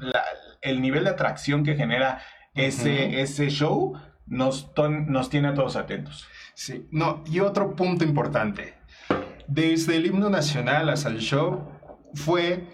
el 0.60 0.82
nivel 0.82 1.04
de 1.04 1.10
atracción 1.10 1.64
que 1.64 1.76
genera 1.76 2.20
ese, 2.54 3.20
ese 3.20 3.48
show 3.48 3.94
nos, 4.26 4.70
nos 5.06 5.30
tiene 5.30 5.48
a 5.48 5.54
todos 5.54 5.76
atentos. 5.76 6.26
Sí, 6.54 6.86
no, 6.90 7.24
y 7.26 7.40
otro 7.40 7.74
punto 7.74 8.04
importante. 8.04 8.74
Desde 9.48 9.96
el 9.96 10.06
himno 10.06 10.30
nacional 10.30 10.88
hasta 10.88 11.08
el 11.08 11.18
show 11.18 11.71
fue 12.14 12.64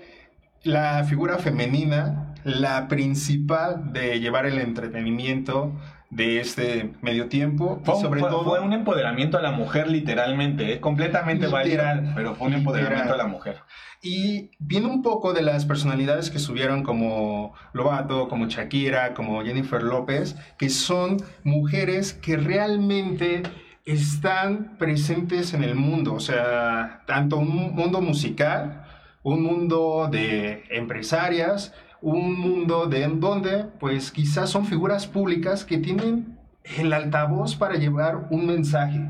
la 0.62 1.04
figura 1.04 1.38
femenina 1.38 2.34
la 2.44 2.88
principal 2.88 3.92
de 3.92 4.20
llevar 4.20 4.46
el 4.46 4.58
entretenimiento 4.58 5.72
de 6.10 6.40
este 6.40 6.94
medio 7.02 7.28
tiempo. 7.28 7.80
Fue, 7.84 8.00
sobre 8.00 8.20
todo, 8.20 8.44
fue 8.44 8.60
un 8.60 8.72
empoderamiento 8.72 9.36
a 9.36 9.42
la 9.42 9.50
mujer 9.50 9.88
literalmente, 9.88 10.72
¿eh? 10.72 10.80
completamente 10.80 11.46
literal, 11.48 12.12
pero 12.14 12.34
fue 12.34 12.48
un 12.48 12.54
empoderamiento 12.54 13.12
a 13.12 13.16
la 13.16 13.26
mujer. 13.26 13.58
Y 14.00 14.52
viene 14.58 14.86
un 14.86 15.02
poco 15.02 15.32
de 15.32 15.42
las 15.42 15.66
personalidades 15.66 16.30
que 16.30 16.38
subieron 16.38 16.82
como 16.82 17.52
Lobato, 17.72 18.28
como 18.28 18.46
Shakira, 18.46 19.12
como 19.12 19.42
Jennifer 19.44 19.82
López, 19.82 20.36
que 20.56 20.70
son 20.70 21.18
mujeres 21.42 22.14
que 22.14 22.36
realmente 22.36 23.42
están 23.84 24.76
presentes 24.78 25.52
en 25.52 25.64
el 25.64 25.74
mundo, 25.74 26.14
o 26.14 26.20
sea, 26.20 27.02
tanto 27.06 27.38
un 27.38 27.74
mundo 27.74 28.00
musical, 28.00 28.87
un 29.28 29.42
mundo 29.42 30.08
de 30.10 30.64
empresarias, 30.70 31.74
un 32.00 32.38
mundo 32.38 32.86
de 32.86 33.02
en 33.02 33.20
donde 33.20 33.64
pues 33.78 34.10
quizás 34.10 34.50
son 34.50 34.64
figuras 34.64 35.06
públicas 35.06 35.64
que 35.64 35.78
tienen 35.78 36.38
el 36.78 36.92
altavoz 36.92 37.56
para 37.56 37.74
llevar 37.74 38.28
un 38.30 38.46
mensaje. 38.46 39.00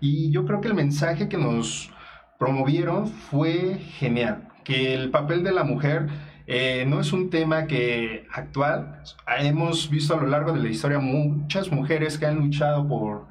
Y 0.00 0.30
yo 0.30 0.44
creo 0.44 0.60
que 0.60 0.68
el 0.68 0.74
mensaje 0.74 1.28
que 1.28 1.38
nos 1.38 1.90
promovieron 2.38 3.08
fue 3.08 3.78
genial, 3.98 4.48
que 4.64 4.94
el 4.94 5.10
papel 5.10 5.42
de 5.42 5.52
la 5.52 5.64
mujer 5.64 6.08
eh, 6.46 6.84
no 6.86 7.00
es 7.00 7.12
un 7.12 7.30
tema 7.30 7.66
que 7.66 8.26
actual, 8.32 9.02
hemos 9.38 9.88
visto 9.88 10.14
a 10.14 10.20
lo 10.20 10.26
largo 10.26 10.52
de 10.52 10.60
la 10.60 10.68
historia 10.68 10.98
muchas 10.98 11.72
mujeres 11.72 12.18
que 12.18 12.26
han 12.26 12.36
luchado 12.36 12.86
por 12.86 13.28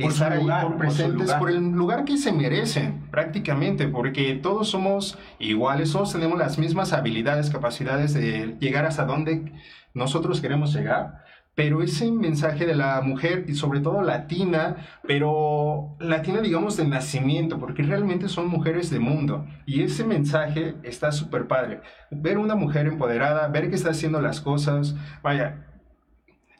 por 0.00 0.12
estar 0.12 0.32
ahí, 0.32 0.46
por 0.62 0.76
presentes, 0.76 1.32
por, 1.34 1.50
el 1.50 1.70
lugar 1.70 2.04
que 2.04 2.18
se 2.18 2.30
merecen, 2.30 3.08
prácticamente, 3.10 3.88
porque 3.88 4.34
todos 4.34 4.68
somos 4.68 5.18
iguales, 5.38 5.92
todos 5.92 6.12
tenemos 6.12 6.38
las 6.38 6.58
mismas 6.58 6.92
habilidades, 6.92 7.48
capacidades 7.48 8.12
de 8.12 8.56
llegar 8.60 8.84
hasta 8.84 9.06
donde 9.06 9.52
nosotros 9.94 10.40
queremos 10.40 10.74
llegar. 10.74 11.24
Pero 11.54 11.82
ese 11.82 12.12
mensaje 12.12 12.66
de 12.66 12.74
la 12.74 13.00
mujer, 13.00 13.46
y 13.48 13.54
sobre 13.54 13.80
todo 13.80 14.02
latina, 14.02 14.76
pero 15.08 15.96
latina, 15.98 16.42
digamos, 16.42 16.76
de 16.76 16.84
nacimiento, 16.84 17.58
porque 17.58 17.82
realmente 17.82 18.28
son 18.28 18.48
mujeres 18.48 18.90
de 18.90 18.98
mundo. 18.98 19.46
Y 19.64 19.82
ese 19.82 20.04
mensaje 20.04 20.74
está 20.82 21.12
súper 21.12 21.48
padre. 21.48 21.80
Ver 22.10 22.36
una 22.36 22.56
mujer 22.56 22.86
empoderada, 22.86 23.48
ver 23.48 23.70
que 23.70 23.76
está 23.76 23.92
haciendo 23.92 24.20
las 24.20 24.42
cosas, 24.42 24.96
vaya, 25.22 25.65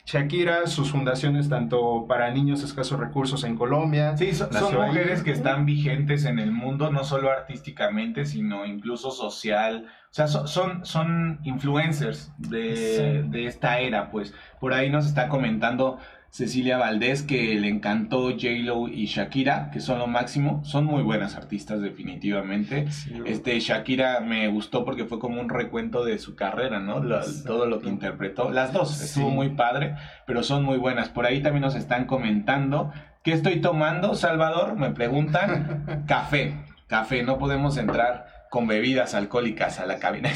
Shakira, 0.07 0.69
sus 0.69 0.93
fundaciones 0.93 1.49
tanto 1.49 2.07
para 2.07 2.31
niños 2.31 2.63
escasos 2.63 3.01
recursos 3.01 3.43
en 3.43 3.57
Colombia. 3.57 4.17
Sí, 4.17 4.33
son, 4.33 4.51
mujeres 4.53 5.25
que 5.25 5.33
están 5.33 5.67
vigentes 5.67 6.25
en 6.27 6.39
el 6.39 6.53
mundo, 6.53 6.93
no 6.93 7.03
solo 7.03 7.33
artísticamente, 7.33 8.25
sino 8.25 8.65
incluso 8.67 9.11
social. 9.11 9.87
O 10.05 10.15
sea, 10.17 10.29
son, 10.29 10.87
son, 10.87 11.41
influencers 11.43 12.33
de, 12.39 13.25
de, 13.27 13.47
esta 13.47 13.81
era, 13.81 14.13
pues. 14.13 14.33
Por 14.61 14.75
ahí 14.75 14.91
nos 14.91 15.07
está 15.07 15.29
comentando 15.29 15.99
Cecilia 16.37 16.77
Valdés, 16.77 17.23
que 17.23 17.55
le 17.55 17.67
encantó 17.71 18.25
J-Lo 18.25 18.89
y 18.89 19.07
Shakira, 19.07 19.71
que 19.71 19.81
son 19.81 19.99
lo 19.99 20.07
máximo. 20.07 20.63
Son 20.67 20.85
muy 20.85 21.03
buenas 21.03 21.35
artistas, 21.35 21.81
definitivamente. 21.81 22.89
este, 23.25 23.59
Shakira 23.59 24.21
me 24.21 24.47
gustó 24.49 24.85
porque 24.85 25.07
fue 25.07 25.19
como 25.19 25.41
un 25.41 25.49
recuento 25.49 26.05
de 26.05 26.19
su 26.19 26.37
carrera, 26.37 26.79
¿no? 26.79 27.01
todo 27.47 27.65
lo 27.65 27.81
que 27.81 27.89
interpretó. 27.89 28.51
Las 28.51 28.75
dos, 28.75 29.01
estuvo 29.01 29.31
muy 29.31 29.49
padre, 29.49 29.95
pero 30.27 30.43
son 30.43 30.63
muy 30.63 30.77
buenas. 30.77 31.09
Por 31.09 31.25
ahí 31.25 31.41
también 31.41 31.63
nos 31.63 31.75
están 31.75 32.05
comentando. 32.05 32.93
¿Qué 33.23 33.33
estoy 33.33 33.63
tomando, 33.63 34.15
Salvador? 34.15 34.77
Me 34.77 34.91
preguntan. 34.91 36.05
Café. 36.07 36.55
Café, 36.87 37.23
no 37.23 37.39
podemos 37.39 37.79
entrar 37.79 38.27
con 38.51 38.67
bebidas 38.67 39.15
alcohólicas 39.15 39.81
a 39.81 39.87
la 39.87 39.99
cabina. 39.99 40.29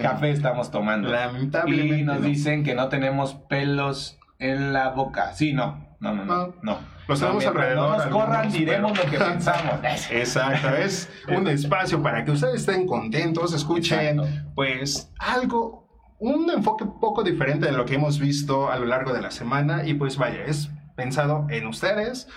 Café 0.00 0.30
estamos 0.30 0.70
tomando. 0.70 1.08
Lamentablemente. 1.08 1.98
Y 1.98 2.04
nos 2.04 2.22
dicen 2.22 2.62
que 2.62 2.76
no 2.76 2.88
tenemos 2.88 3.34
pelos 3.34 4.20
en 4.42 4.72
la 4.72 4.90
boca. 4.90 5.32
Sí, 5.34 5.52
no. 5.52 5.96
No, 6.00 6.12
no, 6.14 6.24
no. 6.24 6.54
no. 6.62 6.78
Los 7.06 7.20
tenemos 7.20 7.46
alrededor. 7.46 7.90
No 7.90 7.96
nos 7.96 8.06
corran, 8.06 8.50
diremos 8.50 8.96
lo 8.96 9.10
que 9.10 9.18
pensamos. 9.18 9.80
Exacto, 10.10 10.68
es 10.76 11.08
un 11.28 11.46
espacio 11.48 12.02
para 12.02 12.24
que 12.24 12.32
ustedes 12.32 12.60
estén 12.60 12.86
contentos, 12.86 13.54
escuchen, 13.54 14.20
pues 14.54 15.12
algo, 15.18 15.88
un 16.18 16.50
enfoque 16.50 16.84
poco 17.00 17.22
diferente 17.22 17.66
de 17.66 17.72
lo 17.72 17.84
que 17.84 17.94
hemos 17.94 18.18
visto 18.18 18.70
a 18.70 18.76
lo 18.76 18.86
largo 18.86 19.12
de 19.12 19.22
la 19.22 19.30
semana. 19.30 19.86
Y 19.86 19.94
pues 19.94 20.16
vaya, 20.16 20.44
es 20.44 20.70
pensado 20.96 21.46
en 21.50 21.66
ustedes 21.66 22.28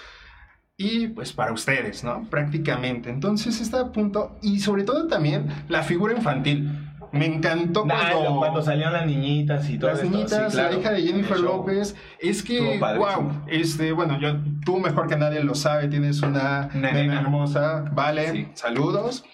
y 0.77 1.07
pues 1.07 1.31
para 1.33 1.53
ustedes, 1.53 2.03
¿no? 2.03 2.27
Prácticamente. 2.29 3.09
Entonces 3.09 3.61
está 3.61 3.81
a 3.81 3.91
punto, 3.91 4.37
y 4.41 4.59
sobre 4.59 4.83
todo 4.83 5.07
también 5.07 5.47
la 5.69 5.83
figura 5.83 6.13
infantil. 6.13 6.84
Me 7.11 7.25
encantó 7.25 7.83
cuando, 7.83 8.37
cuando 8.37 8.61
salían 8.61 8.93
las 8.93 9.05
niñitas 9.05 9.69
y 9.69 9.77
todo 9.77 9.91
Las 9.91 10.03
niñitas, 10.03 10.53
la 10.53 10.73
hija 10.73 10.91
de 10.91 11.01
Jennifer 11.01 11.39
López. 11.39 11.95
Es 12.19 12.43
que, 12.43 12.79
wow, 12.79 13.43
este, 13.47 13.91
bueno, 13.91 14.19
yo, 14.19 14.37
tú 14.65 14.79
mejor 14.79 15.07
que 15.07 15.15
nadie 15.15 15.43
lo 15.43 15.55
sabe, 15.55 15.87
tienes 15.87 16.21
una 16.21 16.69
nena 16.73 17.21
hermosa, 17.21 17.85
vale, 17.93 18.51
saludos. 18.53 19.25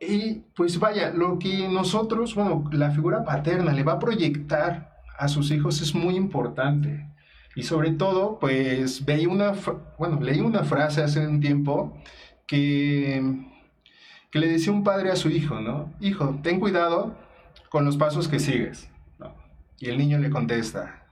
Y 0.00 0.44
pues 0.54 0.78
vaya, 0.78 1.10
lo 1.10 1.38
que 1.38 1.68
nosotros, 1.68 2.34
bueno, 2.34 2.64
la 2.72 2.90
figura 2.90 3.24
paterna 3.24 3.72
le 3.72 3.82
va 3.82 3.92
a 3.92 3.98
proyectar 3.98 4.96
a 5.18 5.28
sus 5.28 5.50
hijos 5.50 5.80
es 5.80 5.94
muy 5.94 6.16
importante. 6.16 7.08
Y 7.54 7.62
sobre 7.62 7.92
todo, 7.92 8.38
pues 8.38 9.04
veí 9.04 9.24
una, 9.24 9.52
bueno, 9.98 10.20
leí 10.20 10.40
una 10.40 10.62
frase 10.64 11.02
hace 11.02 11.26
un 11.26 11.40
tiempo 11.40 11.96
que, 12.46 13.22
que 14.36 14.40
le 14.40 14.48
decía 14.48 14.70
un 14.70 14.84
padre 14.84 15.10
a 15.10 15.16
su 15.16 15.30
hijo, 15.30 15.60
¿no? 15.60 15.94
Hijo, 15.98 16.38
ten 16.42 16.60
cuidado 16.60 17.16
con 17.70 17.86
los 17.86 17.96
pasos 17.96 18.28
que 18.28 18.38
sigues. 18.38 18.90
Y 19.78 19.88
el 19.88 19.96
niño 19.96 20.18
le 20.18 20.28
contesta, 20.28 21.06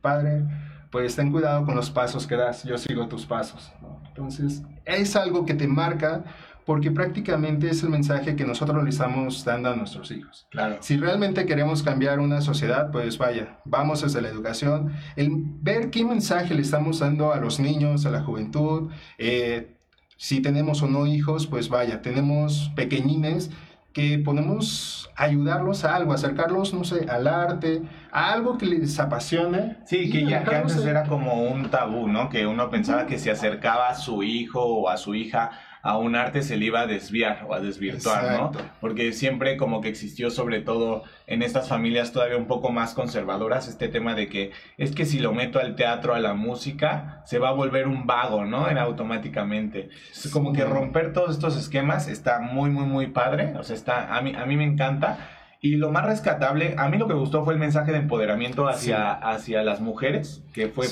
padre, 0.00 0.44
pues 0.92 1.16
ten 1.16 1.32
cuidado 1.32 1.64
con 1.64 1.74
los 1.74 1.90
pasos 1.90 2.24
que 2.24 2.36
das, 2.36 2.62
yo 2.62 2.78
sigo 2.78 3.08
tus 3.08 3.26
pasos. 3.26 3.72
Entonces, 4.06 4.62
es 4.84 5.16
algo 5.16 5.44
que 5.44 5.54
te 5.54 5.66
marca 5.66 6.22
porque 6.64 6.92
prácticamente 6.92 7.68
es 7.68 7.82
el 7.82 7.90
mensaje 7.90 8.36
que 8.36 8.44
nosotros 8.44 8.84
le 8.84 8.90
estamos 8.90 9.44
dando 9.44 9.70
a 9.70 9.74
nuestros 9.74 10.12
hijos. 10.12 10.46
Claro. 10.52 10.76
Si 10.78 10.98
realmente 10.98 11.46
queremos 11.46 11.82
cambiar 11.82 12.20
una 12.20 12.40
sociedad, 12.42 12.92
pues 12.92 13.18
vaya, 13.18 13.58
vamos 13.64 14.02
desde 14.02 14.22
la 14.22 14.28
educación, 14.28 14.92
el 15.16 15.32
ver 15.34 15.90
qué 15.90 16.04
mensaje 16.04 16.54
le 16.54 16.62
estamos 16.62 17.00
dando 17.00 17.32
a 17.32 17.38
los 17.38 17.58
niños, 17.58 18.06
a 18.06 18.10
la 18.10 18.22
juventud, 18.22 18.92
eh, 19.18 19.77
si 20.18 20.42
tenemos 20.42 20.82
o 20.82 20.88
no 20.88 21.06
hijos, 21.06 21.46
pues 21.46 21.68
vaya, 21.68 22.02
tenemos 22.02 22.72
pequeñines 22.74 23.50
que 23.92 24.18
podemos 24.18 25.10
ayudarlos 25.16 25.84
a 25.84 25.94
algo, 25.96 26.12
acercarlos, 26.12 26.74
no 26.74 26.84
sé, 26.84 27.06
al 27.08 27.26
arte, 27.26 27.82
a 28.12 28.32
algo 28.32 28.58
que 28.58 28.66
les 28.66 28.98
apasione. 28.98 29.78
Sí, 29.86 30.10
que 30.10 30.26
ya 30.26 30.44
que 30.44 30.56
antes 30.56 30.84
era 30.84 31.04
como 31.04 31.42
un 31.44 31.70
tabú, 31.70 32.08
¿no? 32.08 32.28
Que 32.28 32.46
uno 32.46 32.68
pensaba 32.68 33.06
que 33.06 33.18
se 33.18 33.30
acercaba 33.30 33.88
a 33.88 33.94
su 33.94 34.22
hijo 34.22 34.60
o 34.60 34.88
a 34.88 34.96
su 34.96 35.14
hija 35.14 35.50
a 35.82 35.96
un 35.96 36.16
arte 36.16 36.42
se 36.42 36.56
le 36.56 36.66
iba 36.66 36.80
a 36.80 36.86
desviar 36.86 37.46
o 37.48 37.54
a 37.54 37.60
desvirtuar, 37.60 38.38
¿no? 38.38 38.52
Porque 38.80 39.12
siempre 39.12 39.56
como 39.56 39.80
que 39.80 39.88
existió 39.88 40.30
sobre 40.30 40.60
todo 40.60 41.04
en 41.26 41.42
estas 41.42 41.68
familias 41.68 42.12
todavía 42.12 42.36
un 42.36 42.46
poco 42.46 42.70
más 42.70 42.94
conservadoras 42.94 43.68
este 43.68 43.88
tema 43.88 44.14
de 44.14 44.28
que 44.28 44.50
es 44.76 44.92
que 44.92 45.06
si 45.06 45.18
lo 45.18 45.32
meto 45.32 45.58
al 45.58 45.76
teatro, 45.76 46.14
a 46.14 46.20
la 46.20 46.34
música, 46.34 47.22
se 47.24 47.38
va 47.38 47.50
a 47.50 47.52
volver 47.52 47.86
un 47.86 48.06
vago, 48.06 48.44
¿no? 48.44 48.68
En 48.68 48.78
automáticamente. 48.78 49.90
Es 50.12 50.30
como 50.32 50.52
que 50.52 50.64
romper 50.64 51.12
todos 51.12 51.30
estos 51.30 51.56
esquemas 51.56 52.08
está 52.08 52.40
muy, 52.40 52.70
muy, 52.70 52.84
muy 52.84 53.08
padre. 53.08 53.54
O 53.58 53.62
sea, 53.62 53.76
está, 53.76 54.16
a 54.16 54.22
mí, 54.22 54.32
a 54.34 54.46
mí 54.46 54.56
me 54.56 54.64
encanta. 54.64 55.18
Y 55.60 55.76
lo 55.76 55.90
más 55.90 56.06
rescatable, 56.06 56.74
a 56.78 56.88
mí 56.88 56.98
lo 56.98 57.08
que 57.08 57.14
me 57.14 57.20
gustó 57.20 57.44
fue 57.44 57.52
el 57.52 57.58
mensaje 57.58 57.90
de 57.90 57.98
empoderamiento 57.98 58.68
hacia, 58.68 59.12
hacia 59.12 59.64
las 59.64 59.80
mujeres, 59.80 60.44
que 60.52 60.68
fue 60.68 60.86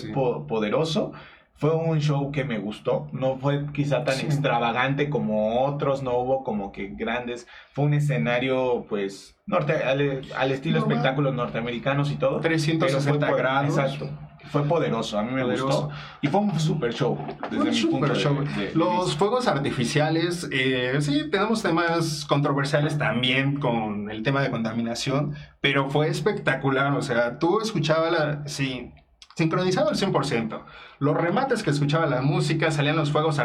poderoso. 0.48 1.12
Fue 1.58 1.74
un 1.74 2.00
show 2.00 2.30
que 2.32 2.44
me 2.44 2.58
gustó, 2.58 3.08
no 3.12 3.38
fue 3.38 3.64
quizá 3.72 4.04
tan 4.04 4.20
extravagante 4.20 5.08
como 5.08 5.64
otros, 5.64 6.02
no 6.02 6.18
hubo 6.18 6.44
como 6.44 6.70
que 6.70 6.88
grandes, 6.88 7.46
fue 7.72 7.86
un 7.86 7.94
escenario 7.94 8.84
pues 8.88 9.36
norte, 9.46 9.72
al, 9.84 10.52
estilo 10.52 10.78
espectáculos 10.80 11.34
norteamericanos 11.34 12.10
y 12.10 12.16
todo. 12.16 12.40
360 12.40 13.30
grados. 13.34 13.78
Exacto. 13.78 14.10
fue 14.52 14.62
poderoso, 14.62 15.18
a 15.18 15.24
mí 15.24 15.32
me 15.32 15.42
Poderoso. 15.42 15.66
gustó. 15.66 15.90
Y 16.22 16.28
fue 16.28 16.40
un 16.40 16.60
super 16.60 16.92
show. 16.94 17.18
Desde 17.50 17.56
Un 17.58 17.70
mi 17.70 17.80
punto 17.82 17.96
super 17.96 18.12
de- 18.12 18.22
show. 18.22 18.34
de- 18.44 18.66
de 18.68 18.74
Los 18.76 19.16
fuegos 19.16 19.48
artificiales, 19.48 20.48
eh, 20.52 20.94
sí, 21.00 21.28
tenemos 21.32 21.62
temas 21.62 22.24
controversiales 22.26 22.96
también 22.96 23.58
con 23.58 24.08
el 24.10 24.22
tema 24.22 24.42
de 24.42 24.50
contaminación, 24.52 25.34
pero 25.60 25.90
fue 25.90 26.08
espectacular. 26.08 26.92
O 26.92 27.02
sea, 27.02 27.38
tú 27.40 27.60
escuchabas 27.60 28.12
la. 28.12 28.46
Sí, 28.46 28.92
sincronizado 29.36 29.90
al 29.90 29.96
100%. 29.96 30.62
Los 30.98 31.16
remates 31.16 31.62
que 31.62 31.70
escuchaba 31.70 32.06
la 32.06 32.22
música, 32.22 32.70
salían 32.70 32.96
los 32.96 33.12
fuegos, 33.12 33.38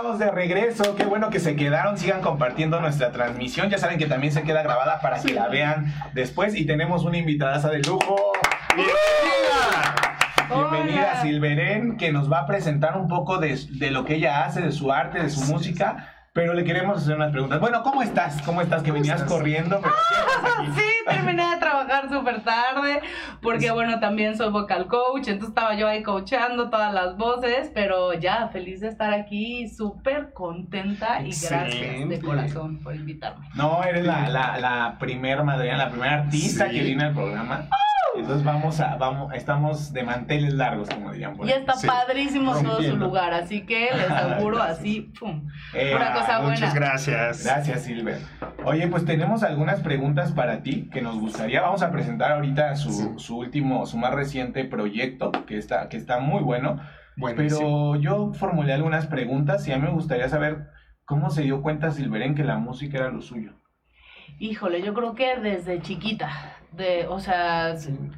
Estamos 0.00 0.18
de 0.18 0.30
regreso, 0.30 0.96
qué 0.96 1.04
bueno 1.04 1.28
que 1.28 1.40
se 1.40 1.56
quedaron, 1.56 1.98
sigan 1.98 2.22
compartiendo 2.22 2.80
nuestra 2.80 3.12
transmisión, 3.12 3.68
ya 3.68 3.76
saben 3.76 3.98
que 3.98 4.06
también 4.06 4.32
se 4.32 4.42
queda 4.44 4.62
grabada 4.62 4.98
para 5.02 5.20
que 5.20 5.34
la 5.34 5.48
vean 5.48 5.92
después. 6.14 6.54
Y 6.54 6.64
tenemos 6.64 7.04
una 7.04 7.18
invitada 7.18 7.58
de 7.68 7.80
lujo. 7.80 8.32
¡Bienvenida! 8.74 10.70
Bienvenida 10.72 11.20
Silveren, 11.20 11.98
que 11.98 12.12
nos 12.12 12.32
va 12.32 12.38
a 12.40 12.46
presentar 12.46 12.96
un 12.96 13.08
poco 13.08 13.36
de, 13.36 13.60
de 13.72 13.90
lo 13.90 14.06
que 14.06 14.14
ella 14.14 14.46
hace, 14.46 14.62
de 14.62 14.72
su 14.72 14.90
arte, 14.90 15.22
de 15.22 15.28
su 15.28 15.42
música 15.52 16.19
pero 16.32 16.54
le 16.54 16.62
queremos 16.62 16.98
hacer 16.98 17.16
unas 17.16 17.32
preguntas. 17.32 17.58
Bueno, 17.58 17.82
¿cómo 17.82 18.02
estás? 18.02 18.40
¿Cómo 18.42 18.60
estás? 18.60 18.84
Que 18.84 18.92
venías 18.92 19.24
corriendo. 19.24 19.80
sí, 20.76 20.82
terminé 21.08 21.50
de 21.50 21.56
trabajar 21.56 22.08
súper 22.08 22.44
tarde. 22.44 23.00
Porque, 23.42 23.72
bueno, 23.72 23.98
también 23.98 24.36
soy 24.36 24.50
vocal 24.50 24.86
coach. 24.86 25.26
Entonces 25.26 25.48
estaba 25.48 25.74
yo 25.74 25.88
ahí 25.88 26.04
coachando 26.04 26.70
todas 26.70 26.94
las 26.94 27.16
voces. 27.16 27.72
Pero 27.74 28.14
ya, 28.14 28.48
feliz 28.48 28.80
de 28.80 28.88
estar 28.88 29.12
aquí. 29.12 29.68
Súper 29.68 30.32
contenta. 30.32 31.20
Y 31.20 31.30
gracias 31.30 32.08
de 32.08 32.20
corazón 32.24 32.78
por 32.78 32.94
invitarme. 32.94 33.48
No, 33.56 33.82
eres 33.82 34.06
la, 34.06 34.28
la, 34.28 34.56
la 34.58 34.96
primer 35.00 35.42
madrina, 35.42 35.76
la 35.76 35.90
primera 35.90 36.22
artista 36.22 36.68
que 36.68 36.80
viene 36.80 37.06
al 37.06 37.14
programa. 37.14 37.66
Entonces 38.16 38.44
vamos 38.44 38.80
a, 38.80 38.96
vamos, 38.96 39.32
estamos 39.34 39.92
de 39.92 40.02
manteles 40.02 40.54
largos, 40.54 40.88
como 40.88 41.12
dirían 41.12 41.36
por 41.36 41.46
Y 41.46 41.52
está 41.52 41.74
padrísimo 41.86 42.60
todo 42.60 42.82
su 42.82 42.96
lugar, 42.96 43.32
así 43.32 43.64
que 43.64 43.90
les 43.94 44.10
auguro 44.10 44.60
así, 44.60 45.12
pum. 45.18 45.48
Eh, 45.74 45.94
una 45.94 46.12
cosa 46.12 46.38
buena. 46.40 46.54
Muchas 46.54 46.74
gracias. 46.74 47.44
Gracias, 47.44 47.84
Silver. 47.84 48.18
Oye, 48.64 48.88
pues 48.88 49.04
tenemos 49.04 49.42
algunas 49.42 49.80
preguntas 49.80 50.32
para 50.32 50.62
ti 50.62 50.88
que 50.92 51.02
nos 51.02 51.18
gustaría. 51.18 51.62
Vamos 51.62 51.82
a 51.82 51.90
presentar 51.90 52.32
ahorita 52.32 52.74
su, 52.76 53.18
su 53.18 53.38
último, 53.38 53.86
su 53.86 53.96
más 53.96 54.12
reciente 54.12 54.64
proyecto, 54.64 55.30
que 55.46 55.56
está, 55.56 55.88
que 55.88 55.96
está 55.96 56.18
muy 56.18 56.42
bueno. 56.42 56.80
Pero 57.36 57.96
yo 57.96 58.32
formulé 58.32 58.72
algunas 58.72 59.06
preguntas 59.06 59.66
y 59.68 59.72
a 59.72 59.76
mí 59.76 59.82
me 59.82 59.92
gustaría 59.92 60.28
saber 60.28 60.68
cómo 61.04 61.30
se 61.30 61.42
dio 61.42 61.62
cuenta 61.62 61.90
Silveren 61.90 62.34
que 62.34 62.44
la 62.44 62.56
música 62.56 62.98
era 62.98 63.10
lo 63.10 63.20
suyo. 63.20 63.52
Híjole, 64.38 64.80
yo 64.82 64.94
creo 64.94 65.14
que 65.14 65.36
desde 65.36 65.82
chiquita, 65.82 66.30
de, 66.72 67.06
o 67.08 67.18
sea, 67.18 67.74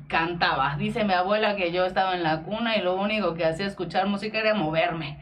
cantaba. 0.08 0.76
Dice 0.76 1.04
mi 1.04 1.12
abuela 1.12 1.56
que 1.56 1.72
yo 1.72 1.84
estaba 1.84 2.14
en 2.14 2.22
la 2.22 2.42
cuna 2.42 2.76
y 2.76 2.82
lo 2.82 2.94
único 2.94 3.34
que 3.34 3.44
hacía 3.44 3.66
escuchar 3.66 4.06
música 4.06 4.38
era 4.38 4.54
moverme. 4.54 5.18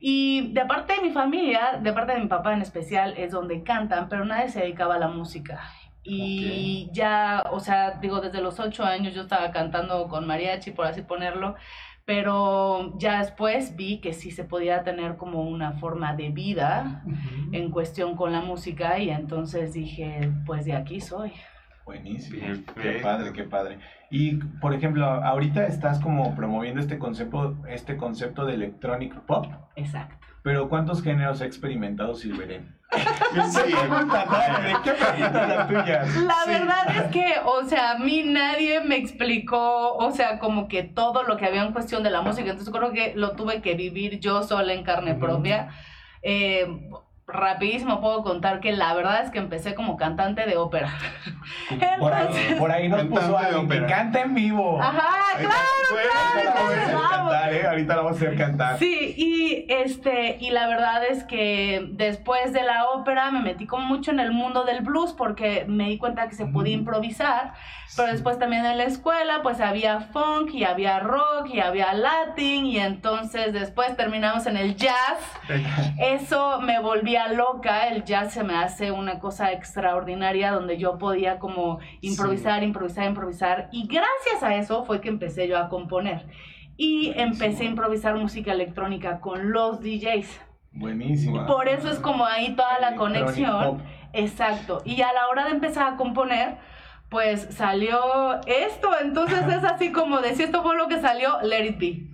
Y 0.00 0.52
de 0.52 0.64
parte 0.64 0.94
de 0.94 1.02
mi 1.02 1.10
familia, 1.10 1.78
de 1.80 1.92
parte 1.92 2.14
de 2.14 2.20
mi 2.20 2.26
papá 2.26 2.52
en 2.54 2.62
especial, 2.62 3.14
es 3.16 3.30
donde 3.30 3.62
cantan, 3.62 4.08
pero 4.08 4.24
nadie 4.24 4.48
se 4.48 4.60
dedicaba 4.60 4.96
a 4.96 4.98
la 4.98 5.08
música. 5.08 5.60
Y 6.02 6.90
ya, 6.92 7.44
o 7.52 7.60
sea, 7.60 7.92
digo, 8.00 8.20
desde 8.20 8.40
los 8.40 8.58
ocho 8.58 8.84
años 8.84 9.14
yo 9.14 9.22
estaba 9.22 9.52
cantando 9.52 10.08
con 10.08 10.26
mariachi, 10.26 10.72
por 10.72 10.86
así 10.86 11.02
ponerlo, 11.02 11.54
pero 12.04 12.98
ya 12.98 13.20
después 13.20 13.76
vi 13.76 14.00
que 14.00 14.12
sí 14.12 14.32
se 14.32 14.42
podía 14.42 14.82
tener 14.82 15.16
como 15.16 15.42
una 15.42 15.74
forma 15.74 16.14
de 16.16 16.30
vida 16.30 17.04
en 17.52 17.70
cuestión 17.70 18.16
con 18.16 18.32
la 18.32 18.40
música 18.40 18.98
y 18.98 19.10
entonces 19.10 19.72
dije, 19.72 20.32
pues 20.44 20.64
de 20.64 20.72
aquí 20.72 21.00
soy. 21.00 21.32
Buenísimo, 21.84 22.46
qué 22.80 23.00
padre, 23.02 23.32
qué 23.32 23.44
padre. 23.44 23.78
Y 24.10 24.36
por 24.60 24.74
ejemplo, 24.74 25.04
ahorita 25.04 25.66
estás 25.66 25.98
como 26.00 26.34
promoviendo 26.36 26.80
este 26.80 26.98
concepto, 26.98 27.56
este 27.68 27.96
concepto 27.96 28.44
de 28.44 28.54
electronic 28.54 29.14
pop. 29.22 29.46
Exacto. 29.74 30.26
Pero 30.42 30.68
¿cuántos 30.68 31.02
géneros 31.02 31.40
ha 31.40 31.46
experimentado 31.46 32.14
Silveren? 32.14 32.76
Sí. 33.32 33.72
La 36.26 36.44
verdad 36.46 36.96
es 36.96 37.02
que, 37.10 37.36
o 37.44 37.64
sea, 37.64 37.92
a 37.92 37.98
mí 37.98 38.22
nadie 38.24 38.80
me 38.80 38.96
explicó, 38.96 39.94
o 39.94 40.10
sea, 40.10 40.38
como 40.38 40.68
que 40.68 40.82
todo 40.82 41.22
lo 41.22 41.38
que 41.38 41.46
había 41.46 41.62
en 41.62 41.72
cuestión 41.72 42.02
de 42.02 42.10
la 42.10 42.20
música. 42.20 42.50
Entonces 42.50 42.72
creo 42.72 42.92
que 42.92 43.14
lo 43.16 43.32
tuve 43.32 43.62
que 43.62 43.74
vivir 43.74 44.20
yo 44.20 44.42
sola 44.42 44.74
en 44.74 44.84
carne 44.84 45.14
propia. 45.14 45.70
Eh, 46.20 46.66
rapidísimo 47.32 48.00
puedo 48.00 48.22
contar 48.22 48.60
que 48.60 48.72
la 48.72 48.94
verdad 48.94 49.24
es 49.24 49.30
que 49.30 49.38
empecé 49.38 49.74
como 49.74 49.96
cantante 49.96 50.46
de 50.46 50.56
ópera. 50.56 50.92
por, 51.98 52.12
ahí, 52.12 52.54
por 52.58 52.70
ahí 52.70 52.88
nos 52.88 53.04
puso 53.04 53.38
alguien 53.38 53.68
que 53.68 53.86
canta 53.86 54.20
en 54.20 54.34
vivo. 54.34 54.80
Ajá, 54.80 55.38
claro, 55.38 55.52
claro. 56.52 57.10
Cantar, 57.10 57.54
¿eh? 57.54 57.66
Ahorita 57.66 57.96
la 57.96 58.02
vamos 58.02 58.20
a 58.20 58.24
hacer 58.24 58.36
cantar. 58.36 58.78
Sí, 58.78 59.14
y 59.16 59.66
este, 59.68 60.36
y 60.40 60.50
la 60.50 60.66
verdad 60.68 61.04
es 61.04 61.24
que 61.24 61.86
después 61.92 62.52
de 62.52 62.62
la 62.62 62.90
ópera 62.90 63.30
me 63.30 63.40
metí 63.40 63.66
como 63.66 63.86
mucho 63.86 64.10
en 64.10 64.20
el 64.20 64.32
mundo 64.32 64.64
del 64.64 64.82
blues 64.82 65.12
porque 65.12 65.64
me 65.68 65.88
di 65.88 65.98
cuenta 65.98 66.28
que 66.28 66.34
se 66.34 66.46
podía 66.46 66.74
improvisar, 66.74 67.54
pero 67.96 68.12
después 68.12 68.38
también 68.38 68.64
en 68.64 68.78
la 68.78 68.84
escuela 68.84 69.40
pues 69.42 69.60
había 69.60 70.00
funk 70.00 70.54
y 70.54 70.64
había 70.64 71.00
rock 71.00 71.48
y 71.52 71.60
había 71.60 71.92
latin 71.92 72.66
y 72.66 72.78
entonces 72.78 73.52
después 73.52 73.96
terminamos 73.96 74.46
en 74.46 74.56
el 74.56 74.76
jazz. 74.76 75.18
Eso 75.98 76.60
me 76.60 76.80
volvía 76.80 77.21
loca, 77.28 77.88
el 77.88 78.04
jazz 78.04 78.32
se 78.32 78.44
me 78.44 78.54
hace 78.54 78.90
una 78.90 79.18
cosa 79.18 79.52
extraordinaria 79.52 80.52
donde 80.52 80.78
yo 80.78 80.98
podía 80.98 81.38
como 81.38 81.78
improvisar, 82.00 82.62
improvisar, 82.62 83.06
improvisar. 83.06 83.68
Y 83.72 83.86
gracias 83.86 84.42
a 84.42 84.56
eso 84.56 84.84
fue 84.84 85.00
que 85.00 85.08
empecé 85.08 85.48
yo 85.48 85.58
a 85.58 85.68
componer. 85.68 86.26
Y 86.76 87.12
empecé 87.16 87.64
a 87.64 87.66
improvisar 87.66 88.16
música 88.16 88.52
electrónica 88.52 89.20
con 89.20 89.52
los 89.52 89.80
DJs. 89.80 90.40
Buenísimo. 90.72 91.46
Por 91.46 91.68
eso 91.68 91.90
es 91.90 91.98
como 91.98 92.24
ahí 92.24 92.54
toda 92.56 92.78
la 92.80 92.96
conexión. 92.96 93.82
Exacto. 94.12 94.82
Y 94.84 95.02
a 95.02 95.12
la 95.12 95.28
hora 95.28 95.44
de 95.44 95.50
empezar 95.50 95.92
a 95.92 95.96
componer, 95.96 96.56
pues 97.08 97.48
salió 97.50 98.40
esto. 98.46 98.90
Entonces 99.00 99.46
es 99.48 99.64
así 99.64 99.92
como 99.92 100.20
de 100.20 100.34
si 100.34 100.42
esto 100.44 100.62
fue 100.62 100.76
lo 100.76 100.88
que 100.88 101.00
salió, 101.00 101.40
let 101.42 101.66
it 101.66 101.78
be. 101.78 102.11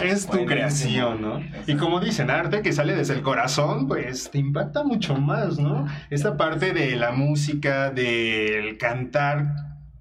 Es 0.00 0.26
tu 0.26 0.44
creación, 0.44 1.22
¿no? 1.22 1.40
Y 1.66 1.76
como 1.76 2.00
dicen, 2.00 2.30
arte 2.30 2.62
que 2.62 2.72
sale 2.72 2.94
desde 2.94 3.14
el 3.14 3.22
corazón, 3.22 3.88
pues 3.88 4.30
te 4.30 4.38
impacta 4.38 4.84
mucho 4.84 5.16
más, 5.16 5.58
¿no? 5.58 5.86
Esta 6.10 6.36
parte 6.36 6.72
de 6.72 6.96
la 6.96 7.12
música, 7.12 7.90
del 7.90 8.78
cantar, 8.78 9.46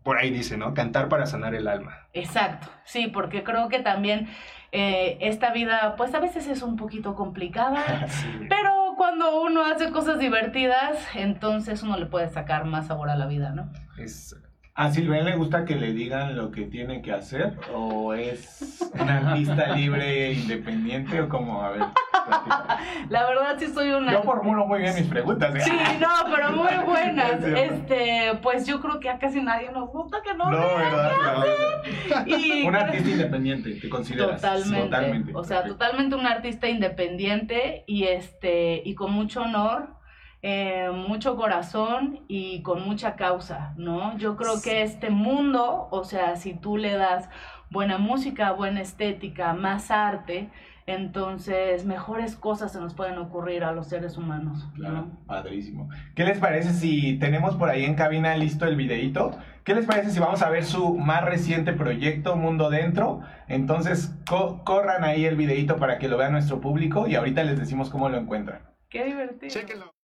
por 0.03 0.17
ahí 0.17 0.31
dice, 0.31 0.57
¿no? 0.57 0.73
Cantar 0.73 1.09
para 1.09 1.25
sanar 1.25 1.55
el 1.55 1.67
alma. 1.67 2.07
Exacto, 2.13 2.67
sí, 2.83 3.07
porque 3.07 3.43
creo 3.43 3.69
que 3.69 3.79
también 3.79 4.27
eh, 4.71 5.17
esta 5.21 5.51
vida, 5.51 5.95
pues 5.95 6.13
a 6.13 6.19
veces 6.19 6.47
es 6.47 6.61
un 6.61 6.75
poquito 6.75 7.15
complicada, 7.15 8.07
pero 8.49 8.95
cuando 8.97 9.41
uno 9.41 9.65
hace 9.65 9.91
cosas 9.91 10.19
divertidas, 10.19 10.97
entonces 11.13 11.83
uno 11.83 11.97
le 11.97 12.07
puede 12.07 12.29
sacar 12.29 12.65
más 12.65 12.87
sabor 12.87 13.09
a 13.09 13.15
la 13.15 13.27
vida, 13.27 13.51
¿no? 13.51 13.71
Es 13.97 14.35
¿A 14.77 14.91
Silvia 14.91 15.23
le 15.23 15.35
gusta 15.35 15.65
que 15.65 15.75
le 15.75 15.91
digan 15.91 16.37
lo 16.37 16.51
que 16.51 16.61
tiene 16.61 17.01
que 17.01 17.11
hacer? 17.11 17.57
¿O 17.73 18.13
es 18.13 18.87
una 18.93 19.31
artista 19.31 19.75
libre 19.75 20.27
e 20.27 20.33
independiente? 20.33 21.19
¿O 21.19 21.27
como, 21.27 21.63
a 21.63 21.71
ver? 21.71 21.81
La 23.09 23.25
verdad 23.27 23.55
sí 23.57 23.65
soy 23.73 23.89
una... 23.89 24.11
Yo 24.11 24.21
formulo 24.21 24.67
muy 24.67 24.81
bien 24.81 24.93
mis 24.93 25.07
preguntas. 25.07 25.55
¿eh? 25.55 25.61
Sí, 25.61 25.71
no, 25.99 26.31
pero 26.31 26.51
muy 26.51 26.75
buenas. 26.85 27.43
este, 27.43 28.37
pues 28.43 28.67
yo 28.67 28.79
creo 28.79 28.99
que 28.99 29.09
a 29.09 29.17
casi 29.17 29.41
nadie 29.41 29.71
nos 29.71 29.89
gusta 29.89 30.21
que 30.21 30.35
no, 30.35 30.51
no 30.51 30.59
¿verdad? 30.59 31.11
No. 32.27 32.37
Y, 32.37 32.63
un 32.63 32.75
artista 32.75 33.09
independiente, 33.09 33.71
¿te 33.81 33.89
consideras? 33.89 34.39
Totalmente. 34.39 34.81
totalmente. 34.83 35.31
O 35.33 35.43
sea, 35.43 35.63
totalmente 35.63 36.15
un 36.15 36.27
artista 36.27 36.69
independiente 36.69 37.83
y, 37.87 38.03
este, 38.03 38.83
y 38.85 38.93
con 38.93 39.11
mucho 39.11 39.41
honor 39.41 39.96
eh, 40.41 40.89
mucho 40.93 41.35
corazón 41.35 42.19
y 42.27 42.61
con 42.61 42.83
mucha 42.83 43.15
causa, 43.15 43.73
¿no? 43.77 44.17
Yo 44.17 44.35
creo 44.37 44.61
que 44.61 44.83
este 44.83 45.09
mundo, 45.09 45.87
o 45.91 46.03
sea, 46.03 46.35
si 46.35 46.53
tú 46.53 46.77
le 46.77 46.93
das 46.93 47.29
buena 47.69 47.97
música, 47.97 48.51
buena 48.51 48.81
estética, 48.81 49.53
más 49.53 49.89
arte, 49.89 50.49
entonces 50.85 51.85
mejores 51.85 52.35
cosas 52.37 52.71
se 52.71 52.79
nos 52.79 52.93
pueden 52.93 53.17
ocurrir 53.17 53.65
a 53.65 53.73
los 53.73 53.87
seres 53.87 54.15
humanos. 54.15 54.65
Claro, 54.75 55.09
padrísimo. 55.25 55.89
¿Qué 56.15 56.23
les 56.23 56.37
parece 56.37 56.71
si 56.71 57.19
tenemos 57.19 57.55
por 57.55 57.69
ahí 57.69 57.83
en 57.83 57.95
cabina 57.95 58.37
listo 58.37 58.65
el 58.65 58.77
videito? 58.77 59.37
¿Qué 59.65 59.75
les 59.75 59.85
parece 59.85 60.11
si 60.11 60.19
vamos 60.19 60.41
a 60.43 60.49
ver 60.49 60.63
su 60.63 60.95
más 60.95 61.25
reciente 61.25 61.73
proyecto, 61.73 62.37
Mundo 62.37 62.69
Dentro? 62.69 63.19
Entonces, 63.49 64.15
corran 64.63 65.03
ahí 65.03 65.25
el 65.25 65.35
videito 65.35 65.75
para 65.75 65.97
que 65.97 66.07
lo 66.07 66.17
vea 66.17 66.29
nuestro 66.29 66.61
público 66.61 67.05
y 67.05 67.15
ahorita 67.15 67.43
les 67.43 67.59
decimos 67.59 67.89
cómo 67.89 68.07
lo 68.07 68.17
encuentran. 68.17 68.61
Qué 68.87 69.03
divertido. 69.03 69.96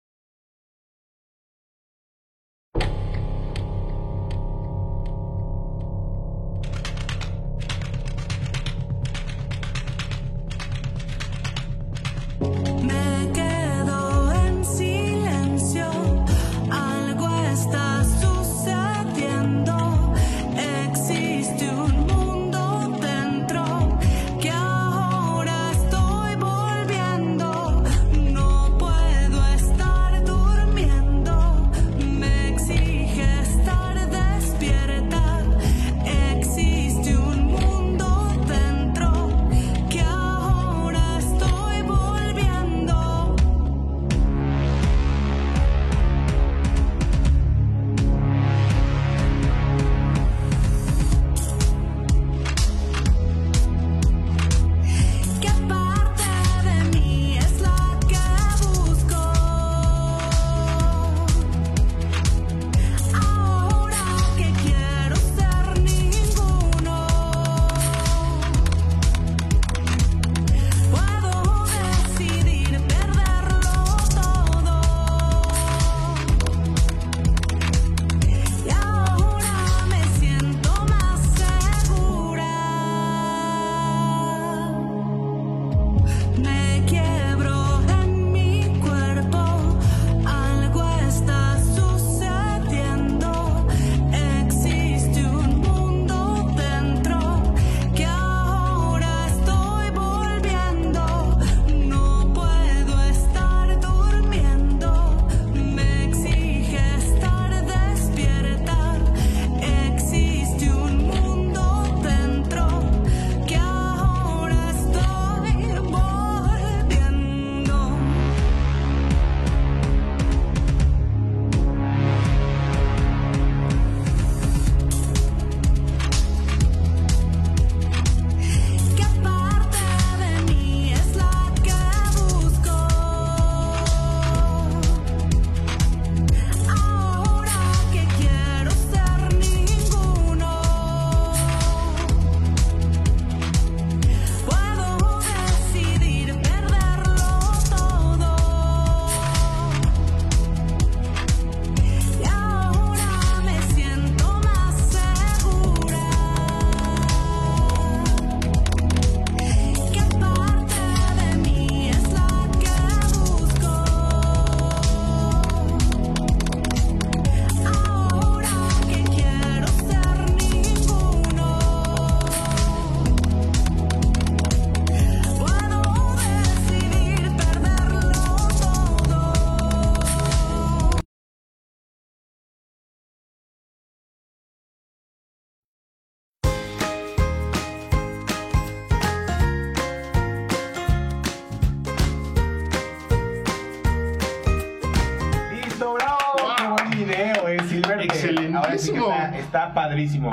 Está 199.51 199.73
padrísimo. 199.73 200.31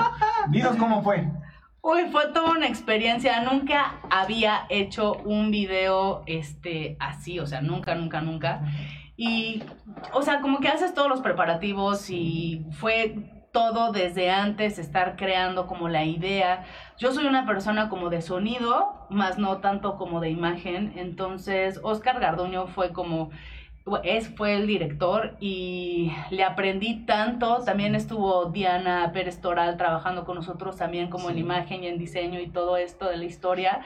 Dinos 0.48 0.76
cómo 0.76 1.02
fue. 1.02 1.28
Uy, 1.82 2.06
fue 2.12 2.28
toda 2.28 2.52
una 2.52 2.68
experiencia. 2.68 3.40
Nunca 3.42 3.96
había 4.10 4.66
hecho 4.68 5.14
un 5.24 5.50
video 5.50 6.22
este, 6.26 6.96
así, 7.00 7.40
o 7.40 7.46
sea, 7.46 7.60
nunca, 7.60 7.96
nunca, 7.96 8.20
nunca. 8.20 8.62
Y, 9.16 9.64
o 10.12 10.22
sea, 10.22 10.40
como 10.40 10.60
que 10.60 10.68
haces 10.68 10.94
todos 10.94 11.08
los 11.08 11.20
preparativos 11.20 12.08
y 12.10 12.64
fue 12.70 13.48
todo 13.52 13.90
desde 13.90 14.30
antes, 14.30 14.78
estar 14.78 15.16
creando 15.16 15.66
como 15.66 15.88
la 15.88 16.04
idea. 16.04 16.64
Yo 16.96 17.12
soy 17.12 17.26
una 17.26 17.44
persona 17.44 17.88
como 17.88 18.10
de 18.10 18.22
sonido, 18.22 19.06
más 19.10 19.38
no 19.38 19.58
tanto 19.58 19.96
como 19.96 20.20
de 20.20 20.30
imagen. 20.30 20.92
Entonces, 20.94 21.80
Oscar 21.82 22.20
Garduño 22.20 22.68
fue 22.68 22.92
como 22.92 23.30
es, 24.04 24.28
fue 24.28 24.54
el 24.54 24.66
director 24.66 25.36
y 25.40 26.12
le 26.30 26.44
aprendí 26.44 27.06
tanto. 27.06 27.64
También 27.64 27.94
estuvo 27.94 28.46
Diana 28.46 29.10
Pérez 29.12 29.40
Toral 29.40 29.76
trabajando 29.76 30.24
con 30.24 30.36
nosotros 30.36 30.76
también 30.76 31.08
como 31.08 31.30
en 31.30 31.38
imagen 31.38 31.84
y 31.84 31.88
en 31.88 31.98
diseño 31.98 32.40
y 32.40 32.48
todo 32.48 32.76
esto 32.76 33.08
de 33.08 33.16
la 33.16 33.24
historia. 33.24 33.80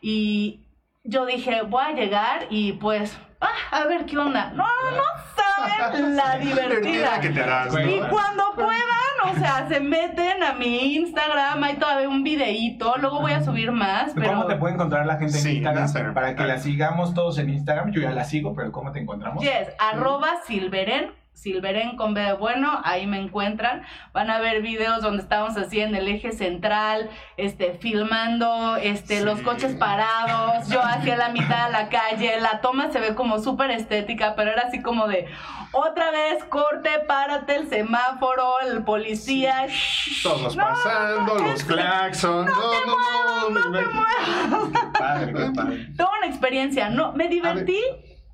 Y 0.00 0.60
yo 1.04 1.26
dije, 1.26 1.62
voy 1.62 1.82
a 1.84 1.92
llegar 1.92 2.46
y 2.50 2.72
pues, 2.74 3.18
ah, 3.40 3.48
a 3.70 3.84
ver 3.86 4.04
qué 4.06 4.18
onda. 4.18 4.50
No, 4.54 4.64
no 4.64 5.02
saben 5.36 6.16
la 6.16 6.36
divertida. 6.38 7.20
que 7.20 7.30
te 7.30 7.42
harás, 7.42 7.72
¿no? 7.72 7.80
Y 7.80 7.98
cuando 8.10 8.52
puedan, 8.54 9.30
o 9.30 9.34
sea, 9.38 9.66
se 9.68 9.80
meten 9.80 10.42
a 10.42 10.52
mi 10.54 10.96
Instagram, 10.96 11.62
hay 11.64 11.76
todavía 11.76 12.08
un 12.08 12.22
videíto, 12.22 12.94
luego 12.98 13.20
voy 13.20 13.32
a 13.32 13.42
subir 13.42 13.72
más, 13.72 14.12
pero... 14.14 14.28
¿Cómo 14.30 14.46
te 14.46 14.56
puede 14.56 14.74
encontrar 14.74 15.06
la 15.06 15.16
gente 15.16 15.36
en 15.36 15.42
Sí, 15.42 15.48
en 15.50 15.54
Instagram? 15.56 15.84
Instagram. 15.84 16.14
Para 16.14 16.34
que 16.36 16.44
la 16.44 16.58
sigamos 16.58 17.14
todos 17.14 17.38
en 17.38 17.50
Instagram. 17.50 17.92
Yo 17.92 18.00
ya 18.02 18.10
la 18.10 18.24
sigo, 18.24 18.54
pero 18.54 18.70
¿cómo 18.72 18.92
te 18.92 19.00
encontramos? 19.00 19.42
Yes, 19.42 19.68
arroba 19.78 20.28
Silveren, 20.46 21.12
Silveren 21.32 21.96
con 21.96 22.12
B 22.12 22.20
de 22.20 22.32
bueno, 22.34 22.82
ahí 22.84 23.06
me 23.06 23.18
encuentran. 23.18 23.82
Van 24.12 24.28
a 24.30 24.40
ver 24.40 24.60
videos 24.60 25.00
donde 25.00 25.22
estamos 25.22 25.56
así 25.56 25.80
en 25.80 25.94
el 25.94 26.06
eje 26.08 26.32
central, 26.32 27.08
este, 27.38 27.72
filmando 27.74 28.76
este, 28.76 29.18
Sí. 29.20 29.24
los 29.24 29.40
coches 29.40 29.74
parados, 29.76 30.68
yo 30.68 30.82
hacia 30.82 31.16
la 31.16 31.30
mitad 31.30 31.66
de 31.66 31.72
la 31.72 31.88
calle, 31.88 32.38
la 32.42 32.60
toma 32.60 32.90
se 32.92 33.00
ve 33.00 33.14
como 33.14 33.38
súper 33.38 33.70
estética, 33.70 34.34
pero 34.36 34.50
era 34.50 34.62
así 34.68 34.82
como 34.82 35.06
de, 35.08 35.28
otra 35.72 36.10
vez, 36.10 36.44
corte, 36.44 36.90
párate, 37.08 37.56
el 37.56 37.68
semáforo, 37.70 38.60
el 38.60 38.82
policía. 38.84 39.66
shh, 39.66 40.22
Todos 40.22 40.54
no, 40.56 40.62
pasando, 40.62 41.34
los 41.38 41.64
claxons. 41.64 42.50
No, 42.50 43.48
no, 43.48 43.60
no. 43.60 43.70
me- 43.70 43.78
Qué 43.80 44.98
padre, 44.98 45.32
qué 45.32 45.50
padre. 45.56 45.86
Toda 45.96 46.10
una 46.18 46.26
experiencia, 46.26 46.90
no, 46.90 47.12
me 47.12 47.28
divertí 47.28 47.80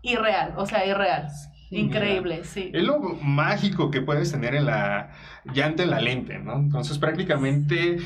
irreal, 0.03 0.55
o 0.57 0.67
sea, 0.67 0.85
irreal. 0.85 1.29
Increíble, 1.71 2.45
sí. 2.45 2.71
Es 2.73 2.85
lo 2.85 2.99
mágico 3.23 3.91
que 3.91 4.01
puedes 4.01 4.31
tener 4.31 4.55
en 4.55 4.67
la 4.67 5.11
llanta 5.53 5.83
en 5.83 5.91
la 5.91 6.01
lente, 6.01 6.39
¿no? 6.39 6.55
Entonces 6.57 6.99
prácticamente 6.99 7.99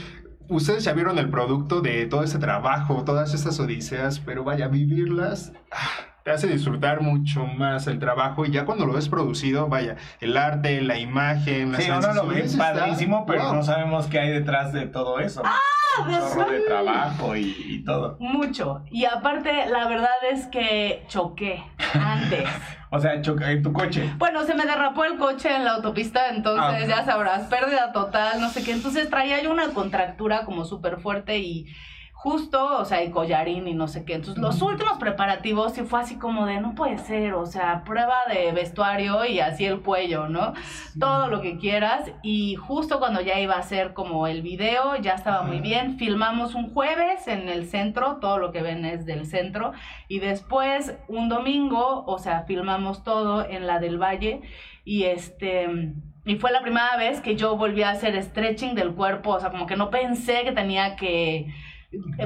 ustedes 0.48 0.84
ya 0.84 0.92
vieron 0.92 1.18
el 1.18 1.30
producto 1.30 1.80
de 1.80 2.06
todo 2.06 2.22
ese 2.24 2.38
trabajo, 2.38 3.04
todas 3.04 3.34
estas 3.34 3.60
odiseas, 3.60 4.18
pero 4.20 4.44
vaya, 4.44 4.68
vivirlas 4.68 5.52
ah, 5.70 6.10
te 6.24 6.30
hace 6.30 6.48
disfrutar 6.48 7.00
mucho 7.00 7.46
más 7.46 7.86
el 7.86 7.98
trabajo 7.98 8.44
y 8.44 8.50
ya 8.50 8.64
cuando 8.66 8.86
lo 8.86 8.92
ves 8.92 9.08
producido, 9.08 9.68
vaya, 9.68 9.96
el 10.20 10.36
arte, 10.36 10.80
la 10.82 10.98
imagen, 10.98 11.72
las 11.72 11.84
Sí, 11.84 11.90
uno 11.90 12.12
lo 12.12 12.26
ve 12.26 12.44
padrísimo, 12.56 13.24
pero 13.26 13.44
wow. 13.44 13.54
no 13.54 13.62
sabemos 13.62 14.06
qué 14.06 14.18
hay 14.18 14.30
detrás 14.30 14.72
de 14.72 14.86
todo 14.86 15.18
eso. 15.20 15.42
Ah, 15.44 15.58
Chorro 15.96 16.50
de 16.50 16.60
trabajo 16.60 17.36
y, 17.36 17.54
y 17.68 17.84
todo. 17.84 18.16
Mucho. 18.20 18.82
Y 18.90 19.04
aparte, 19.04 19.66
la 19.66 19.88
verdad 19.88 20.10
es 20.30 20.46
que 20.46 21.04
choqué 21.08 21.62
antes. 21.94 22.48
O 22.92 22.98
sea, 22.98 23.22
choca 23.22 23.52
en 23.52 23.62
tu 23.62 23.72
coche. 23.72 24.12
Bueno, 24.18 24.42
se 24.42 24.52
me 24.52 24.64
derrapó 24.66 25.04
el 25.04 25.16
coche 25.16 25.54
en 25.54 25.64
la 25.64 25.74
autopista, 25.74 26.28
entonces 26.30 26.82
Ah. 26.82 26.86
ya 26.88 27.04
sabrás, 27.04 27.42
pérdida 27.42 27.92
total, 27.92 28.40
no 28.40 28.48
sé 28.48 28.64
qué. 28.64 28.72
Entonces 28.72 29.08
traía 29.08 29.40
yo 29.40 29.52
una 29.52 29.68
contractura 29.68 30.44
como 30.44 30.64
súper 30.64 30.98
fuerte 30.98 31.38
y 31.38 31.66
justo, 32.22 32.78
o 32.78 32.84
sea, 32.84 33.02
y 33.02 33.10
collarín 33.10 33.66
y 33.66 33.72
no 33.72 33.88
sé 33.88 34.04
qué. 34.04 34.12
Entonces 34.12 34.42
los 34.42 34.60
últimos 34.60 34.98
preparativos 34.98 35.72
sí 35.72 35.84
fue 35.84 36.00
así 36.00 36.18
como 36.18 36.44
de, 36.44 36.60
no 36.60 36.74
puede 36.74 36.98
ser, 36.98 37.32
o 37.32 37.46
sea, 37.46 37.82
prueba 37.82 38.18
de 38.28 38.52
vestuario 38.52 39.24
y 39.24 39.40
así 39.40 39.64
el 39.64 39.80
cuello, 39.80 40.28
¿no? 40.28 40.52
Todo 40.98 41.28
lo 41.28 41.40
que 41.40 41.56
quieras. 41.56 42.12
Y 42.22 42.56
justo 42.56 42.98
cuando 42.98 43.22
ya 43.22 43.40
iba 43.40 43.54
a 43.54 43.60
hacer 43.60 43.94
como 43.94 44.26
el 44.26 44.42
video, 44.42 44.96
ya 44.96 45.12
estaba 45.12 45.44
muy 45.44 45.60
bien. 45.60 45.96
Filmamos 45.96 46.54
un 46.54 46.74
jueves 46.74 47.26
en 47.26 47.48
el 47.48 47.66
centro, 47.66 48.16
todo 48.16 48.36
lo 48.36 48.52
que 48.52 48.60
ven 48.60 48.84
es 48.84 49.06
del 49.06 49.24
centro. 49.24 49.72
Y 50.06 50.18
después 50.18 50.94
un 51.08 51.30
domingo, 51.30 52.04
o 52.06 52.18
sea, 52.18 52.42
filmamos 52.42 53.02
todo 53.02 53.48
en 53.48 53.66
la 53.66 53.78
del 53.78 53.96
Valle. 53.96 54.42
Y 54.84 55.04
este. 55.04 55.94
Y 56.26 56.36
fue 56.36 56.52
la 56.52 56.60
primera 56.60 56.98
vez 56.98 57.22
que 57.22 57.34
yo 57.34 57.56
volví 57.56 57.82
a 57.82 57.90
hacer 57.90 58.22
stretching 58.22 58.74
del 58.74 58.92
cuerpo. 58.92 59.30
O 59.30 59.40
sea, 59.40 59.48
como 59.48 59.66
que 59.66 59.76
no 59.76 59.88
pensé 59.88 60.42
que 60.44 60.52
tenía 60.52 60.96
que 60.96 61.46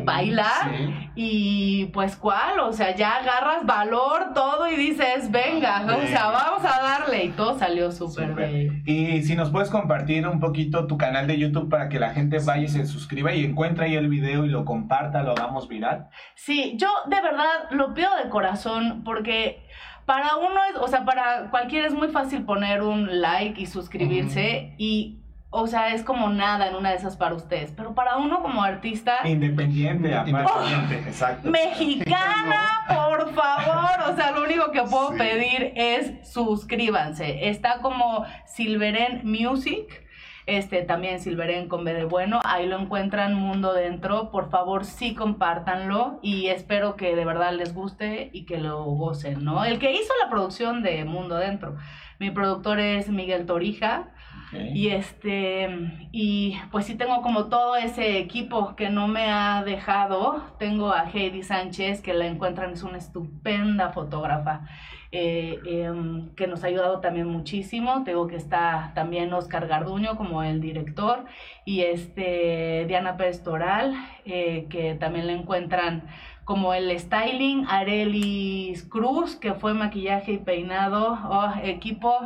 bailar. 0.05 0.71
Sí. 0.71 1.11
Y 1.15 1.85
pues 1.87 2.17
cuál, 2.17 2.61
o 2.61 2.73
sea, 2.73 2.95
ya 2.95 3.17
agarras 3.17 3.65
valor, 3.65 4.33
todo 4.35 4.71
y 4.71 4.77
dices, 4.77 5.31
venga, 5.31 5.85
o 5.87 6.07
sea, 6.07 6.31
vamos 6.31 6.65
a 6.65 6.83
darle. 6.83 7.25
Y 7.25 7.29
todo 7.31 7.59
salió 7.59 7.91
súper 7.91 8.29
Súper. 8.29 8.51
bien. 8.51 8.83
Y 8.87 9.23
si 9.23 9.35
nos 9.35 9.51
puedes 9.51 9.71
compartir 9.71 10.27
un 10.27 10.41
poquito 10.41 10.87
tu 10.87 10.99
canal 10.99 11.27
de 11.27 11.39
YouTube 11.39 11.71
para 11.71 11.89
que 11.89 11.99
la 11.99 12.11
gente 12.11 12.39
vaya 12.45 12.65
y 12.65 12.69
se 12.69 12.87
suscriba 12.87 13.33
y 13.33 13.45
encuentre 13.45 13.87
ahí 13.87 13.95
el 13.95 14.09
video 14.09 14.45
y 14.45 14.49
lo 14.49 14.65
comparta, 14.65 15.23
lo 15.23 15.33
hagamos 15.33 15.69
viral. 15.69 16.09
Sí, 16.35 16.75
yo 16.77 16.89
de 17.09 17.21
verdad 17.21 17.71
lo 17.71 17.95
pido 17.95 18.11
de 18.23 18.29
corazón 18.29 19.03
porque 19.05 19.65
para 20.05 20.37
uno 20.37 20.61
es, 20.71 20.77
o 20.79 20.89
sea, 20.89 21.05
para 21.05 21.51
cualquiera 21.51 21.87
es 21.87 21.95
muy 21.95 22.09
fácil 22.09 22.45
poner 22.45 22.83
un 22.83 23.21
like 23.21 23.61
y 23.61 23.67
suscribirse 23.67 24.75
y, 24.77 25.21
o 25.57 25.67
sea, 25.69 25.95
es 25.95 26.03
como 26.03 26.29
nada 26.31 26.67
en 26.69 26.75
una 26.75 26.91
de 26.91 26.97
esas 26.97 27.17
para 27.17 27.35
ustedes, 27.37 27.73
pero 27.77 27.95
para 27.95 28.17
uno 28.17 28.43
como 28.43 28.63
artista 28.63 29.19
Independiente. 29.25 30.09
Independiente. 30.11 31.05
Exacto. 31.07 31.49
mexicana, 31.49 32.83
por 32.89 33.33
favor, 33.35 34.11
o 34.13 34.17
sea, 34.17 34.33
lo 34.33 34.43
único 34.45 34.73
que 34.73 34.83
puedo 34.83 35.13
Sí. 35.13 35.19
pedir 35.19 35.73
es 35.77 36.29
suscríbanse. 36.33 37.49
Está 37.49 37.79
como 37.81 38.25
Silveren 38.47 39.21
Music. 39.25 40.03
Este 40.47 40.83
también 40.83 41.21
Silveren 41.21 41.69
con 41.69 41.85
B 41.85 41.95
de 41.95 42.05
bueno, 42.05 42.41
ahí 42.45 42.67
lo 42.67 42.79
encuentran 42.79 43.33
Mundo 43.35 43.73
Dentro, 43.73 44.31
por 44.31 44.51
favor 44.51 44.85
sí 44.85 45.15
compártanlo 45.15 46.19
y 46.21 46.49
espero 46.49 46.97
que 46.97 47.17
de 47.17 47.25
verdad 47.25 47.53
les 47.55 47.73
guste 47.73 48.29
y 48.35 48.45
que 48.45 48.59
lo 48.59 48.83
gocen, 48.85 49.43
¿no? 49.43 49.65
El 49.65 49.79
que 49.79 49.93
hizo 49.93 50.13
la 50.23 50.29
producción 50.29 50.83
de 50.83 51.03
Mundo 51.07 51.37
Dentro, 51.37 51.77
mi 52.19 52.31
productor 52.31 52.79
es 52.79 53.09
Miguel 53.09 53.47
Torija, 53.47 54.11
Y 54.53 54.89
este, 54.89 55.69
y 56.13 56.57
pues 56.71 56.87
sí 56.87 56.95
tengo 56.95 57.23
como 57.23 57.47
todo 57.47 57.77
ese 57.77 58.19
equipo 58.19 58.77
que 58.77 58.89
no 58.91 59.09
me 59.09 59.31
ha 59.31 59.65
dejado. 59.65 60.43
Tengo 60.59 60.93
a 60.93 61.11
Heidi 61.11 61.43
Sánchez, 61.43 62.01
que 62.03 62.15
la 62.15 62.27
encuentran, 62.27 62.73
es 62.73 62.83
una 62.83 62.99
estupenda 62.99 63.91
fotógrafa, 63.91 64.67
eh, 65.11 65.59
em, 65.67 66.35
que 66.35 66.47
nos 66.47 66.63
ha 66.63 66.69
ayudado 66.69 67.01
también 67.01 67.27
muchísimo. 67.27 68.05
Tengo 68.05 68.27
que 68.27 68.37
está 68.37 68.93
también 68.95 69.33
Oscar 69.33 69.67
Garduño 69.67 70.17
como 70.17 70.43
el 70.43 70.61
director, 70.61 71.25
y 71.65 71.81
este, 71.83 72.85
Diana 72.87 73.17
Pérez 73.17 73.43
Toral, 73.43 73.95
eh, 74.25 74.67
que 74.71 74.95
también 74.95 75.27
la 75.27 75.33
encuentran 75.33 76.05
como 76.45 76.75
el 76.75 76.97
styling, 76.99 77.67
Arelis 77.69 78.85
Cruz, 78.85 79.37
que 79.37 79.55
fue 79.55 79.75
maquillaje 79.75 80.33
y 80.33 80.39
peinado, 80.39 81.19
Oh, 81.29 81.53
equipo, 81.63 82.19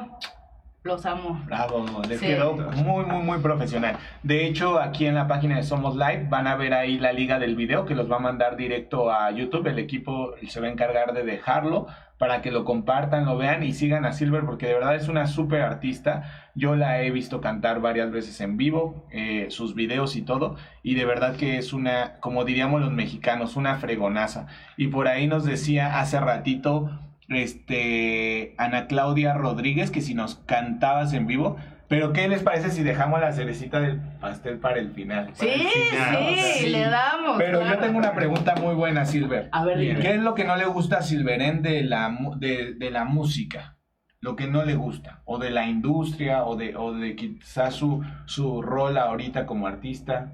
los 0.88 1.06
amo. 1.06 1.40
Bravo, 1.46 1.86
les 2.08 2.18
Sí. 2.18 2.26
quedó 2.26 2.54
muy, 2.54 3.04
muy, 3.04 3.22
muy 3.22 3.38
profesional. 3.38 3.96
De 4.24 4.46
hecho, 4.46 4.80
aquí 4.80 5.06
en 5.06 5.14
la 5.14 5.28
página 5.28 5.56
de 5.56 5.62
Somos 5.62 5.94
Live 5.94 6.26
van 6.28 6.48
a 6.48 6.56
ver 6.56 6.74
ahí 6.74 6.98
la 6.98 7.12
liga 7.12 7.38
del 7.38 7.54
video 7.54 7.84
que 7.84 7.94
los 7.94 8.10
va 8.10 8.16
a 8.16 8.20
mandar 8.20 8.56
directo 8.56 9.12
a 9.12 9.30
YouTube. 9.30 9.68
El 9.68 9.78
equipo 9.78 10.34
se 10.48 10.60
va 10.60 10.66
a 10.66 10.70
encargar 10.70 11.12
de 11.12 11.22
dejarlo 11.22 11.86
para 12.18 12.42
que 12.42 12.50
lo 12.50 12.64
compartan, 12.64 13.26
lo 13.26 13.36
vean 13.36 13.62
y 13.62 13.72
sigan 13.72 14.04
a 14.04 14.12
Silver 14.12 14.44
porque 14.44 14.66
de 14.66 14.74
verdad 14.74 14.96
es 14.96 15.06
una 15.08 15.28
súper 15.28 15.60
artista. 15.62 16.24
Yo 16.56 16.74
la 16.74 17.00
he 17.00 17.12
visto 17.12 17.40
cantar 17.40 17.80
varias 17.80 18.10
veces 18.10 18.40
en 18.40 18.56
vivo, 18.56 19.06
eh, 19.12 19.46
sus 19.50 19.76
videos 19.76 20.16
y 20.16 20.22
todo. 20.22 20.56
Y 20.82 20.96
de 20.96 21.04
verdad 21.04 21.36
que 21.36 21.58
es 21.58 21.72
una, 21.72 22.14
como 22.18 22.44
diríamos 22.44 22.80
los 22.80 22.90
mexicanos, 22.90 23.54
una 23.54 23.76
fregonaza. 23.76 24.46
Y 24.76 24.88
por 24.88 25.06
ahí 25.06 25.28
nos 25.28 25.44
decía 25.44 26.00
hace 26.00 26.18
ratito 26.18 26.90
este 27.28 28.54
Ana 28.58 28.86
Claudia 28.86 29.34
Rodríguez 29.34 29.90
que 29.90 30.00
si 30.00 30.14
nos 30.14 30.36
cantabas 30.46 31.12
en 31.12 31.26
vivo, 31.26 31.56
pero 31.88 32.12
¿qué 32.12 32.28
les 32.28 32.42
parece 32.42 32.70
si 32.70 32.82
dejamos 32.82 33.20
la 33.20 33.32
cerecita 33.32 33.80
del 33.80 34.00
pastel 34.20 34.58
para 34.58 34.78
el 34.78 34.92
final? 34.92 35.30
Sí, 35.34 35.46
Para 35.46 36.18
el 36.18 36.26
final, 36.26 36.44
sí, 36.44 36.58
sí. 36.60 36.68
le 36.68 36.80
damos. 36.82 37.38
Pero 37.38 37.66
yo 37.66 37.78
tengo 37.78 37.98
una 37.98 38.12
pregunta 38.12 38.54
muy 38.56 38.74
buena, 38.74 39.06
Silver. 39.06 39.48
A 39.52 39.64
ver, 39.64 39.78
dime. 39.78 40.00
¿Qué 40.00 40.14
es 40.14 40.20
lo 40.20 40.34
que 40.34 40.44
no 40.44 40.56
le 40.56 40.66
gusta 40.66 40.98
a 40.98 41.02
Silverén 41.02 41.62
de 41.62 41.82
la, 41.84 42.14
de 42.38 42.90
la 42.90 43.04
música? 43.04 43.76
Lo 44.20 44.34
que 44.34 44.48
no 44.48 44.64
le 44.64 44.74
gusta, 44.74 45.22
o 45.26 45.38
de 45.38 45.50
la 45.50 45.66
industria, 45.66 46.44
o 46.44 46.56
de, 46.56 46.76
o 46.76 46.92
de 46.92 47.14
quizás 47.14 47.74
su, 47.74 48.04
su 48.26 48.60
rol 48.62 48.98
ahorita 48.98 49.46
como 49.46 49.68
artista. 49.68 50.32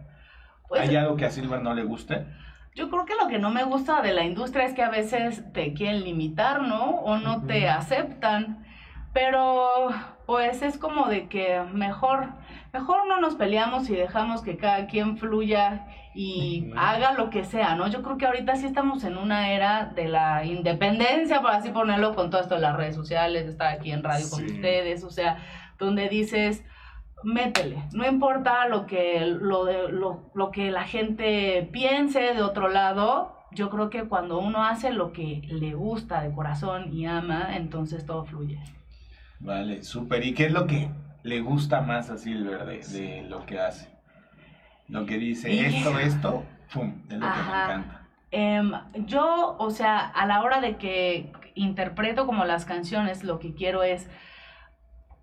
Pues, 0.68 0.88
¿Hay 0.88 0.97
algo 0.97 1.16
que 1.16 1.26
a 1.26 1.30
Silver 1.30 1.61
no 1.62 1.74
le 1.74 1.84
guste? 1.84 2.26
Yo 2.75 2.91
creo 2.91 3.05
que 3.05 3.14
lo 3.20 3.29
que 3.29 3.39
no 3.39 3.51
me 3.51 3.64
gusta 3.64 4.03
de 4.03 4.12
la 4.12 4.25
industria 4.25 4.64
es 4.64 4.75
que 4.75 4.83
a 4.83 4.91
veces 4.91 5.45
te 5.53 5.75
quieren 5.75 6.05
limitar, 6.05 6.62
¿no? 6.62 6.91
O 6.91 7.18
no 7.18 7.47
te 7.47 7.68
aceptan. 7.68 8.64
Pero 9.12 9.91
pues 10.27 10.62
es 10.62 10.77
como 10.77 11.07
de 11.07 11.29
que 11.29 11.62
mejor 11.72 12.31
mejor 12.75 13.07
no 13.07 13.20
nos 13.20 13.37
peleamos 13.37 13.89
y 13.89 13.95
dejamos 13.95 14.43
que 14.43 14.57
cada 14.57 14.87
quien 14.87 15.16
fluya 15.16 15.87
y 16.12 16.72
haga 16.77 17.12
lo 17.12 17.31
que 17.31 17.45
sea, 17.45 17.77
¿no? 17.77 17.87
Yo 17.89 18.03
creo 18.03 18.18
que 18.18 18.27
ahorita 18.27 18.57
sí 18.57 18.66
estamos 18.66 19.05
en 19.05 19.16
una 19.16 19.53
era 19.53 19.87
de 19.87 20.09
la 20.09 20.45
independencia, 20.45 21.41
por 21.41 21.53
así 21.53 21.70
ponerlo, 21.70 22.16
con 22.16 22.31
todo 22.31 22.41
esto 22.41 22.57
de 22.57 22.61
las 22.61 22.77
redes 22.77 22.97
sociales, 22.97 23.45
de 23.45 23.53
estar 23.53 23.68
aquí 23.68 23.93
en 23.93 24.03
radio 24.03 24.29
con 24.29 24.45
ustedes, 24.45 25.05
o 25.05 25.11
sea, 25.11 25.39
donde 25.79 26.09
dices, 26.09 26.64
métele, 27.25 27.85
no 27.93 28.07
importa 28.07 28.68
lo 28.68 28.87
que, 28.87 29.27
lo, 29.27 29.89
lo, 29.89 30.31
lo 30.35 30.51
que 30.51 30.70
la 30.70 30.85
gente 30.85 31.68
piense 31.72 32.20
de 32.35 32.43
otro 32.43 32.68
lado, 32.68 33.37
yo 33.53 33.70
creo 33.70 33.91
que 33.91 34.05
cuando 34.05 34.39
uno 34.39 34.64
hace 34.64 34.93
lo 34.93 35.12
que 35.12 35.43
le 35.49 35.75
gusta 35.75 36.22
de 36.22 36.33
corazón 36.33 36.93
y 36.93 37.07
ama, 37.07 37.57
entonces 37.57 38.05
todo 38.05 38.25
fluye. 38.25 38.61
Vale, 39.41 39.83
súper. 39.83 40.25
¿Y 40.25 40.35
qué 40.35 40.47
es 40.47 40.53
lo 40.53 40.66
que 40.66 40.89
le 41.22 41.41
gusta 41.41 41.81
más 41.81 42.11
a 42.11 42.16
Silver 42.16 42.64
de, 42.64 42.79
de 42.79 43.22
lo 43.22 43.45
que 43.47 43.61
hace? 43.61 43.89
Lo 44.89 45.07
que 45.07 45.18
dice, 45.18 45.66
esto, 45.66 45.99
esto, 45.99 46.45
pum, 46.72 47.03
es 47.09 47.18
lo 47.18 47.27
que 47.27 47.39
me 47.39 47.62
encanta. 47.62 48.01
Em, 48.31 48.72
yo, 49.07 49.57
o 49.59 49.70
sea, 49.70 49.99
a 49.99 50.27
la 50.27 50.43
hora 50.43 50.61
de 50.61 50.77
que 50.77 51.33
interpreto 51.55 52.27
como 52.27 52.45
las 52.45 52.64
canciones, 52.64 53.22
lo 53.22 53.39
que 53.39 53.55
quiero 53.55 53.83
es 53.83 54.11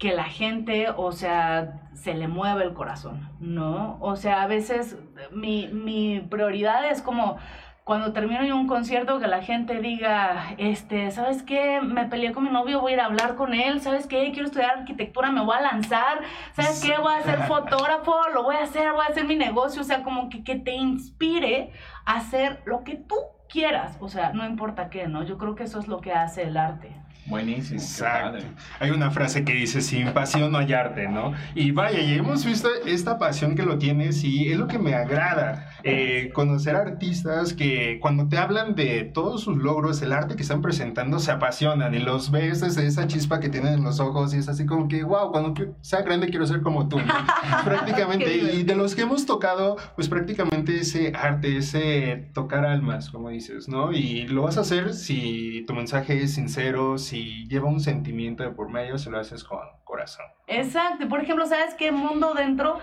que 0.02 0.14
la 0.14 0.24
gente, 0.24 0.88
o 0.90 1.12
sea, 1.12 1.80
se 1.94 2.16
le 2.16 2.28
mueve 2.28 2.64
el 2.64 2.74
corazón, 2.74 3.30
¿no? 3.40 4.00
O 4.02 4.16
sea, 4.16 4.42
a 4.42 4.48
veces 4.48 4.98
mi, 5.32 5.68
mi 5.68 6.22
prioridad 6.22 6.90
es 6.90 7.04
como 7.04 7.38
cuando 7.84 8.12
termino 8.12 8.42
un 8.58 8.66
concierto 8.66 9.20
que 9.20 9.28
la 9.28 9.44
gente 9.44 9.80
diga, 9.80 10.56
este, 10.58 11.12
¿sabes 11.12 11.44
qué? 11.44 11.82
Me 11.82 12.06
peleé 12.06 12.32
con 12.32 12.46
mi 12.46 12.50
novio, 12.50 12.82
voy 12.82 12.94
a 12.94 12.96
ir 12.96 13.00
a 13.00 13.06
hablar 13.06 13.36
con 13.36 13.54
él, 13.54 13.80
¿sabes 13.80 14.08
qué? 14.08 14.32
Quiero 14.32 14.48
estudiar 14.48 14.80
arquitectura, 14.80 15.30
me 15.30 15.46
voy 15.46 15.56
a 15.56 15.62
lanzar, 15.62 16.22
¿sabes 16.54 16.84
qué? 16.84 16.98
Voy 16.98 17.14
a 17.14 17.22
ser 17.22 17.38
fotógrafo, 17.48 18.16
lo 18.34 18.42
voy 18.42 18.56
a 18.56 18.64
hacer, 18.64 18.92
voy 18.94 19.06
a 19.08 19.12
hacer 19.12 19.26
mi 19.26 19.36
negocio, 19.36 19.82
o 19.82 19.86
sea, 19.86 20.02
como 20.02 20.30
que, 20.30 20.44
que 20.44 20.56
te 20.56 20.74
inspire 20.74 21.74
a 22.06 22.16
hacer 22.16 22.64
lo 22.66 22.84
que 22.84 22.96
tú 22.96 23.18
quieras, 23.48 23.98
o 24.00 24.10
sea, 24.10 24.34
no 24.34 24.48
importa 24.48 24.90
qué, 24.90 25.08
¿no? 25.08 25.22
Yo 25.22 25.38
creo 25.38 25.54
que 25.54 25.66
eso 25.66 25.78
es 25.78 25.88
lo 25.88 26.02
que 26.02 26.12
hace 26.12 26.42
el 26.42 26.58
arte. 26.58 27.01
Buenísimo. 27.32 27.80
Exacto. 27.80 28.40
Hay 28.78 28.92
una 28.92 29.10
frase 29.10 29.46
que 29.46 29.54
dice, 29.54 29.80
sin 29.80 30.12
pasión 30.12 30.52
no 30.52 30.58
hay 30.58 30.74
arte, 30.74 31.08
¿no? 31.08 31.32
Y 31.56 31.72
vaya, 31.72 32.02
y 32.02 32.16
hemos 32.16 32.44
visto 32.44 32.68
esta 32.86 33.18
pasión 33.18 33.56
que 33.56 33.64
lo 33.64 33.78
tienes 33.78 34.22
y 34.26 34.52
es 34.52 34.58
lo 34.58 34.68
que 34.68 34.78
me 34.78 34.94
agrada. 34.94 35.71
Eh, 35.84 36.32
conocer 36.34 36.76
artistas 36.76 37.54
que 37.54 38.00
cuando 38.00 38.28
te 38.28 38.38
hablan 38.38 38.76
de 38.76 39.04
todos 39.04 39.42
sus 39.42 39.58
logros, 39.58 40.02
el 40.02 40.12
arte 40.12 40.36
que 40.36 40.42
están 40.42 40.62
presentando, 40.62 41.20
se 41.20 41.32
apasionan 41.32 41.94
y 41.94 42.00
los 42.00 42.32
ves 42.32 42.62
desde 42.62 42.86
esa 42.86 43.08
chispa 43.08 43.40
que 43.40 43.50
tienen 43.50 43.74
en 43.74 43.84
los 43.84 44.00
ojos 44.00 44.34
y 44.34 44.38
es 44.38 44.48
así 44.48 44.66
como 44.66 44.88
que, 44.88 45.04
wow, 45.04 45.32
cuando 45.32 45.54
sea 45.82 46.02
grande 46.02 46.30
quiero 46.30 46.46
ser 46.46 46.62
como 46.62 46.88
tú. 46.88 46.98
prácticamente. 47.64 48.36
y 48.36 48.64
de 48.64 48.76
los 48.76 48.96
que 48.96 49.02
hemos 49.02 49.26
tocado, 49.26 49.78
pues 49.96 50.08
prácticamente 50.08 50.78
ese 50.78 51.14
arte, 51.16 51.58
ese 51.58 52.30
tocar 52.34 52.66
almas, 52.66 53.10
como 53.10 53.30
dices, 53.30 53.68
¿no? 53.68 53.92
Y 53.92 54.28
lo 54.28 54.44
vas 54.44 54.58
a 54.58 54.62
hacer 54.62 54.94
si 54.94 55.64
tu 55.68 55.74
mensaje 55.74 56.22
es 56.22 56.34
sincero, 56.34 56.98
si 56.98 57.48
lleva 57.48 57.70
un 57.70 57.80
sentimiento 57.80 58.44
de 58.44 58.52
por 58.52 58.70
medio, 58.70 58.98
se 58.98 59.10
lo 59.10 59.20
haces 59.20 59.44
con 59.44 59.60
corazón. 59.84 60.26
Exacto. 60.48 61.08
Por 61.08 61.22
ejemplo, 61.22 61.46
¿sabes 61.46 61.76
qué 61.76 61.92
mundo 61.92 62.34
dentro? 62.34 62.80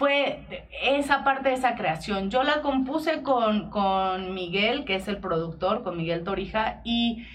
Fue 0.00 0.40
esa 0.82 1.24
parte 1.24 1.50
de 1.50 1.56
esa 1.56 1.74
creación. 1.74 2.30
Yo 2.30 2.42
la 2.42 2.62
compuse 2.62 3.22
con, 3.22 3.68
con 3.68 4.32
Miguel, 4.32 4.86
que 4.86 4.94
es 4.94 5.08
el 5.08 5.18
productor, 5.18 5.82
con 5.82 5.98
Miguel 5.98 6.24
Torija, 6.24 6.80
y 6.84 7.26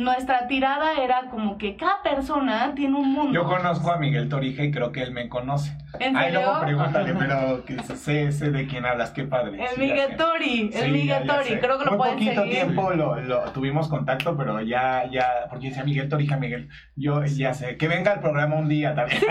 nuestra 0.00 0.46
tirada 0.48 0.94
era 1.02 1.28
como 1.30 1.58
que 1.58 1.76
cada 1.76 2.02
persona 2.02 2.72
tiene 2.74 2.96
un 2.96 3.12
mundo. 3.12 3.32
Yo 3.32 3.44
conozco 3.44 3.90
a 3.92 3.98
Miguel 3.98 4.28
Torija 4.28 4.64
y 4.64 4.70
creo 4.70 4.92
que 4.92 5.02
él 5.02 5.12
me 5.12 5.28
conoce. 5.28 5.76
¿En 5.98 6.16
Ay, 6.16 6.26
serio? 6.32 6.40
luego 6.40 6.60
pregúntale, 6.60 7.14
pero 7.18 7.64
que 7.64 7.78
sé, 7.96 8.32
sé 8.32 8.50
de 8.50 8.66
quién 8.66 8.86
hablas, 8.86 9.10
qué 9.10 9.24
padre. 9.24 9.60
El 9.62 9.68
Sí, 9.70 9.80
Miguel. 9.80 10.16
Tori, 10.16 10.70
el 10.72 10.84
Sí, 10.84 10.90
Miguel 10.90 11.06
ya- 11.06 11.24
ya 11.24 11.36
Tori, 11.36 11.58
creo 11.58 11.78
que 11.78 11.84
lo 11.84 11.90
Muy 11.92 11.98
pueden 11.98 12.14
poquito 12.14 12.42
seguir. 12.42 12.54
tiempo 12.56 12.90
lo, 12.92 13.20
lo 13.20 13.40
tuvimos 13.52 13.88
contacto, 13.88 14.36
pero 14.36 14.60
ya, 14.62 15.04
ya, 15.10 15.26
porque 15.50 15.68
decía 15.68 15.84
Miguel 15.84 16.08
Torija, 16.08 16.36
Miguel, 16.36 16.68
yo 16.96 17.24
ya 17.24 17.52
sé, 17.54 17.76
que 17.76 17.88
venga 17.88 18.12
al 18.12 18.20
programa 18.20 18.56
un 18.56 18.68
día 18.68 18.94
también. 18.94 19.20
Sí, 19.20 19.26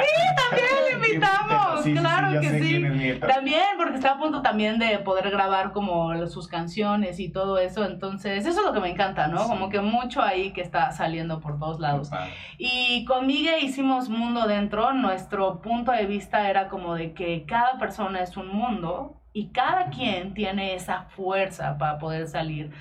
También 0.50 0.68
le 1.02 1.08
invitamos, 1.16 1.84
Sí, 1.84 1.94
claro 1.94 2.40
que 2.42 2.50
sí. 2.62 3.20
También, 3.26 3.64
porque 3.78 3.96
está 3.96 4.12
a 4.12 4.18
punto 4.20 4.42
también 4.42 4.78
de 4.80 5.00
poder 5.00 5.30
grabar 5.32 5.72
como 5.72 6.28
sus 6.28 6.48
canciones 6.48 7.20
y 7.20 7.32
todo 7.32 7.58
eso, 7.58 7.86
entonces 7.86 8.46
eso 8.46 8.60
es 8.60 8.66
lo 8.66 8.74
que 8.74 8.80
me 8.82 8.90
encanta, 8.90 9.28
¿no? 9.28 9.48
Como 9.48 9.70
que 9.70 9.80
mucho 9.80 10.22
ahí 10.22 10.52
que 10.52 10.59
está 10.62 10.92
saliendo 10.92 11.40
por 11.40 11.60
todos 11.60 11.80
lados. 11.80 12.10
Y 12.58 13.06
con 13.06 13.28
Miguel 13.28 13.64
hicimos 13.64 14.10
Mundo 14.10 14.48
Dentro. 14.48 14.94
Nuestro 14.94 15.62
punto 15.62 15.92
de 15.92 16.06
vista 16.06 16.50
era 16.50 16.68
como 16.68 16.96
de 16.96 17.14
que 17.14 17.46
cada 17.46 17.78
persona 17.78 18.22
es 18.22 18.38
un 18.38 18.48
mundo 18.48 19.22
y 19.34 19.50
cada 19.50 19.90
quien 19.90 20.34
tiene 20.34 20.76
esa 20.76 21.04
fuerza 21.16 21.78
para 21.78 21.98
poder 22.00 22.28
salir 22.28 22.72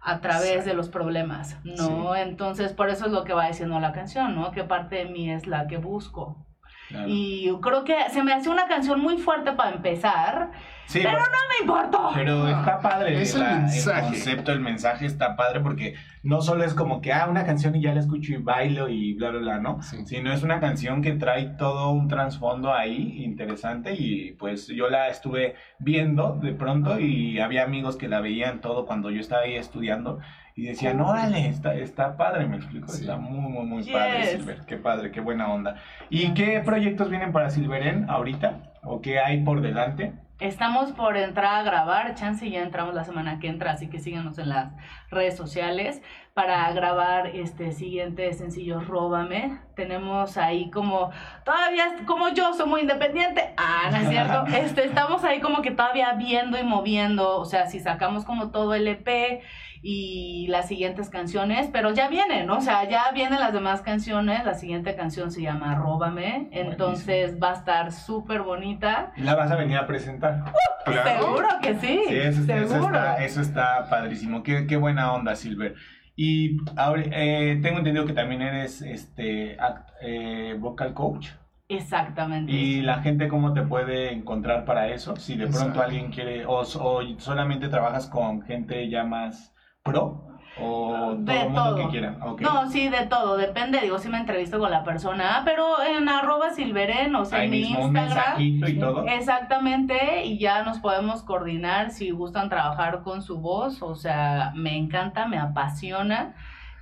a 0.00 0.20
través 0.20 0.64
de 0.64 0.74
los 0.74 0.88
problemas, 0.88 1.58
¿no? 1.64 2.16
Entonces, 2.16 2.72
por 2.72 2.88
eso 2.88 3.06
es 3.06 3.12
lo 3.12 3.24
que 3.24 3.34
va 3.34 3.48
diciendo 3.48 3.78
la 3.80 3.92
canción, 3.92 4.34
¿no? 4.34 4.52
Que 4.52 4.64
parte 4.64 4.96
de 4.96 5.04
mí 5.06 5.30
es 5.30 5.46
la 5.46 5.66
que 5.66 5.76
busco. 5.76 6.47
Claro. 6.88 7.06
Y 7.08 7.50
creo 7.60 7.84
que 7.84 7.94
se 8.10 8.22
me 8.22 8.32
hace 8.32 8.48
una 8.48 8.66
canción 8.66 9.00
muy 9.00 9.18
fuerte 9.18 9.52
para 9.52 9.72
empezar, 9.76 10.50
Sí, 10.86 11.00
pero 11.02 11.18
bueno, 11.18 11.26
no 11.26 11.38
me 11.54 11.60
importó. 11.82 12.10
Pero 12.14 12.48
está 12.48 12.80
padre 12.80 13.20
Es 13.20 13.34
el 13.34 13.40
la- 13.42 13.56
mensaje. 13.56 14.02
concepto, 14.06 14.52
el 14.52 14.60
mensaje 14.60 15.04
está 15.04 15.36
padre 15.36 15.60
porque 15.60 15.94
no 16.22 16.40
solo 16.40 16.64
es 16.64 16.72
como 16.72 17.02
que, 17.02 17.12
ah, 17.12 17.26
una 17.28 17.44
canción 17.44 17.74
y 17.76 17.82
ya 17.82 17.92
la 17.92 18.00
escucho 18.00 18.32
y 18.32 18.38
bailo 18.38 18.88
y 18.88 19.12
bla, 19.12 19.28
bla, 19.30 19.40
bla, 19.40 19.58
¿no? 19.60 19.82
Sí. 19.82 19.98
Sino 20.06 20.32
es 20.32 20.42
una 20.42 20.60
canción 20.60 21.02
que 21.02 21.12
trae 21.12 21.44
todo 21.58 21.90
un 21.90 22.08
trasfondo 22.08 22.72
ahí 22.72 23.22
interesante 23.22 23.94
y 23.94 24.32
pues 24.32 24.66
yo 24.68 24.88
la 24.88 25.08
estuve 25.08 25.56
viendo 25.78 26.38
de 26.40 26.54
pronto 26.54 26.98
y 26.98 27.38
había 27.38 27.64
amigos 27.64 27.96
que 27.98 28.08
la 28.08 28.20
veían 28.20 28.62
todo 28.62 28.86
cuando 28.86 29.10
yo 29.10 29.20
estaba 29.20 29.42
ahí 29.42 29.56
estudiando 29.56 30.20
y 30.58 30.64
decían, 30.64 31.00
órale, 31.00 31.46
está, 31.46 31.72
está 31.76 32.16
padre, 32.16 32.44
me 32.48 32.56
explico, 32.56 32.88
Sí. 32.88 33.02
está 33.02 33.16
muy, 33.16 33.38
muy, 33.38 33.64
muy 33.64 33.84
padre. 33.84 34.24
Silver, 34.24 34.62
qué 34.66 34.76
padre, 34.76 35.12
qué 35.12 35.20
buena 35.20 35.52
onda. 35.52 35.76
¿Y 36.10 36.34
qué 36.34 36.60
proyectos 36.64 37.10
vienen 37.10 37.30
para 37.30 37.50
Silveren 37.50 38.10
ahorita? 38.10 38.72
¿O 38.82 39.00
qué 39.00 39.20
hay 39.20 39.44
por 39.44 39.60
delante? 39.60 40.14
Estamos 40.40 40.90
por 40.92 41.16
entrar 41.16 41.54
a 41.54 41.62
grabar, 41.62 42.16
chance 42.16 42.44
y 42.44 42.50
ya 42.50 42.62
entramos 42.62 42.92
la 42.94 43.04
semana 43.04 43.38
que 43.38 43.46
entra, 43.46 43.70
así 43.70 43.88
que 43.88 44.00
síganos 44.00 44.36
en 44.38 44.48
las 44.48 44.72
redes 45.10 45.36
sociales 45.36 46.02
para 46.34 46.70
grabar 46.72 47.28
este 47.28 47.70
siguiente 47.70 48.32
sencillo 48.32 48.80
Róbame. 48.80 49.58
Tenemos 49.76 50.36
ahí 50.36 50.70
como, 50.70 51.10
todavía, 51.44 51.96
como 52.06 52.28
yo 52.30 52.52
soy 52.54 52.68
muy 52.68 52.80
independiente, 52.82 53.52
ah, 53.56 53.88
no 53.90 53.96
es 53.96 54.08
cierto, 54.08 54.44
este, 54.56 54.84
estamos 54.84 55.22
ahí 55.24 55.40
como 55.40 55.62
que 55.62 55.70
todavía 55.72 56.12
viendo 56.14 56.58
y 56.58 56.62
moviendo, 56.62 57.38
o 57.38 57.44
sea, 57.44 57.66
si 57.66 57.78
sacamos 57.80 58.24
como 58.24 58.50
todo 58.50 58.74
el 58.74 58.86
EP 58.86 59.40
y 59.82 60.46
las 60.48 60.68
siguientes 60.68 61.08
canciones, 61.10 61.68
pero 61.72 61.92
ya 61.92 62.08
vienen, 62.08 62.46
¿no? 62.46 62.58
o 62.58 62.60
sea, 62.60 62.88
ya 62.88 63.04
vienen 63.14 63.40
las 63.40 63.52
demás 63.52 63.82
canciones, 63.82 64.44
la 64.44 64.54
siguiente 64.54 64.94
canción 64.96 65.30
se 65.30 65.42
llama 65.42 65.74
Róbame, 65.76 66.48
entonces 66.52 67.38
va 67.42 67.50
a 67.50 67.54
estar 67.54 67.92
súper 67.92 68.42
bonita. 68.42 69.12
¿Y 69.16 69.22
la 69.22 69.34
vas 69.34 69.50
a 69.50 69.56
venir 69.56 69.76
a 69.76 69.86
presentar? 69.86 70.44
Claro. 70.84 71.20
Seguro 71.20 71.48
que 71.62 71.74
sí. 71.74 72.00
Sí, 72.08 72.16
eso, 72.16 72.40
eso 72.52 72.68
seguro. 72.68 72.86
está, 72.96 73.24
eso 73.24 73.40
está 73.40 73.88
padrísimo. 73.90 74.42
Qué, 74.42 74.66
qué 74.66 74.76
buena 74.76 75.12
onda, 75.12 75.36
Silver. 75.36 75.74
Y 76.16 76.56
ahora, 76.76 77.02
eh, 77.12 77.58
tengo 77.62 77.78
entendido 77.78 78.04
que 78.06 78.12
también 78.14 78.42
eres 78.42 78.82
este 78.82 79.56
act- 79.58 79.92
eh, 80.00 80.56
vocal 80.58 80.94
coach. 80.94 81.28
Exactamente. 81.68 82.50
Y 82.50 82.80
la 82.80 83.02
gente, 83.02 83.28
¿cómo 83.28 83.52
te 83.52 83.62
puede 83.62 84.12
encontrar 84.12 84.64
para 84.64 84.88
eso? 84.88 85.14
Si 85.16 85.36
de 85.36 85.46
pronto 85.46 85.82
alguien 85.82 86.10
quiere, 86.10 86.46
o, 86.46 86.60
o 86.60 87.02
solamente 87.18 87.68
trabajas 87.68 88.06
con 88.08 88.40
gente 88.42 88.88
ya 88.88 89.04
más 89.04 89.54
pro, 89.90 90.24
o 90.60 90.88
todo 90.90 91.16
De 91.18 91.40
el 91.40 91.44
mundo 91.50 91.64
todo. 91.64 91.76
que 91.76 91.88
quiera. 91.88 92.16
Ok. 92.20 92.40
No, 92.40 92.68
sí, 92.70 92.88
de 92.88 93.06
todo, 93.06 93.36
depende, 93.36 93.80
digo, 93.80 93.98
si 93.98 94.08
me 94.08 94.18
entrevisto 94.18 94.58
con 94.58 94.70
la 94.70 94.82
persona, 94.84 95.42
pero 95.44 95.80
en 95.82 96.08
arroba 96.08 96.50
silveren, 96.50 97.14
o 97.14 97.24
sea, 97.24 97.38
Ahí 97.40 97.44
en 97.46 97.50
mi 97.52 97.60
Instagram. 97.62 98.40
y 98.40 98.78
todo. 98.78 99.04
Exactamente, 99.06 100.24
y 100.24 100.38
ya 100.38 100.62
nos 100.64 100.78
podemos 100.80 101.22
coordinar 101.22 101.90
si 101.90 102.10
gustan 102.10 102.48
trabajar 102.48 103.02
con 103.02 103.22
su 103.22 103.38
voz, 103.40 103.82
o 103.82 103.94
sea, 103.94 104.52
me 104.56 104.76
encanta, 104.76 105.26
me 105.28 105.38
apasiona, 105.38 106.34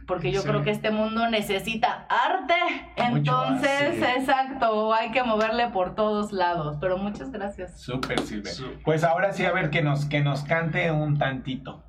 porque 0.06 0.30
yo 0.32 0.40
Sí. 0.42 0.48
creo 0.48 0.62
que 0.62 0.70
este 0.70 0.90
mundo 0.90 1.28
necesita 1.28 2.06
arte, 2.08 2.54
entonces, 2.96 4.02
arte. 4.02 4.18
exacto, 4.20 4.94
hay 4.94 5.10
que 5.10 5.22
moverle 5.22 5.68
por 5.68 5.94
todos 5.94 6.32
lados, 6.32 6.76
pero 6.80 6.96
muchas 6.96 7.30
gracias. 7.30 7.80
Súper, 7.80 8.20
Silver. 8.20 8.52
Pues 8.84 9.04
ahora 9.04 9.32
sí, 9.32 9.44
a 9.44 9.52
ver, 9.52 9.70
que 9.70 9.82
nos, 9.82 10.04
que 10.06 10.20
nos 10.22 10.44
cante 10.44 10.90
un 10.92 11.18
tantito. 11.18 11.82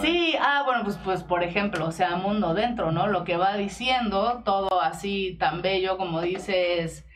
Sí, 0.00 0.34
ah, 0.40 0.62
bueno, 0.64 0.82
pues, 0.82 0.96
pues 1.04 1.22
por 1.22 1.42
ejemplo, 1.42 1.86
o 1.86 1.92
sea, 1.92 2.16
mundo 2.16 2.54
dentro, 2.54 2.90
¿no? 2.90 3.06
Lo 3.06 3.24
que 3.24 3.36
va 3.36 3.56
diciendo, 3.56 4.42
todo 4.44 4.80
así 4.80 5.36
tan 5.38 5.60
bello 5.62 5.98
como 5.98 6.20
dices, 6.22 7.06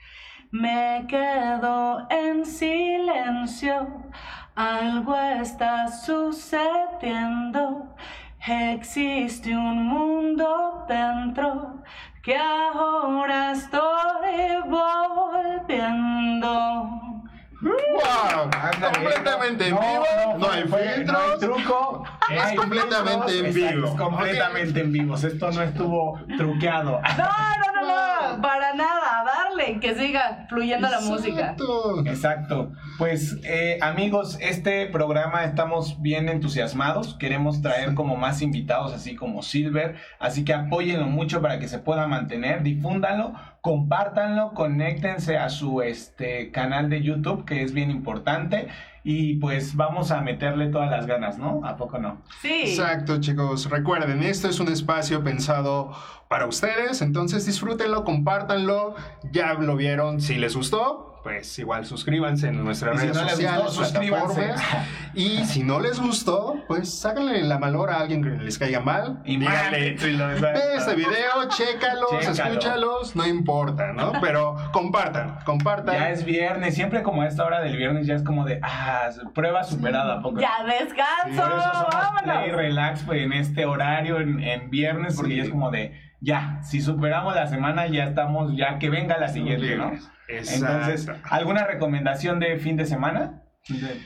me 0.50 1.06
quedo 1.08 2.06
en 2.10 2.44
silencio, 2.44 3.88
algo 4.54 5.16
está 5.16 5.88
sucediendo, 5.88 6.36
existe 8.46 9.56
un 9.56 9.86
mundo 9.86 10.84
dentro 10.88 11.82
que 12.22 12.36
ahora 12.36 13.52
estoy 13.52 14.58
volviendo. 14.68 16.38
¡Wow! 17.60 18.50
Completamente 18.94 19.68
en 19.68 19.74
vivo, 19.74 20.04
no, 20.38 20.50
hay 20.50 20.62
fue- 20.64 20.88
filtros. 20.94 21.18
no 21.18 21.32
hay 21.32 21.38
truco. 21.40 22.04
Es 22.30 22.40
hay 22.40 22.56
completamente 22.56 23.38
en 23.38 23.46
Exacto, 23.46 23.74
vivo. 23.76 23.88
es 23.88 23.94
completamente 24.00 24.80
en 24.80 24.92
vivo. 24.92 25.14
Esto 25.16 25.50
no 25.50 25.62
estuvo 25.62 26.20
truqueado. 26.36 27.00
No, 27.00 27.00
no, 27.00 27.82
no, 27.82 28.36
no, 28.36 28.42
para 28.42 28.74
nada, 28.74 29.24
darle, 29.24 29.80
que 29.80 29.94
siga 29.96 30.46
fluyendo 30.48 30.88
la 30.88 31.00
música. 31.00 31.40
Exacto. 31.40 32.06
Exacto. 32.06 32.72
Pues 32.96 33.38
eh, 33.44 33.78
amigos, 33.82 34.38
este 34.40 34.86
programa 34.86 35.42
estamos 35.44 36.00
bien 36.00 36.28
entusiasmados. 36.28 37.14
Queremos 37.18 37.60
traer 37.60 37.94
como 37.94 38.16
más 38.16 38.40
invitados, 38.40 38.92
así 38.92 39.16
como 39.16 39.42
Silver. 39.42 39.96
Así 40.20 40.44
que 40.44 40.54
apóyenlo 40.54 41.06
mucho 41.06 41.42
para 41.42 41.58
que 41.58 41.66
se 41.66 41.78
pueda 41.78 42.06
mantener. 42.06 42.62
Difúndanlo, 42.62 43.32
compártanlo, 43.68 44.54
conéctense 44.54 45.36
a 45.36 45.50
su 45.50 45.82
este, 45.82 46.50
canal 46.52 46.88
de 46.88 47.02
YouTube, 47.02 47.44
que 47.44 47.62
es 47.62 47.74
bien 47.74 47.90
importante. 47.90 48.68
Y 49.04 49.34
pues 49.34 49.76
vamos 49.76 50.10
a 50.10 50.22
meterle 50.22 50.68
todas 50.68 50.90
las 50.90 51.06
ganas, 51.06 51.36
¿no? 51.36 51.60
¿A 51.66 51.76
poco 51.76 51.98
no? 51.98 52.22
Sí. 52.40 52.62
Exacto, 52.64 53.20
chicos. 53.20 53.68
Recuerden, 53.68 54.22
esto 54.22 54.48
es 54.48 54.58
un 54.58 54.68
espacio 54.68 55.22
pensado 55.22 55.92
para 56.28 56.46
ustedes, 56.46 57.02
entonces 57.02 57.44
disfrútenlo, 57.44 58.04
compártanlo. 58.04 58.94
Ya 59.32 59.52
lo 59.52 59.76
vieron, 59.76 60.22
si 60.22 60.36
les 60.36 60.56
gustó, 60.56 61.07
pues 61.28 61.58
igual 61.58 61.84
suscríbanse 61.84 62.48
en 62.48 62.64
nuestras 62.64 62.94
Y 62.96 62.98
si 62.98 63.04
redes 63.06 63.16
no 63.22 63.28
sociales, 63.28 63.64
gustó, 63.64 63.84
suscríbanse. 63.84 64.54
Y 65.14 65.44
si 65.44 65.62
no 65.64 65.80
les 65.80 65.98
gustó, 66.00 66.62
pues 66.68 67.00
sáquenle 67.00 67.42
la 67.42 67.58
malora 67.58 67.96
a 67.96 68.00
alguien 68.00 68.22
que 68.22 68.30
les 68.30 68.58
caiga 68.58 68.80
mal. 68.80 69.20
Y 69.24 69.36
díganle, 69.36 69.94
ve 69.94 70.74
este 70.76 70.94
video, 70.94 71.48
chécalos, 71.48 72.10
Chécalo. 72.20 72.30
escúchalos, 72.54 73.16
no 73.16 73.26
importa, 73.26 73.92
¿no? 73.92 74.12
Pero 74.20 74.56
compartan, 74.72 75.38
compartan. 75.44 75.94
Ya 75.94 76.10
es 76.10 76.24
viernes, 76.24 76.74
siempre 76.74 77.02
como 77.02 77.22
a 77.22 77.26
esta 77.26 77.44
hora 77.44 77.60
del 77.60 77.76
viernes 77.76 78.06
ya 78.06 78.14
es 78.14 78.22
como 78.22 78.44
de, 78.44 78.60
ah, 78.62 79.08
prueba 79.34 79.64
superada, 79.64 80.14
¿a 80.18 80.22
poco? 80.22 80.40
Ya 80.40 80.52
descanso, 80.64 81.42
Por 81.42 81.58
eso 81.58 81.72
somos 81.72 81.94
Play 82.22 82.36
vámonos. 82.36 82.56
Relax 82.56 83.02
pues, 83.02 83.22
en 83.22 83.32
este 83.32 83.66
horario, 83.66 84.20
en, 84.20 84.40
en 84.42 84.70
viernes, 84.70 85.16
porque 85.16 85.32
Sí. 85.32 85.36
ya 85.38 85.42
es 85.44 85.50
como 85.50 85.70
de, 85.70 86.00
ya, 86.20 86.60
si 86.62 86.80
superamos 86.80 87.34
la 87.34 87.46
semana, 87.48 87.86
ya 87.88 88.04
estamos, 88.04 88.56
ya 88.56 88.78
que 88.78 88.88
venga 88.88 89.18
la 89.18 89.28
siguiente, 89.28 89.76
¿no? 89.76 89.92
Exacto. 90.28 90.90
Entonces, 90.90 91.10
¿alguna 91.24 91.64
recomendación 91.66 92.38
de 92.38 92.58
fin 92.58 92.76
de 92.76 92.86
semana? 92.86 93.42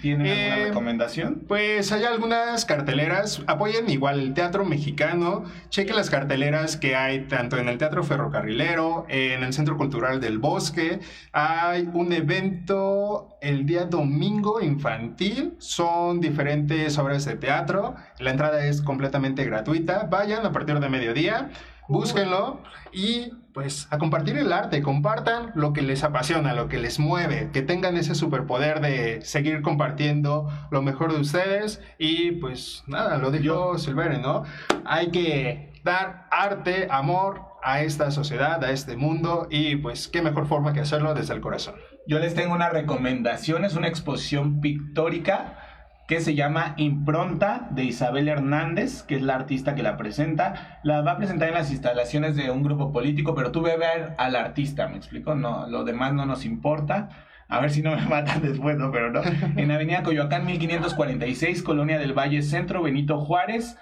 ¿Tienen 0.00 0.26
alguna 0.26 0.56
Eh, 0.56 0.64
recomendación? 0.70 1.44
Pues 1.46 1.92
hay 1.92 2.02
algunas 2.02 2.64
carteleras, 2.64 3.42
apoyen 3.46 3.88
igual 3.88 4.18
el 4.18 4.34
teatro 4.34 4.64
mexicano, 4.64 5.44
chequen 5.68 5.94
las 5.94 6.10
carteleras 6.10 6.76
que 6.76 6.96
hay 6.96 7.26
tanto 7.28 7.58
en 7.58 7.68
el 7.68 7.78
Teatro 7.78 8.02
Ferrocarrilero, 8.02 9.06
en 9.08 9.44
el 9.44 9.52
Centro 9.52 9.76
Cultural 9.76 10.20
del 10.20 10.38
Bosque, 10.38 10.98
hay 11.32 11.88
un 11.92 12.12
evento 12.12 13.38
el 13.40 13.64
día 13.64 13.84
domingo 13.84 14.60
infantil, 14.60 15.54
son 15.58 16.20
diferentes 16.20 16.98
obras 16.98 17.24
de 17.24 17.36
teatro, 17.36 17.94
la 18.18 18.30
entrada 18.32 18.66
es 18.66 18.82
completamente 18.82 19.44
gratuita, 19.44 20.08
vayan 20.10 20.44
a 20.44 20.50
partir 20.50 20.80
de 20.80 20.88
mediodía, 20.88 21.50
búsquenlo 21.88 22.60
y 22.92 23.32
pues 23.52 23.86
a 23.90 23.98
compartir 23.98 24.36
el 24.36 24.52
arte, 24.52 24.82
compartan 24.82 25.52
lo 25.54 25.72
que 25.72 25.82
les 25.82 26.04
apasiona, 26.04 26.54
lo 26.54 26.68
que 26.68 26.78
les 26.78 26.98
mueve, 26.98 27.50
que 27.52 27.62
tengan 27.62 27.96
ese 27.96 28.14
superpoder 28.14 28.80
de 28.80 29.22
seguir 29.22 29.62
compartiendo 29.62 30.48
lo 30.70 30.82
mejor 30.82 31.12
de 31.12 31.20
ustedes 31.20 31.80
y 31.98 32.32
pues 32.32 32.82
nada, 32.86 33.18
lo 33.18 33.30
dijo 33.30 33.78
Silvere, 33.78 34.18
¿no? 34.18 34.44
Hay 34.84 35.10
que 35.10 35.72
dar 35.84 36.28
arte, 36.30 36.88
amor 36.90 37.42
a 37.62 37.82
esta 37.82 38.10
sociedad, 38.10 38.62
a 38.64 38.70
este 38.70 38.96
mundo 38.96 39.46
y 39.50 39.76
pues 39.76 40.08
qué 40.08 40.22
mejor 40.22 40.46
forma 40.46 40.72
que 40.72 40.80
hacerlo 40.80 41.14
desde 41.14 41.34
el 41.34 41.40
corazón. 41.40 41.74
Yo 42.06 42.18
les 42.18 42.34
tengo 42.34 42.54
una 42.54 42.68
recomendación, 42.68 43.64
es 43.64 43.76
una 43.76 43.88
exposición 43.88 44.60
pictórica 44.60 45.61
que 46.06 46.20
se 46.20 46.34
llama 46.34 46.74
Impronta 46.76 47.68
de 47.70 47.84
Isabel 47.84 48.28
Hernández, 48.28 49.02
que 49.02 49.16
es 49.16 49.22
la 49.22 49.34
artista 49.34 49.74
que 49.74 49.82
la 49.82 49.96
presenta. 49.96 50.80
La 50.82 51.00
va 51.00 51.12
a 51.12 51.16
presentar 51.16 51.48
en 51.48 51.54
las 51.54 51.70
instalaciones 51.70 52.36
de 52.36 52.50
un 52.50 52.62
grupo 52.62 52.92
político, 52.92 53.34
pero 53.34 53.52
tú 53.52 53.62
ve 53.62 53.72
a 53.72 53.76
ver 53.76 54.14
al 54.18 54.36
artista, 54.36 54.88
¿me 54.88 54.96
explico? 54.96 55.34
No, 55.34 55.66
lo 55.68 55.84
demás 55.84 56.12
no 56.12 56.26
nos 56.26 56.44
importa. 56.44 57.08
A 57.48 57.60
ver 57.60 57.70
si 57.70 57.82
no 57.82 57.94
me 57.94 58.02
matan 58.06 58.42
después, 58.42 58.76
¿no? 58.76 58.90
Pero 58.90 59.10
no. 59.10 59.20
En 59.56 59.70
Avenida 59.70 60.02
Coyoacán 60.02 60.46
1546, 60.46 61.62
Colonia 61.62 61.98
del 61.98 62.12
Valle 62.14 62.42
Centro, 62.42 62.82
Benito 62.82 63.18
Juárez. 63.18 63.76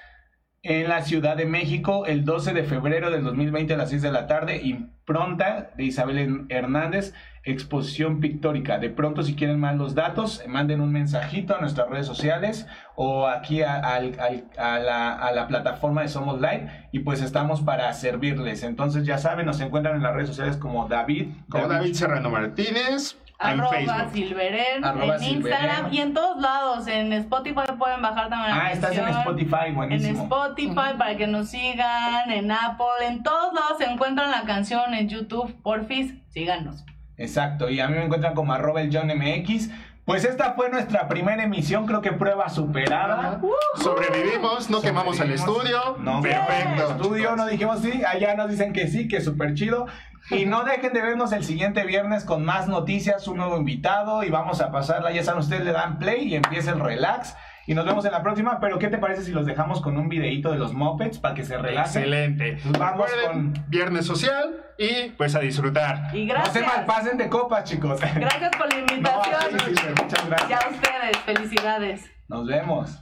En 0.62 0.90
la 0.90 1.00
Ciudad 1.00 1.38
de 1.38 1.46
México, 1.46 2.04
el 2.04 2.26
12 2.26 2.52
de 2.52 2.64
febrero 2.64 3.10
del 3.10 3.24
2020 3.24 3.72
a 3.72 3.76
las 3.78 3.88
6 3.88 4.02
de 4.02 4.12
la 4.12 4.26
tarde, 4.26 4.60
impronta 4.62 5.70
de 5.74 5.84
Isabel 5.84 6.44
Hernández, 6.50 7.14
exposición 7.44 8.20
pictórica. 8.20 8.78
De 8.78 8.90
pronto, 8.90 9.22
si 9.22 9.34
quieren 9.34 9.58
más 9.58 9.76
los 9.76 9.94
datos, 9.94 10.44
manden 10.46 10.82
un 10.82 10.92
mensajito 10.92 11.56
a 11.56 11.60
nuestras 11.62 11.88
redes 11.88 12.06
sociales 12.06 12.66
o 12.94 13.26
aquí 13.26 13.62
a, 13.62 13.80
la, 14.00 15.46
plataforma 15.48 16.02
de 16.02 16.08
Somos 16.08 16.38
Live 16.42 16.88
y 16.92 16.98
pues 16.98 17.22
estamos 17.22 17.62
para 17.62 17.90
servirles. 17.94 18.62
Entonces, 18.62 19.06
ya 19.06 19.16
saben, 19.16 19.46
nos 19.46 19.62
encuentran 19.62 19.96
en 19.96 20.02
las 20.02 20.14
redes 20.14 20.28
sociales 20.28 20.58
como 20.58 20.88
David. 20.88 21.28
Como 21.48 21.68
David 21.68 21.94
Serrano 21.94 22.28
Martínez 22.28 23.16
Arroba 23.40 23.70
Facebook. 23.70 24.12
Silveren 24.12 24.84
Arroba 24.84 25.16
en 25.16 25.22
Instagram 25.24 25.70
Silveren. 25.76 25.94
y 25.94 25.98
en 26.00 26.14
todos 26.14 26.42
lados. 26.42 26.86
En 26.88 27.12
Spotify 27.14 27.60
pueden 27.78 28.02
bajar 28.02 28.28
también 28.28 28.50
la 28.56 28.64
Ah, 28.66 28.72
estás 28.72 28.90
en 28.92 28.98
canción. 28.98 29.18
Spotify, 29.20 29.66
En 29.68 29.74
buenísimo. 29.74 30.22
Spotify 30.24 30.94
para 30.98 31.16
que 31.16 31.26
nos 31.26 31.48
sigan, 31.48 32.30
en 32.30 32.50
Apple, 32.52 33.06
en 33.08 33.22
todos 33.22 33.54
lados 33.54 33.78
se 33.78 33.84
encuentran 33.84 34.30
la 34.30 34.42
canción, 34.42 34.92
en 34.94 35.08
YouTube, 35.08 35.54
porfis, 35.62 36.14
síganos. 36.28 36.84
Exacto, 37.16 37.68
y 37.70 37.80
a 37.80 37.88
mí 37.88 37.94
me 37.96 38.04
encuentran 38.04 38.34
como 38.34 38.52
arroba 38.52 38.80
el 38.82 38.94
John 38.94 39.08
MX. 39.08 39.70
Pues 40.06 40.24
esta 40.24 40.54
fue 40.54 40.70
nuestra 40.70 41.06
primera 41.08 41.42
emisión, 41.44 41.86
creo 41.86 42.00
que 42.00 42.10
prueba 42.12 42.48
superada. 42.48 43.40
Sobrevivimos, 43.76 44.68
no 44.68 44.80
quemamos 44.80 45.20
el 45.20 45.32
estudio. 45.32 45.96
No, 46.00 46.20
Perfecto. 46.20 46.90
Estudio, 46.92 47.36
no 47.36 47.46
dijimos 47.46 47.80
sí, 47.80 48.02
allá 48.04 48.34
nos 48.34 48.50
dicen 48.50 48.72
que 48.72 48.88
sí, 48.88 49.06
que 49.08 49.20
súper 49.20 49.54
chido. 49.54 49.86
Y 50.30 50.46
no 50.46 50.64
dejen 50.64 50.92
de 50.92 51.02
vernos 51.02 51.32
el 51.32 51.44
siguiente 51.44 51.84
viernes 51.84 52.24
con 52.24 52.44
más 52.44 52.68
noticias, 52.68 53.26
un 53.28 53.38
nuevo 53.38 53.56
invitado 53.56 54.22
y 54.22 54.30
vamos 54.30 54.60
a 54.60 54.70
pasarla. 54.70 55.10
Ya 55.12 55.22
saben, 55.24 55.40
ustedes 55.40 55.64
le 55.64 55.72
dan 55.72 55.98
play 55.98 56.28
y 56.28 56.34
empieza 56.36 56.72
el 56.72 56.80
relax. 56.80 57.34
Y 57.66 57.74
nos 57.74 57.84
vemos 57.84 58.04
en 58.04 58.12
la 58.12 58.22
próxima. 58.22 58.58
Pero, 58.60 58.78
¿qué 58.78 58.88
te 58.88 58.98
parece 58.98 59.22
si 59.22 59.32
los 59.32 59.46
dejamos 59.46 59.80
con 59.80 59.96
un 59.96 60.08
videito 60.08 60.50
de 60.50 60.58
los 60.58 60.72
Muppets 60.72 61.18
para 61.18 61.34
que 61.34 61.44
se 61.44 61.56
relajen? 61.56 62.02
Excelente. 62.02 62.58
Vamos 62.78 63.08
Recuerden, 63.10 63.52
con- 63.52 63.64
Viernes 63.68 64.06
social 64.06 64.64
y 64.78 65.10
pues 65.10 65.34
a 65.36 65.40
disfrutar. 65.40 66.14
Y 66.16 66.26
No 66.26 66.34
se 66.34 66.40
gracias. 66.60 66.66
malpasen 66.66 67.18
de 67.18 67.28
copas, 67.28 67.64
chicos. 67.64 68.00
Gracias 68.00 68.50
por 68.56 68.68
la 68.72 68.76
No, 68.80 68.80
invitación. 68.80 69.60
sí, 69.66 69.74
sí, 69.76 69.86
muchas 70.02 70.24
Y 70.24 70.28
gracias. 70.28 70.64
a 70.64 70.68
ustedes, 70.68 71.16
felicidades. 71.24 72.10
Nos 72.28 72.46
vemos. 72.46 72.98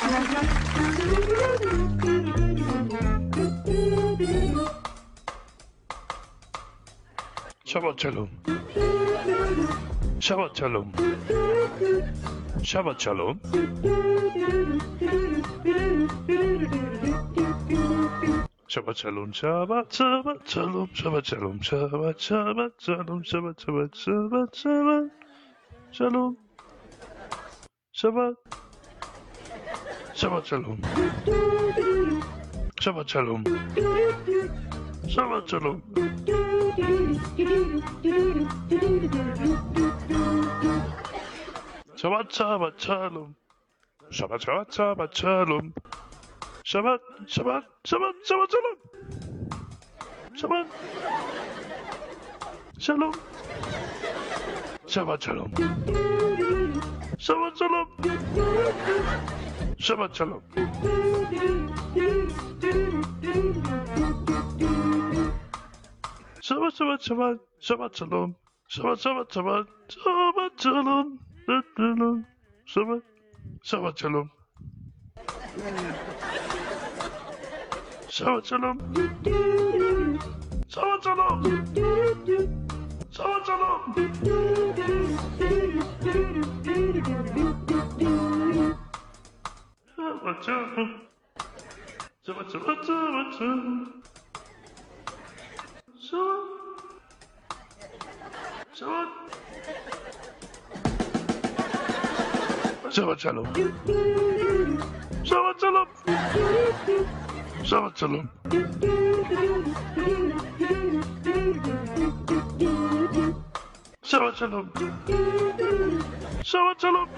Shabbat 7.70 8.00
Shalom. 8.00 8.28
Shabbat 10.18 10.56
Shalom. 10.58 10.92
Shabbat 12.58 12.98
Shalom. 13.00 13.38
Shabbat 18.68 18.96
Shalom. 18.98 19.30
Shabbat 19.30 19.86
Shabbat 19.92 20.48
Shalom. 20.50 20.88
Shabbat 20.98 21.26
Shalom. 21.30 21.60
Shabbat 21.60 22.18
Shabbat 22.18 22.80
Shalom. 22.80 23.22
Shabbat 23.22 23.58
Shabbat 23.62 23.94
Shabbat 24.02 24.50
Shabbat 24.52 25.10
Shalom. 25.92 26.36
Shabbat. 27.94 28.34
Shabbat 30.18 30.44
Shalom. 30.44 30.78
Shabbat 32.80 33.08
Shalom. 33.08 33.44
Shabbat 35.06 35.48
Shalom. 35.48 36.49
Shabbat 41.96 42.30
Shabbat 42.30 42.78
Shalom. 42.78 43.34
Shabbat 44.12 44.40
Shabbat 44.40 44.70
Shabbat 44.70 45.14
Shalom. 45.14 45.74
Shabbat 46.64 47.00
Shabbat 47.26 47.62
Shabbat 47.84 48.14
Shabbat 48.24 48.50
Shalom. 48.52 48.78
Shabbat 50.36 50.66
Shalom. 52.78 53.14
Shabbat 54.86 55.20
Shalom. 55.22 55.50
Shabbat 57.18 57.54
Shalom. 57.58 57.88
Shabbat 59.76 60.14
Shalom. 60.14 60.42
Şabat 66.50 66.74
şabat 66.74 67.02
şabat. 67.02 67.38
Şabat 67.60 67.96
şalom. 67.96 68.34
Şabat 68.68 69.00
şabat 69.00 69.34
şabat. 69.34 69.66
Şabat 69.88 70.62
şalom. 70.62 71.18
Şabat. 72.66 73.02
Şabat 73.62 73.98
şalom. 73.98 74.30
Şabat 78.08 78.46
şalom. 78.46 78.78
Şabat 80.68 81.04
şalom. 81.04 81.42
Şabat 83.10 83.46
şalom. 83.46 83.94
Şabat 89.96 90.44
şalom. 90.46 90.90
Şabat 92.26 92.52
şabat 92.52 92.84
şabat. 92.86 94.09
Son. 96.10 96.44
Son. 98.72 99.08
Savaşalım. 102.90 103.46
Savaşalım. 105.24 105.88
Savaşalım. 107.64 108.28
Savaşalım. 114.02 114.70
Savaşalım. 116.42 117.08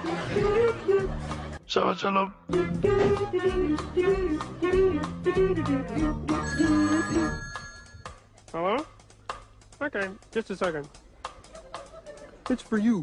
Savaşalım. 1.67 2.31
Savaşalım. 2.33 2.33
Hello? 8.53 8.77
Okay, 9.81 10.11
just 10.31 10.51
a 10.51 10.57
second. 10.57 10.87
It's 12.51 12.63
for 12.63 12.77
you. 12.77 13.03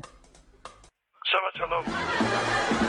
Shabbat 1.26 1.58
Shalom. 1.58 2.88